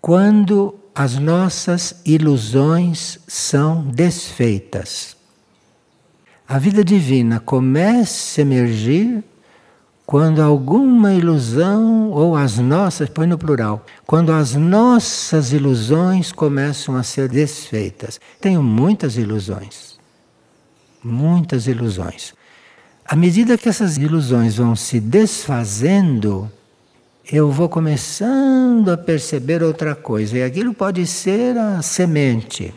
quando 0.00 0.74
as 0.94 1.18
nossas 1.18 2.00
ilusões 2.04 3.18
são 3.26 3.82
desfeitas. 3.82 5.16
A 6.46 6.58
vida 6.58 6.84
divina 6.84 7.40
começa 7.40 8.40
a 8.40 8.42
emergir 8.42 9.24
quando 10.04 10.42
alguma 10.42 11.14
ilusão, 11.14 12.10
ou 12.10 12.36
as 12.36 12.58
nossas, 12.58 13.08
põe 13.08 13.26
no 13.26 13.38
plural, 13.38 13.86
quando 14.06 14.30
as 14.32 14.54
nossas 14.54 15.52
ilusões 15.52 16.30
começam 16.30 16.96
a 16.96 17.02
ser 17.02 17.28
desfeitas. 17.28 18.20
Tenho 18.38 18.62
muitas 18.62 19.16
ilusões. 19.16 19.98
Muitas 21.02 21.66
ilusões. 21.66 22.34
À 23.06 23.16
medida 23.16 23.56
que 23.56 23.68
essas 23.68 23.96
ilusões 23.96 24.56
vão 24.56 24.76
se 24.76 25.00
desfazendo, 25.00 26.50
eu 27.30 27.50
vou 27.50 27.68
começando 27.68 28.90
a 28.90 28.96
perceber 28.96 29.62
outra 29.62 29.94
coisa. 29.94 30.38
E 30.38 30.42
aquilo 30.42 30.74
pode 30.74 31.06
ser 31.06 31.56
a 31.56 31.80
semente. 31.82 32.74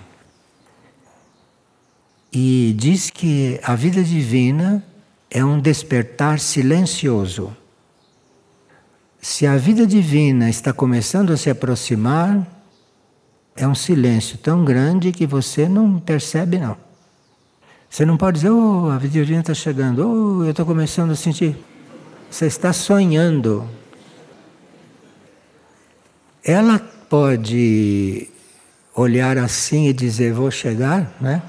E 2.32 2.76
diz 2.78 3.10
que 3.10 3.60
a 3.64 3.76
vida 3.76 4.04
divina 4.04 4.84
é 5.30 5.44
um 5.44 5.60
despertar 5.60 6.40
silencioso. 6.40 7.56
Se 9.22 9.48
a 9.48 9.58
vida 9.58 9.88
divina 9.88 10.50
está 10.50 10.72
começando 10.72 11.32
a 11.32 11.38
se 11.38 11.50
aproximar, 11.50 12.46
é 13.56 13.68
um 13.68 13.74
silêncio 13.74 14.38
tão 14.38 14.64
grande 14.64 15.12
que 15.12 15.26
você 15.26 15.68
não 15.68 16.00
percebe, 16.00 16.60
não. 16.60 16.78
Você 17.90 18.06
não 18.06 18.18
pode 18.18 18.40
dizer, 18.40 18.52
oh, 18.52 18.90
a 18.90 18.98
vida 18.98 19.14
divina 19.14 19.40
está 19.40 19.54
chegando, 19.54 20.06
oh, 20.06 20.44
eu 20.44 20.52
estou 20.52 20.66
começando 20.66 21.12
a 21.12 21.16
sentir. 21.16 21.58
Você 22.30 22.46
está 22.46 22.74
sonhando. 22.74 23.68
Ela 26.46 26.78
pode 26.78 28.30
olhar 28.94 29.36
assim 29.40 29.88
e 29.88 29.94
dizer, 29.94 30.32
vou 30.32 30.52
chegar, 30.52 31.12
né? 31.20 31.42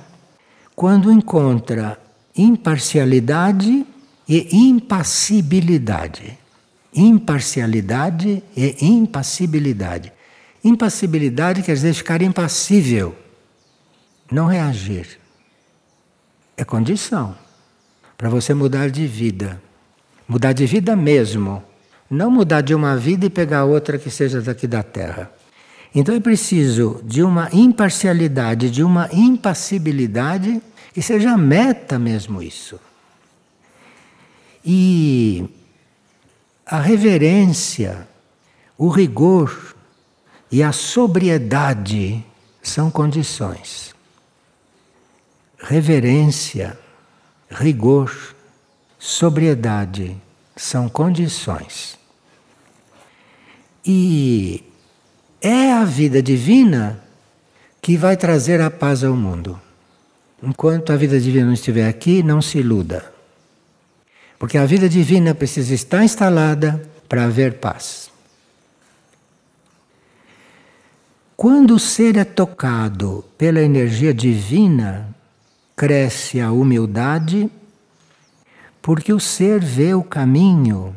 Quando 0.75 1.13
encontra 1.13 2.01
imparcialidade 2.35 3.87
e 4.27 4.57
impassibilidade. 4.57 6.39
Imparcialidade 6.95 8.43
e 8.57 8.77
impassibilidade. 8.81 10.13
Impassibilidade 10.65 11.63
quer 11.63 11.75
dizer 11.75 11.93
ficar 11.93 12.23
impassível, 12.23 13.15
não 14.33 14.47
reagir. 14.47 15.21
É 16.57 16.65
condição 16.65 17.37
para 18.17 18.31
você 18.31 18.55
mudar 18.55 18.89
de 18.89 19.07
vida. 19.07 19.63
Mudar 20.27 20.55
de 20.55 20.65
vida 20.67 20.97
mesmo. 20.97 21.63
Não 22.09 22.31
mudar 22.31 22.61
de 22.61 22.75
uma 22.75 22.97
vida 22.97 23.27
e 23.27 23.31
pegar 23.31 23.65
outra 23.65 23.99
que 23.99 24.11
seja 24.11 24.41
daqui 24.41 24.67
da 24.67 24.83
Terra. 24.83 25.31
Então 25.95 26.15
é 26.15 26.21
preciso 26.21 27.01
de 27.03 27.23
uma 27.23 27.49
imparcialidade, 27.53 28.71
de 28.71 28.83
uma 28.83 29.09
impassibilidade 29.13 30.63
que 30.93 31.03
seja 31.03 31.37
meta 31.37 31.99
mesmo 31.99 32.43
isso. 32.43 32.79
E 34.65 35.49
a 36.65 36.81
reverência, 36.81 38.07
o 38.77 38.89
rigor 38.89 39.75
e 40.51 40.63
a 40.63 40.73
sobriedade 40.73 42.25
são 42.63 42.91
condições. 42.91 43.95
Reverência, 45.59 46.79
rigor, 47.51 48.35
sobriedade 48.99 50.21
são 50.57 50.89
condições. 50.89 51.99
E 53.85 54.65
é 55.41 55.73
a 55.73 55.85
vida 55.85 56.23
divina 56.23 56.99
que 57.81 57.97
vai 57.97 58.17
trazer 58.17 58.61
a 58.61 58.71
paz 58.71 59.05
ao 59.05 59.15
mundo. 59.15 59.61
Enquanto 60.43 60.93
a 60.93 60.97
vida 60.97 61.21
divina 61.21 61.47
não 61.47 61.53
estiver 61.53 61.89
aqui, 61.89 62.23
não 62.23 62.43
se 62.43 62.59
iluda. 62.59 63.13
Porque 64.39 64.59
a 64.59 64.67
vida 64.67 64.89
divina 64.89 65.35
precisa 65.35 65.75
estar 65.75 66.03
instalada 66.03 66.83
para 67.09 67.25
haver 67.25 67.55
paz. 67.55 68.11
Quando 71.37 71.75
o 71.75 71.79
ser 71.79 72.17
é 72.17 72.25
tocado 72.25 73.25
pela 73.37 73.61
energia 73.61 74.13
divina, 74.13 75.15
cresce 75.77 76.41
a 76.41 76.51
humildade, 76.51 77.51
porque 78.87 79.13
o 79.13 79.19
ser 79.19 79.65
vê 79.65 79.95
o 79.95 80.05
caminho 80.05 80.95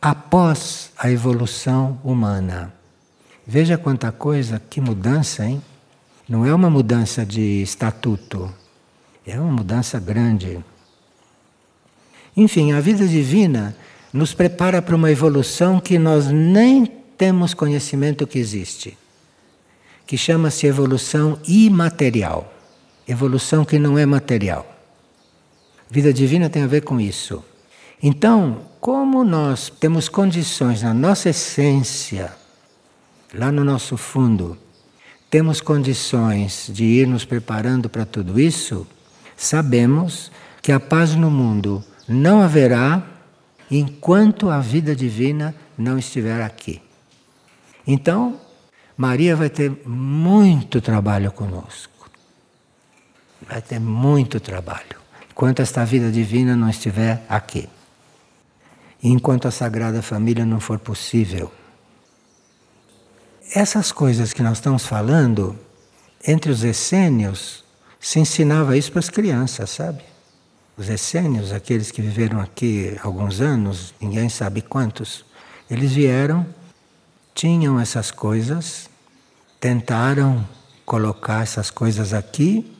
após 0.00 0.90
a 0.96 1.10
evolução 1.10 2.00
humana. 2.02 2.72
Veja 3.46 3.76
quanta 3.76 4.10
coisa, 4.10 4.62
que 4.70 4.80
mudança, 4.80 5.44
hein? 5.44 5.60
Não 6.26 6.46
é 6.46 6.54
uma 6.54 6.70
mudança 6.70 7.26
de 7.26 7.60
estatuto, 7.60 8.50
é 9.26 9.38
uma 9.38 9.52
mudança 9.52 10.00
grande. 10.00 10.58
Enfim, 12.34 12.72
a 12.72 12.80
vida 12.80 13.06
divina 13.06 13.76
nos 14.10 14.32
prepara 14.32 14.80
para 14.80 14.96
uma 14.96 15.10
evolução 15.10 15.80
que 15.80 15.98
nós 15.98 16.28
nem 16.28 16.86
temos 16.86 17.52
conhecimento 17.52 18.26
que 18.26 18.38
existe, 18.38 18.96
que 20.06 20.16
chama-se 20.16 20.66
evolução 20.66 21.38
imaterial, 21.46 22.50
evolução 23.06 23.66
que 23.66 23.78
não 23.78 23.98
é 23.98 24.06
material. 24.06 24.77
Vida 25.90 26.12
divina 26.12 26.50
tem 26.50 26.62
a 26.62 26.66
ver 26.66 26.82
com 26.82 27.00
isso. 27.00 27.42
Então, 28.02 28.62
como 28.80 29.24
nós 29.24 29.70
temos 29.80 30.08
condições 30.08 30.82
na 30.82 30.94
nossa 30.94 31.30
essência, 31.30 32.32
lá 33.34 33.50
no 33.50 33.64
nosso 33.64 33.96
fundo, 33.96 34.56
temos 35.30 35.60
condições 35.60 36.70
de 36.72 36.84
ir 36.84 37.06
nos 37.06 37.24
preparando 37.24 37.88
para 37.88 38.04
tudo 38.04 38.38
isso, 38.38 38.86
sabemos 39.36 40.30
que 40.62 40.72
a 40.72 40.80
paz 40.80 41.14
no 41.14 41.30
mundo 41.30 41.84
não 42.06 42.40
haverá 42.40 43.02
enquanto 43.70 44.48
a 44.48 44.60
vida 44.60 44.94
divina 44.94 45.54
não 45.76 45.98
estiver 45.98 46.42
aqui. 46.42 46.80
Então, 47.86 48.40
Maria 48.96 49.36
vai 49.36 49.48
ter 49.48 49.70
muito 49.86 50.80
trabalho 50.80 51.30
conosco. 51.32 52.10
Vai 53.46 53.62
ter 53.62 53.78
muito 53.78 54.40
trabalho, 54.40 54.96
enquanto 55.38 55.60
esta 55.60 55.84
vida 55.84 56.10
divina 56.10 56.56
não 56.56 56.68
estiver 56.68 57.24
aqui. 57.28 57.68
Enquanto 59.00 59.46
a 59.46 59.52
Sagrada 59.52 60.02
Família 60.02 60.44
não 60.44 60.58
for 60.58 60.80
possível. 60.80 61.52
Essas 63.54 63.92
coisas 63.92 64.32
que 64.32 64.42
nós 64.42 64.58
estamos 64.58 64.84
falando, 64.84 65.56
entre 66.26 66.50
os 66.50 66.64
essênios, 66.64 67.62
se 68.00 68.18
ensinava 68.18 68.76
isso 68.76 68.90
para 68.90 68.98
as 68.98 69.08
crianças, 69.08 69.70
sabe? 69.70 70.02
Os 70.76 70.88
essênios, 70.88 71.52
aqueles 71.52 71.92
que 71.92 72.02
viveram 72.02 72.40
aqui 72.40 72.98
alguns 73.04 73.40
anos, 73.40 73.94
ninguém 74.00 74.28
sabe 74.28 74.60
quantos, 74.60 75.24
eles 75.70 75.92
vieram, 75.92 76.44
tinham 77.32 77.78
essas 77.78 78.10
coisas, 78.10 78.90
tentaram 79.60 80.44
colocar 80.84 81.44
essas 81.44 81.70
coisas 81.70 82.12
aqui, 82.12 82.76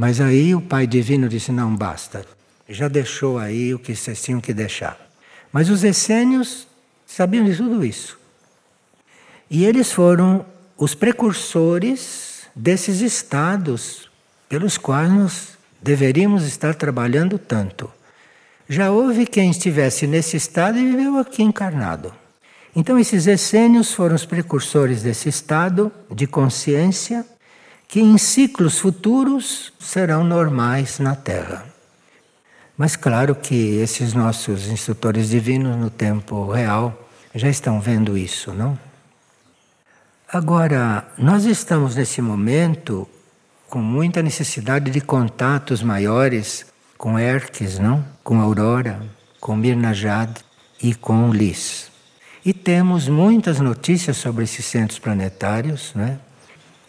mas 0.00 0.18
aí 0.18 0.54
o 0.54 0.62
Pai 0.62 0.86
Divino 0.86 1.28
disse: 1.28 1.52
não 1.52 1.76
basta, 1.76 2.24
já 2.66 2.88
deixou 2.88 3.36
aí 3.36 3.74
o 3.74 3.78
que 3.78 3.94
vocês 3.94 4.22
tinham 4.22 4.40
que 4.40 4.54
deixar. 4.54 4.98
Mas 5.52 5.68
os 5.68 5.84
essênios 5.84 6.66
sabiam 7.06 7.44
de 7.44 7.54
tudo 7.54 7.84
isso. 7.84 8.18
E 9.50 9.62
eles 9.62 9.92
foram 9.92 10.46
os 10.78 10.94
precursores 10.94 12.46
desses 12.56 13.02
estados 13.02 14.08
pelos 14.48 14.78
quais 14.78 15.12
nós 15.12 15.48
deveríamos 15.82 16.44
estar 16.44 16.74
trabalhando 16.74 17.38
tanto. 17.38 17.92
Já 18.66 18.90
houve 18.90 19.26
quem 19.26 19.50
estivesse 19.50 20.06
nesse 20.06 20.34
estado 20.34 20.78
e 20.78 20.86
viveu 20.86 21.18
aqui 21.18 21.42
encarnado. 21.42 22.10
Então, 22.74 22.98
esses 22.98 23.26
essênios 23.26 23.92
foram 23.92 24.16
os 24.16 24.24
precursores 24.24 25.02
desse 25.02 25.28
estado 25.28 25.92
de 26.10 26.26
consciência 26.26 27.22
que 27.90 28.00
em 28.00 28.16
ciclos 28.18 28.78
futuros 28.78 29.72
serão 29.80 30.22
normais 30.22 31.00
na 31.00 31.16
Terra. 31.16 31.66
Mas, 32.78 32.94
claro 32.94 33.34
que 33.34 33.78
esses 33.80 34.14
nossos 34.14 34.68
instrutores 34.68 35.30
divinos 35.30 35.76
no 35.76 35.90
tempo 35.90 36.48
real 36.52 37.10
já 37.34 37.48
estão 37.48 37.80
vendo 37.80 38.16
isso, 38.16 38.54
não? 38.54 38.78
Agora, 40.32 41.04
nós 41.18 41.44
estamos 41.44 41.96
nesse 41.96 42.22
momento 42.22 43.08
com 43.68 43.80
muita 43.80 44.22
necessidade 44.22 44.88
de 44.88 45.00
contatos 45.00 45.82
maiores 45.82 46.66
com 46.96 47.18
Erques, 47.18 47.80
não? 47.80 48.04
com 48.22 48.40
Aurora, 48.40 49.02
com 49.40 49.56
Mirna 49.56 49.92
Jade 49.92 50.44
e 50.80 50.94
com 50.94 51.32
Liz. 51.32 51.90
E 52.44 52.52
temos 52.52 53.08
muitas 53.08 53.58
notícias 53.58 54.16
sobre 54.16 54.44
esses 54.44 54.64
centros 54.64 55.00
planetários. 55.00 55.92
Né? 55.92 56.20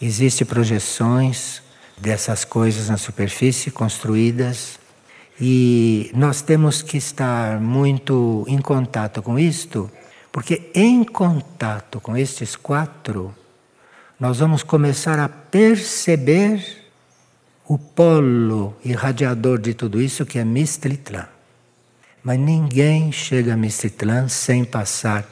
Existem 0.02 0.48
projeções 0.48 1.62
dessas 1.96 2.44
coisas 2.44 2.90
na 2.90 2.98
superfície 2.98 3.70
construídas 3.70 4.80
e 5.40 6.10
nós 6.16 6.42
temos 6.42 6.82
que 6.82 6.98
estar 6.98 7.60
muito 7.60 8.44
em 8.48 8.60
contato 8.60 9.22
com 9.22 9.38
isto, 9.38 9.92
porque 10.32 10.72
em 10.74 11.04
contato 11.04 12.02
com 12.02 12.18
estes 12.18 12.56
quatro 12.56 13.34
nós 14.20 14.40
vamos 14.40 14.64
começar 14.64 15.20
a 15.20 15.30
perceber 15.30 16.82
o 17.68 17.78
polo 17.78 18.76
irradiador 18.84 19.60
de 19.60 19.76
tudo 19.76 20.02
isso 20.02 20.26
que 20.26 20.40
é 20.40 20.44
Mistritlan. 20.44 21.28
Mas 22.24 22.40
ninguém 22.40 23.12
chega 23.12 23.54
a 23.54 23.58
Mistritlan 23.58 24.28
sem 24.28 24.66
passar 24.66 25.28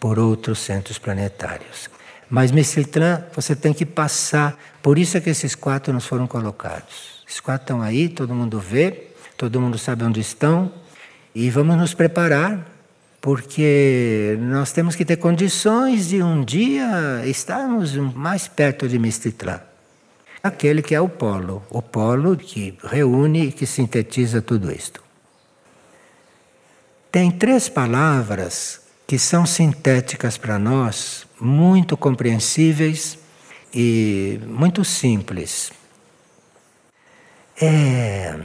por 0.00 0.18
outros 0.18 0.60
centros 0.60 0.98
planetários. 0.98 1.97
Mas 2.30 2.50
Mistritlan 2.50 3.24
você 3.34 3.56
tem 3.56 3.72
que 3.72 3.86
passar, 3.86 4.58
por 4.82 4.98
isso 4.98 5.16
é 5.16 5.20
que 5.20 5.30
esses 5.30 5.54
quatro 5.54 5.92
nos 5.92 6.06
foram 6.06 6.26
colocados. 6.26 7.24
Esses 7.26 7.40
quatro 7.40 7.64
estão 7.64 7.82
aí, 7.82 8.08
todo 8.08 8.34
mundo 8.34 8.58
vê, 8.58 9.08
todo 9.36 9.60
mundo 9.60 9.78
sabe 9.78 10.04
onde 10.04 10.20
estão, 10.20 10.70
e 11.34 11.50
vamos 11.50 11.76
nos 11.76 11.94
preparar 11.94 12.66
porque 13.20 14.38
nós 14.40 14.72
temos 14.72 14.94
que 14.94 15.04
ter 15.04 15.16
condições 15.16 16.08
de 16.08 16.22
um 16.22 16.44
dia 16.44 17.22
estarmos 17.26 17.94
mais 17.96 18.46
perto 18.46 18.88
de 18.88 18.98
Mistitlan. 18.98 19.60
Aquele 20.42 20.82
que 20.82 20.94
é 20.94 21.00
o 21.00 21.08
polo, 21.08 21.62
o 21.68 21.82
polo 21.82 22.36
que 22.36 22.78
reúne 22.84 23.46
e 23.46 23.52
que 23.52 23.66
sintetiza 23.66 24.40
tudo 24.40 24.70
isto. 24.70 25.02
Tem 27.10 27.30
três 27.30 27.68
palavras 27.68 28.87
que 29.08 29.18
são 29.18 29.46
sintéticas 29.46 30.36
para 30.36 30.58
nós, 30.58 31.26
muito 31.40 31.96
compreensíveis 31.96 33.18
e 33.72 34.38
muito 34.46 34.84
simples. 34.84 35.72
É, 37.58 38.38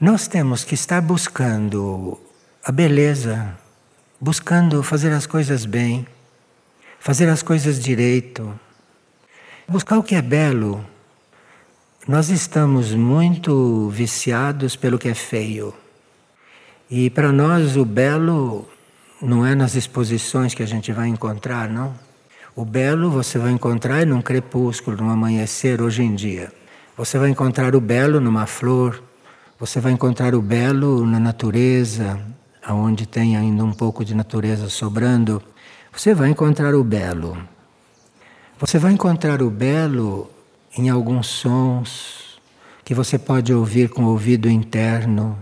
nós 0.00 0.26
temos 0.26 0.64
que 0.64 0.74
estar 0.74 1.00
buscando 1.00 2.20
a 2.64 2.72
beleza, 2.72 3.56
buscando 4.20 4.82
fazer 4.82 5.12
as 5.12 5.24
coisas 5.24 5.64
bem, 5.64 6.04
fazer 6.98 7.28
as 7.28 7.40
coisas 7.40 7.78
direito, 7.78 8.58
buscar 9.68 9.98
o 9.98 10.02
que 10.02 10.16
é 10.16 10.20
belo. 10.20 10.84
Nós 12.08 12.28
estamos 12.28 12.92
muito 12.92 13.88
viciados 13.90 14.74
pelo 14.74 14.98
que 14.98 15.08
é 15.08 15.14
feio. 15.14 15.72
E 16.90 17.08
para 17.08 17.30
nós 17.30 17.76
o 17.76 17.84
belo 17.84 18.68
não 19.20 19.44
é 19.44 19.54
nas 19.54 19.74
exposições 19.74 20.54
que 20.54 20.62
a 20.62 20.66
gente 20.66 20.92
vai 20.92 21.08
encontrar, 21.08 21.68
não. 21.68 21.94
O 22.54 22.64
belo 22.64 23.10
você 23.10 23.38
vai 23.38 23.50
encontrar 23.50 24.06
num 24.06 24.22
crepúsculo, 24.22 24.96
num 24.96 25.10
amanhecer 25.10 25.80
hoje 25.80 26.02
em 26.02 26.14
dia. 26.14 26.52
Você 26.96 27.18
vai 27.18 27.30
encontrar 27.30 27.74
o 27.74 27.80
belo 27.80 28.20
numa 28.20 28.46
flor, 28.46 29.02
você 29.58 29.80
vai 29.80 29.92
encontrar 29.92 30.34
o 30.34 30.42
belo 30.42 31.04
na 31.06 31.18
natureza, 31.18 32.20
aonde 32.64 33.06
tem 33.06 33.36
ainda 33.36 33.64
um 33.64 33.72
pouco 33.72 34.04
de 34.04 34.14
natureza 34.14 34.68
sobrando, 34.68 35.42
você 35.92 36.14
vai 36.14 36.30
encontrar 36.30 36.74
o 36.74 36.84
belo. 36.84 37.36
Você 38.58 38.78
vai 38.78 38.92
encontrar 38.92 39.42
o 39.42 39.50
belo 39.50 40.30
em 40.76 40.88
alguns 40.88 41.26
sons 41.28 42.40
que 42.84 42.94
você 42.94 43.18
pode 43.18 43.52
ouvir 43.52 43.88
com 43.88 44.04
o 44.04 44.08
ouvido 44.08 44.48
interno. 44.48 45.38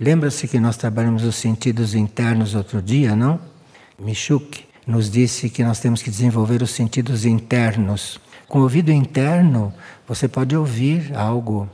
Lembra-se 0.00 0.48
que 0.48 0.58
nós 0.58 0.76
trabalhamos 0.76 1.22
os 1.24 1.36
sentidos 1.36 1.94
internos 1.94 2.54
outro 2.54 2.80
dia, 2.80 3.14
não? 3.14 3.38
Michuk 3.98 4.64
nos 4.86 5.10
disse 5.10 5.50
que 5.50 5.62
nós 5.62 5.78
temos 5.78 6.02
que 6.02 6.10
desenvolver 6.10 6.62
os 6.62 6.70
sentidos 6.70 7.26
internos. 7.26 8.18
Com 8.48 8.60
o 8.60 8.62
ouvido 8.62 8.90
interno, 8.90 9.72
você 10.08 10.26
pode 10.26 10.56
ouvir 10.56 11.14
algo. 11.14 11.68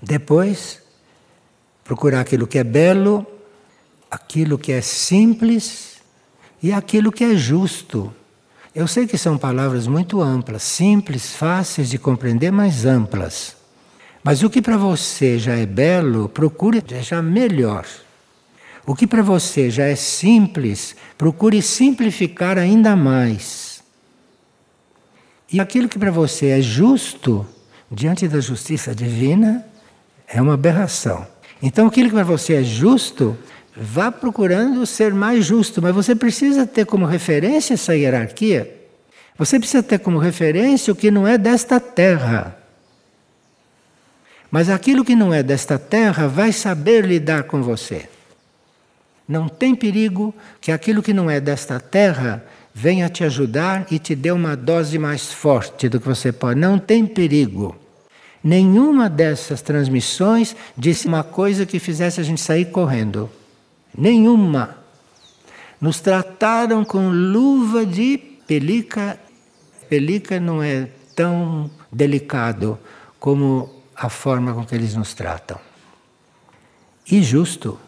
Depois, 0.00 0.80
procurar 1.82 2.20
aquilo 2.20 2.46
que 2.46 2.58
é 2.58 2.64
belo 2.64 3.26
aquilo 4.10 4.58
que 4.58 4.72
é 4.72 4.80
simples 4.80 5.96
e 6.62 6.72
aquilo 6.72 7.12
que 7.12 7.24
é 7.24 7.34
justo. 7.36 8.12
Eu 8.74 8.86
sei 8.86 9.06
que 9.06 9.16
são 9.16 9.38
palavras 9.38 9.86
muito 9.86 10.20
amplas, 10.20 10.62
simples, 10.62 11.34
fáceis 11.34 11.88
de 11.88 11.98
compreender, 11.98 12.50
mas 12.50 12.84
amplas. 12.84 13.55
Mas 14.26 14.42
o 14.42 14.50
que 14.50 14.60
para 14.60 14.76
você 14.76 15.38
já 15.38 15.54
é 15.54 15.64
belo, 15.64 16.28
procure 16.28 16.80
deixar 16.80 17.22
melhor. 17.22 17.86
O 18.84 18.92
que 18.92 19.06
para 19.06 19.22
você 19.22 19.70
já 19.70 19.84
é 19.84 19.94
simples, 19.94 20.96
procure 21.16 21.62
simplificar 21.62 22.58
ainda 22.58 22.96
mais. 22.96 23.84
E 25.52 25.60
aquilo 25.60 25.88
que 25.88 25.96
para 25.96 26.10
você 26.10 26.46
é 26.46 26.60
justo, 26.60 27.46
diante 27.88 28.26
da 28.26 28.40
justiça 28.40 28.92
divina, 28.92 29.64
é 30.26 30.42
uma 30.42 30.54
aberração. 30.54 31.24
Então 31.62 31.86
aquilo 31.86 32.08
que 32.08 32.16
para 32.16 32.24
você 32.24 32.54
é 32.54 32.64
justo, 32.64 33.38
vá 33.76 34.10
procurando 34.10 34.84
ser 34.86 35.14
mais 35.14 35.44
justo, 35.44 35.80
mas 35.80 35.94
você 35.94 36.16
precisa 36.16 36.66
ter 36.66 36.84
como 36.84 37.06
referência 37.06 37.74
essa 37.74 37.94
hierarquia. 37.94 38.76
Você 39.38 39.60
precisa 39.60 39.84
ter 39.84 40.00
como 40.00 40.18
referência 40.18 40.92
o 40.92 40.96
que 40.96 41.12
não 41.12 41.28
é 41.28 41.38
desta 41.38 41.78
terra. 41.78 42.65
Mas 44.56 44.70
aquilo 44.70 45.04
que 45.04 45.14
não 45.14 45.34
é 45.34 45.42
desta 45.42 45.78
terra 45.78 46.26
vai 46.26 46.50
saber 46.50 47.04
lidar 47.04 47.42
com 47.42 47.62
você. 47.62 48.08
Não 49.28 49.50
tem 49.50 49.74
perigo 49.74 50.34
que 50.62 50.72
aquilo 50.72 51.02
que 51.02 51.12
não 51.12 51.28
é 51.28 51.38
desta 51.38 51.78
terra 51.78 52.42
venha 52.72 53.06
te 53.10 53.22
ajudar 53.22 53.86
e 53.90 53.98
te 53.98 54.14
dê 54.14 54.30
uma 54.30 54.56
dose 54.56 54.98
mais 54.98 55.30
forte 55.30 55.90
do 55.90 56.00
que 56.00 56.08
você 56.08 56.32
pode. 56.32 56.58
Não 56.58 56.78
tem 56.78 57.04
perigo. 57.04 57.76
Nenhuma 58.42 59.10
dessas 59.10 59.60
transmissões 59.60 60.56
disse 60.74 61.06
uma 61.06 61.22
coisa 61.22 61.66
que 61.66 61.78
fizesse 61.78 62.18
a 62.18 62.24
gente 62.24 62.40
sair 62.40 62.70
correndo. 62.70 63.28
Nenhuma. 63.94 64.78
Nos 65.78 66.00
trataram 66.00 66.82
com 66.82 67.10
luva 67.10 67.84
de 67.84 68.16
pelica. 68.46 69.20
Pelica 69.90 70.40
não 70.40 70.62
é 70.62 70.88
tão 71.14 71.70
delicado 71.92 72.78
como 73.20 73.75
a 73.96 74.08
forma 74.08 74.52
com 74.52 74.64
que 74.64 74.74
eles 74.74 74.94
nos 74.94 75.14
tratam. 75.14 75.58
E 77.10 77.22
justo. 77.22 77.78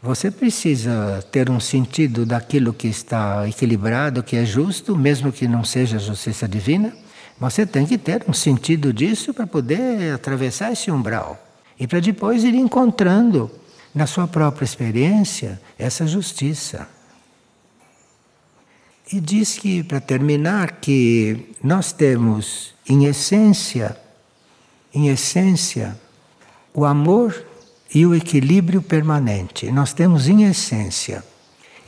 Você 0.00 0.30
precisa 0.30 1.24
ter 1.32 1.50
um 1.50 1.58
sentido 1.58 2.24
daquilo 2.24 2.72
que 2.72 2.86
está 2.86 3.48
equilibrado, 3.48 4.22
que 4.22 4.36
é 4.36 4.44
justo, 4.44 4.96
mesmo 4.96 5.32
que 5.32 5.48
não 5.48 5.64
seja 5.64 5.98
justiça 5.98 6.46
divina. 6.46 6.92
Você 7.40 7.66
tem 7.66 7.84
que 7.84 7.98
ter 7.98 8.24
um 8.28 8.32
sentido 8.32 8.92
disso 8.92 9.34
para 9.34 9.46
poder 9.46 10.14
atravessar 10.14 10.72
esse 10.72 10.90
umbral 10.90 11.36
e 11.80 11.86
para 11.86 11.98
depois 11.98 12.44
ir 12.44 12.54
encontrando 12.54 13.50
na 13.92 14.06
sua 14.06 14.28
própria 14.28 14.64
experiência 14.64 15.60
essa 15.76 16.06
justiça. 16.06 16.88
E 19.12 19.20
diz 19.20 19.58
que, 19.58 19.82
para 19.82 20.00
terminar, 20.00 20.72
que 20.80 21.54
nós 21.62 21.92
temos 21.92 22.74
em 22.88 23.06
essência 23.06 23.96
em 24.92 25.08
essência, 25.08 25.98
o 26.74 26.84
amor 26.84 27.44
e 27.94 28.04
o 28.06 28.14
equilíbrio 28.14 28.82
permanente. 28.82 29.70
Nós 29.70 29.92
temos 29.92 30.28
em 30.28 30.44
essência. 30.44 31.24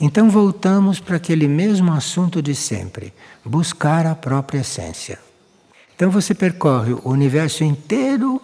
Então 0.00 0.30
voltamos 0.30 0.98
para 0.98 1.16
aquele 1.16 1.46
mesmo 1.46 1.92
assunto 1.92 2.40
de 2.40 2.54
sempre: 2.54 3.12
buscar 3.44 4.06
a 4.06 4.14
própria 4.14 4.60
essência. 4.60 5.18
Então 5.94 6.10
você 6.10 6.34
percorre 6.34 6.92
o 6.92 7.10
universo 7.10 7.62
inteiro 7.62 8.40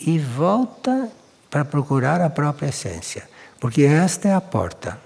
e 0.00 0.18
volta 0.18 1.10
para 1.50 1.64
procurar 1.64 2.20
a 2.20 2.30
própria 2.30 2.68
essência, 2.68 3.28
porque 3.58 3.82
esta 3.82 4.28
é 4.28 4.34
a 4.34 4.40
porta. 4.40 5.00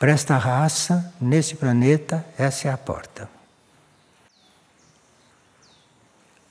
Para 0.00 0.12
esta 0.12 0.36
raça, 0.36 1.12
nesse 1.20 1.54
planeta, 1.54 2.24
essa 2.36 2.68
é 2.68 2.72
a 2.72 2.76
porta. 2.76 3.28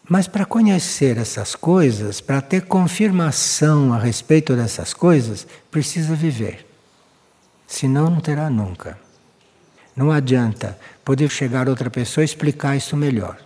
Mas 0.09 0.27
para 0.27 0.45
conhecer 0.45 1.17
essas 1.17 1.53
coisas, 1.53 2.21
para 2.21 2.41
ter 2.41 2.61
confirmação 2.61 3.93
a 3.93 3.99
respeito 3.99 4.55
dessas 4.55 4.93
coisas, 4.93 5.45
precisa 5.69 6.15
viver. 6.15 6.65
Senão 7.67 8.09
não 8.09 8.21
terá 8.21 8.49
nunca. 8.49 8.97
Não 9.95 10.11
adianta 10.11 10.79
poder 11.03 11.29
chegar 11.29 11.67
outra 11.67 11.89
pessoa 11.89 12.23
e 12.23 12.25
explicar 12.25 12.77
isso 12.77 12.95
melhor. 12.95 13.37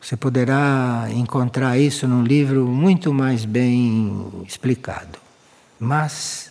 Você 0.00 0.16
poderá 0.16 1.06
encontrar 1.10 1.78
isso 1.78 2.08
num 2.08 2.22
livro 2.22 2.66
muito 2.66 3.14
mais 3.14 3.44
bem 3.44 4.44
explicado. 4.46 5.18
Mas 5.78 6.50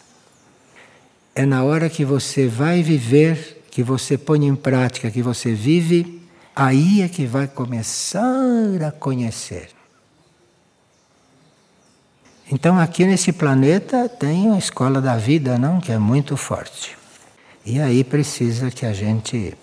é 1.36 1.45
na 1.45 1.64
hora 1.64 1.89
que 1.89 2.06
você 2.06 2.47
vai 2.47 2.82
viver, 2.82 3.64
que 3.70 3.84
você 3.84 4.18
põe 4.18 4.47
em 4.47 4.56
prática, 4.56 5.12
que 5.12 5.22
você 5.22 5.54
vive, 5.54 6.22
Aí 6.56 7.01
é 7.01 7.10
que 7.10 7.26
vai 7.26 7.47
começar 7.47 8.22
a 8.88 8.91
conhecer. 8.91 9.70
Então 12.51 12.80
aqui 12.80 13.06
nesse 13.06 13.32
planeta 13.32 14.08
tem 14.08 14.51
a 14.51 14.58
escola 14.58 15.01
da 15.01 15.18
vida, 15.18 15.58
não, 15.58 15.80
que 15.80 15.91
é 15.91 15.97
muito 15.97 16.38
forte. 16.38 16.95
E 17.66 17.80
aí 17.80 18.04
precisa 18.04 18.70
que 18.70 18.86
a 18.86 18.93
gente 18.93 19.58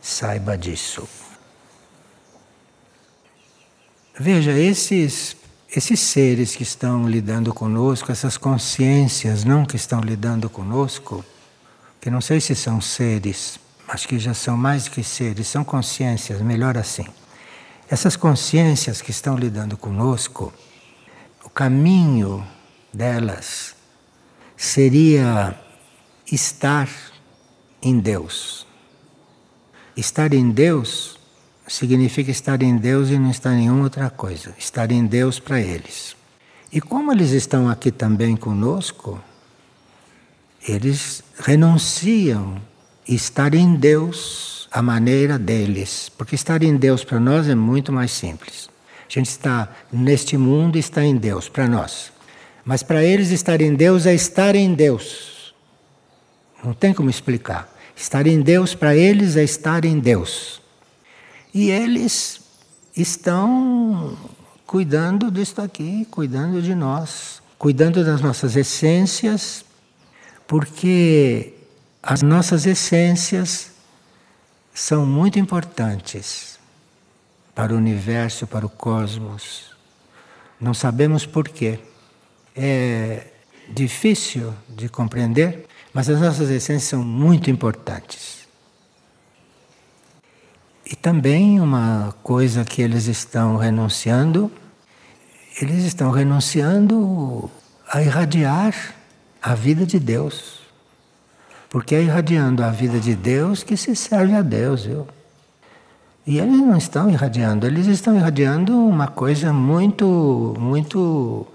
saiba 0.00 0.56
disso. 0.56 1.06
Veja, 4.18 4.52
esses 4.52 5.36
esses 5.70 6.00
seres 6.00 6.56
que 6.56 6.62
estão 6.62 7.06
lidando 7.06 7.52
conosco, 7.52 8.10
essas 8.10 8.38
consciências 8.38 9.44
não 9.44 9.66
que 9.66 9.76
estão 9.76 10.00
lidando 10.00 10.48
conosco, 10.48 11.22
que 12.00 12.10
não 12.10 12.22
sei 12.22 12.40
se 12.40 12.54
são 12.54 12.80
seres, 12.80 13.60
acho 13.88 14.06
que 14.06 14.18
já 14.18 14.34
são 14.34 14.56
mais 14.56 14.86
que 14.86 15.02
seres, 15.02 15.48
são 15.48 15.64
consciências, 15.64 16.40
melhor 16.42 16.76
assim. 16.76 17.06
Essas 17.88 18.16
consciências 18.16 19.00
que 19.00 19.10
estão 19.10 19.36
lidando 19.36 19.76
conosco, 19.76 20.52
o 21.42 21.48
caminho 21.48 22.46
delas 22.92 23.74
seria 24.56 25.58
estar 26.30 26.88
em 27.82 27.98
Deus. 27.98 28.66
Estar 29.96 30.34
em 30.34 30.50
Deus 30.50 31.18
significa 31.66 32.30
estar 32.30 32.62
em 32.62 32.76
Deus 32.76 33.08
e 33.08 33.18
não 33.18 33.30
estar 33.30 33.54
em 33.54 33.60
nenhuma 33.60 33.84
outra 33.84 34.10
coisa. 34.10 34.54
Estar 34.58 34.92
em 34.92 35.06
Deus 35.06 35.40
para 35.40 35.60
eles. 35.60 36.14
E 36.70 36.80
como 36.80 37.10
eles 37.10 37.30
estão 37.30 37.68
aqui 37.68 37.90
também 37.90 38.36
conosco, 38.36 39.18
eles 40.66 41.22
renunciam 41.38 42.60
estar 43.14 43.54
em 43.54 43.74
Deus 43.74 44.68
a 44.70 44.82
maneira 44.82 45.38
deles. 45.38 46.10
Porque 46.16 46.34
estar 46.34 46.62
em 46.62 46.76
Deus 46.76 47.02
para 47.04 47.18
nós 47.18 47.48
é 47.48 47.54
muito 47.54 47.92
mais 47.92 48.10
simples. 48.10 48.68
A 49.08 49.12
gente 49.12 49.30
está 49.30 49.68
neste 49.90 50.36
mundo 50.36 50.76
e 50.76 50.80
está 50.80 51.02
em 51.02 51.16
Deus 51.16 51.48
para 51.48 51.66
nós. 51.66 52.12
Mas 52.64 52.82
para 52.82 53.02
eles 53.02 53.30
estar 53.30 53.60
em 53.60 53.74
Deus 53.74 54.04
é 54.04 54.14
estar 54.14 54.54
em 54.54 54.74
Deus. 54.74 55.54
Não 56.62 56.74
tem 56.74 56.92
como 56.92 57.08
explicar. 57.08 57.72
Estar 57.96 58.26
em 58.26 58.40
Deus 58.40 58.74
para 58.74 58.94
eles 58.94 59.36
é 59.36 59.42
estar 59.42 59.84
em 59.84 59.98
Deus. 59.98 60.60
E 61.54 61.70
eles 61.70 62.40
estão 62.94 64.16
cuidando 64.66 65.30
disto 65.30 65.62
aqui, 65.62 66.06
cuidando 66.10 66.60
de 66.60 66.74
nós, 66.74 67.40
cuidando 67.58 68.04
das 68.04 68.20
nossas 68.20 68.54
essências, 68.54 69.64
porque 70.46 71.54
as 72.02 72.22
nossas 72.22 72.66
essências 72.66 73.72
são 74.72 75.04
muito 75.04 75.38
importantes 75.38 76.58
para 77.54 77.74
o 77.74 77.76
universo, 77.76 78.46
para 78.46 78.64
o 78.64 78.68
cosmos. 78.68 79.72
Não 80.60 80.72
sabemos 80.72 81.26
porquê. 81.26 81.80
É 82.54 83.26
difícil 83.68 84.54
de 84.68 84.88
compreender, 84.88 85.66
mas 85.92 86.08
as 86.08 86.20
nossas 86.20 86.50
essências 86.50 86.88
são 86.88 87.02
muito 87.02 87.50
importantes. 87.50 88.46
E 90.86 90.96
também 90.96 91.60
uma 91.60 92.14
coisa 92.22 92.64
que 92.64 92.80
eles 92.80 93.06
estão 93.06 93.56
renunciando, 93.56 94.50
eles 95.60 95.84
estão 95.84 96.10
renunciando 96.10 97.50
a 97.90 98.00
irradiar 98.00 98.94
a 99.42 99.54
vida 99.54 99.84
de 99.84 99.98
Deus. 99.98 100.60
Porque 101.70 101.94
é 101.94 102.02
irradiando 102.02 102.64
a 102.64 102.70
vida 102.70 102.98
de 102.98 103.14
Deus 103.14 103.62
que 103.62 103.76
se 103.76 103.94
serve 103.94 104.34
a 104.34 104.42
Deus, 104.42 104.84
viu? 104.84 105.06
E 106.26 106.38
eles 106.38 106.58
não 106.58 106.76
estão 106.76 107.10
irradiando, 107.10 107.66
eles 107.66 107.86
estão 107.86 108.14
irradiando 108.14 108.76
uma 108.76 109.06
coisa 109.06 109.52
muito, 109.52 110.54
muito 110.58 111.46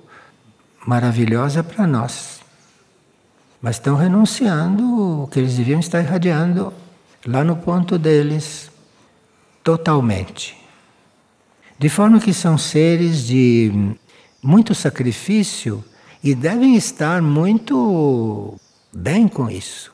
maravilhosa 0.86 1.64
para 1.64 1.86
nós. 1.86 2.41
Mas 3.61 3.76
estão 3.76 3.95
renunciando 3.95 5.24
o 5.24 5.28
que 5.28 5.39
eles 5.39 5.55
deviam 5.55 5.80
estar 5.80 6.01
irradiando 6.01 6.74
lá 7.26 7.43
no 7.43 7.55
ponto 7.55 7.97
deles, 7.97 8.72
totalmente. 9.64 10.57
De 11.78 11.88
forma 11.88 12.20
que 12.20 12.34
são 12.34 12.57
seres 12.57 13.26
de 13.26 13.95
muito 14.41 14.74
sacrifício 14.74 15.84
e 16.24 16.34
devem 16.34 16.76
estar 16.76 17.22
muito 17.22 18.59
bem 18.91 19.28
com 19.28 19.49
isso. 19.49 19.93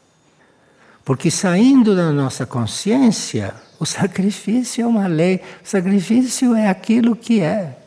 Porque 1.09 1.31
saindo 1.31 1.95
da 1.95 2.11
nossa 2.11 2.45
consciência, 2.45 3.55
o 3.79 3.85
sacrifício 3.87 4.83
é 4.83 4.85
uma 4.85 5.07
lei, 5.07 5.41
o 5.65 5.67
sacrifício 5.67 6.53
é 6.53 6.69
aquilo 6.69 7.15
que 7.15 7.41
é. 7.41 7.79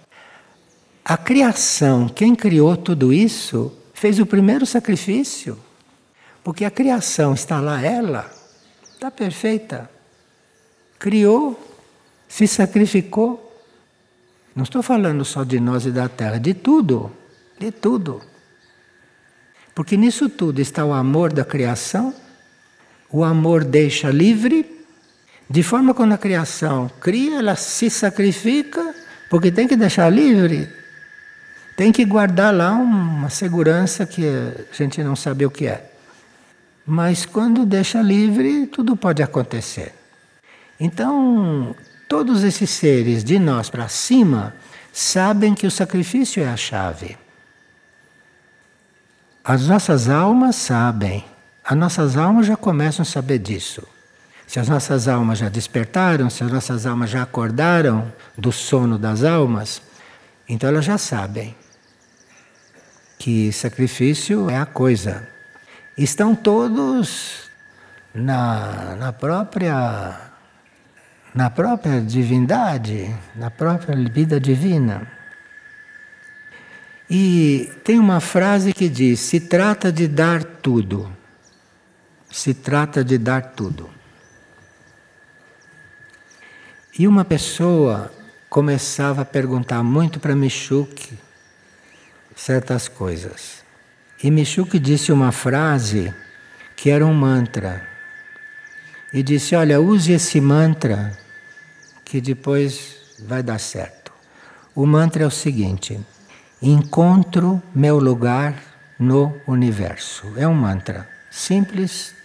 A 1.04 1.16
criação, 1.16 2.08
quem 2.08 2.34
criou 2.34 2.76
tudo 2.76 3.12
isso, 3.12 3.72
fez 3.94 4.18
o 4.18 4.26
primeiro 4.26 4.66
sacrifício. 4.66 5.56
Porque 6.42 6.64
a 6.64 6.70
criação 6.70 7.32
está 7.32 7.60
lá, 7.60 7.80
ela, 7.80 8.28
está 8.92 9.08
perfeita. 9.08 9.88
Criou, 10.98 11.56
se 12.26 12.48
sacrificou. 12.48 13.56
Não 14.52 14.64
estou 14.64 14.82
falando 14.82 15.24
só 15.24 15.44
de 15.44 15.60
nós 15.60 15.86
e 15.86 15.92
da 15.92 16.08
terra, 16.08 16.38
de 16.38 16.54
tudo, 16.54 17.12
de 17.56 17.70
tudo. 17.70 18.20
Porque 19.76 19.96
nisso 19.96 20.28
tudo 20.28 20.60
está 20.60 20.84
o 20.84 20.92
amor 20.92 21.32
da 21.32 21.44
criação, 21.44 22.12
o 23.12 23.22
amor 23.22 23.62
deixa 23.62 24.10
livre, 24.10 24.66
de 25.48 25.62
forma 25.62 25.92
que 25.92 25.98
quando 25.98 26.12
a 26.12 26.18
criação 26.18 26.90
cria, 26.98 27.38
ela 27.38 27.54
se 27.56 27.90
sacrifica, 27.90 28.94
porque 29.28 29.52
tem 29.52 29.68
que 29.68 29.76
deixar 29.76 30.08
livre. 30.08 30.68
Tem 31.76 31.92
que 31.92 32.04
guardar 32.04 32.54
lá 32.54 32.72
uma 32.72 33.28
segurança 33.28 34.06
que 34.06 34.26
a 34.26 34.74
gente 34.74 35.02
não 35.02 35.14
sabe 35.14 35.44
o 35.44 35.50
que 35.50 35.66
é. 35.66 35.90
Mas 36.86 37.26
quando 37.26 37.66
deixa 37.66 38.00
livre, 38.00 38.66
tudo 38.66 38.96
pode 38.96 39.22
acontecer. 39.22 39.92
Então, 40.80 41.76
todos 42.08 42.42
esses 42.42 42.70
seres 42.70 43.22
de 43.22 43.38
nós 43.38 43.70
para 43.70 43.88
cima 43.88 44.54
sabem 44.92 45.54
que 45.54 45.66
o 45.66 45.70
sacrifício 45.70 46.42
é 46.42 46.48
a 46.48 46.56
chave. 46.56 47.16
As 49.44 49.66
nossas 49.66 50.08
almas 50.08 50.56
sabem, 50.56 51.24
as 51.72 51.78
nossas 51.78 52.18
almas 52.18 52.46
já 52.46 52.54
começam 52.54 53.02
a 53.02 53.06
saber 53.06 53.38
disso. 53.38 53.82
Se 54.46 54.60
as 54.60 54.68
nossas 54.68 55.08
almas 55.08 55.38
já 55.38 55.48
despertaram, 55.48 56.28
se 56.28 56.44
as 56.44 56.52
nossas 56.52 56.84
almas 56.84 57.08
já 57.08 57.22
acordaram 57.22 58.12
do 58.36 58.52
sono 58.52 58.98
das 58.98 59.24
almas, 59.24 59.80
então 60.46 60.68
elas 60.68 60.84
já 60.84 60.98
sabem 60.98 61.54
que 63.18 63.50
sacrifício 63.52 64.50
é 64.50 64.58
a 64.58 64.66
coisa. 64.66 65.26
Estão 65.96 66.34
todos 66.34 67.50
na, 68.14 68.94
na 68.96 69.12
própria 69.12 70.30
na 71.34 71.48
própria 71.48 72.02
divindade, 72.02 73.16
na 73.34 73.50
própria 73.50 73.96
vida 74.10 74.38
divina. 74.38 75.10
E 77.08 77.72
tem 77.82 77.98
uma 77.98 78.20
frase 78.20 78.74
que 78.74 78.90
diz: 78.90 79.20
se 79.20 79.40
trata 79.40 79.90
de 79.90 80.06
dar 80.06 80.44
tudo. 80.44 81.21
Se 82.32 82.54
trata 82.54 83.04
de 83.04 83.18
dar 83.18 83.52
tudo. 83.52 83.90
E 86.98 87.06
uma 87.06 87.26
pessoa 87.26 88.10
começava 88.48 89.20
a 89.20 89.24
perguntar 89.24 89.82
muito 89.82 90.18
para 90.18 90.34
Michuque 90.34 91.18
certas 92.34 92.88
coisas. 92.88 93.62
E 94.22 94.30
Michuque 94.30 94.78
disse 94.78 95.12
uma 95.12 95.30
frase 95.30 96.12
que 96.74 96.88
era 96.88 97.04
um 97.04 97.12
mantra. 97.12 97.86
E 99.12 99.22
disse: 99.22 99.54
Olha, 99.54 99.78
use 99.78 100.12
esse 100.12 100.40
mantra 100.40 101.16
que 102.02 102.18
depois 102.18 102.96
vai 103.26 103.42
dar 103.42 103.58
certo. 103.60 104.10
O 104.74 104.86
mantra 104.86 105.24
é 105.24 105.26
o 105.26 105.30
seguinte: 105.30 106.00
Encontro 106.62 107.62
meu 107.74 107.98
lugar 107.98 108.54
no 108.98 109.38
universo. 109.46 110.32
É 110.36 110.48
um 110.48 110.54
mantra 110.54 111.06
simples. 111.30 112.21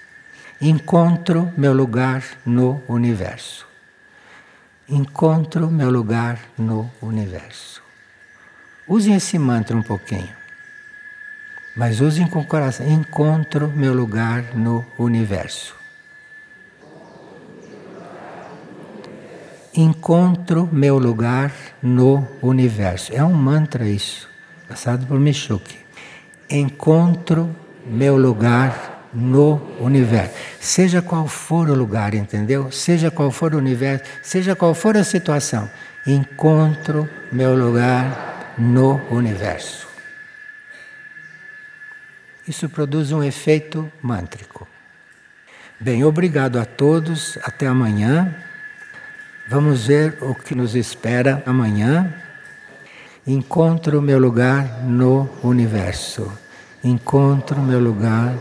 Encontro 0.60 1.52
meu 1.56 1.74
lugar 1.74 2.24
no 2.46 2.82
universo. 2.88 3.68
Encontro 4.90 5.70
meu 5.70 5.90
lugar 5.90 6.40
no 6.58 6.90
universo. 7.02 7.82
Usem 8.88 9.16
esse 9.16 9.38
mantra 9.38 9.76
um 9.76 9.84
pouquinho. 9.84 10.36
Mas 11.76 12.02
usem 12.02 12.28
com 12.28 12.40
o 12.40 12.46
coração. 12.46 12.88
Encontro 12.88 13.68
meu 13.68 13.94
lugar 13.94 14.56
no 14.56 14.86
universo. 14.98 15.78
encontro 19.82 20.68
meu 20.72 20.98
lugar 20.98 21.54
no 21.82 22.28
universo. 22.42 23.14
É 23.14 23.24
um 23.24 23.34
mantra 23.34 23.88
isso, 23.88 24.28
passado 24.68 25.06
por 25.06 25.20
Michuque. 25.20 25.78
Encontro 26.50 27.56
meu 27.86 28.18
lugar 28.18 28.97
no 29.18 29.60
universo. 29.80 30.36
Seja 30.60 31.02
qual 31.02 31.28
for 31.28 31.70
o 31.70 31.74
lugar, 31.74 32.14
entendeu? 32.14 32.72
Seja 32.72 33.10
qual 33.10 33.32
for 33.32 33.56
o 33.56 33.58
universo, 33.58 34.06
seja 34.22 34.56
qual 34.56 34.76
for 34.76 34.96
a 34.96 35.04
situação, 35.04 35.68
encontro 36.06 37.10
meu 37.32 37.56
lugar 37.56 38.54
no 38.60 39.02
universo. 39.10 39.88
Isso 42.48 42.70
produz 42.70 43.12
um 43.12 43.24
efeito 43.24 43.92
mântrico. 44.02 44.68
Bem, 45.80 46.04
obrigado 46.04 46.60
a 46.60 46.66
todos. 46.66 47.38
Até 47.44 47.68
amanhã. 47.68 48.34
Vamos 49.50 49.88
ver 49.88 50.18
o 50.22 50.34
que 50.34 50.56
nos 50.56 50.76
espera 50.76 51.44
amanhã. 51.46 52.14
Encontro 53.26 54.02
meu 54.02 54.18
lugar 54.18 54.84
no 54.84 55.30
universo. 55.44 56.32
Encontro 56.84 57.62
meu 57.62 57.80
lugar 57.80 58.34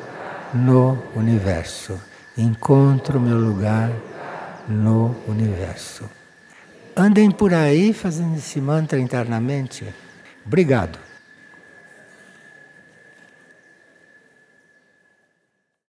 no 0.54 1.02
universo. 1.14 2.00
Encontro 2.36 3.20
meu 3.20 3.38
lugar 3.38 3.90
no 4.68 5.14
universo. 5.26 6.08
Andem 6.96 7.30
por 7.30 7.52
aí 7.52 7.92
fazendo 7.92 8.36
esse 8.36 8.60
mantra 8.60 8.98
internamente. 8.98 9.86
Obrigado. 10.44 11.05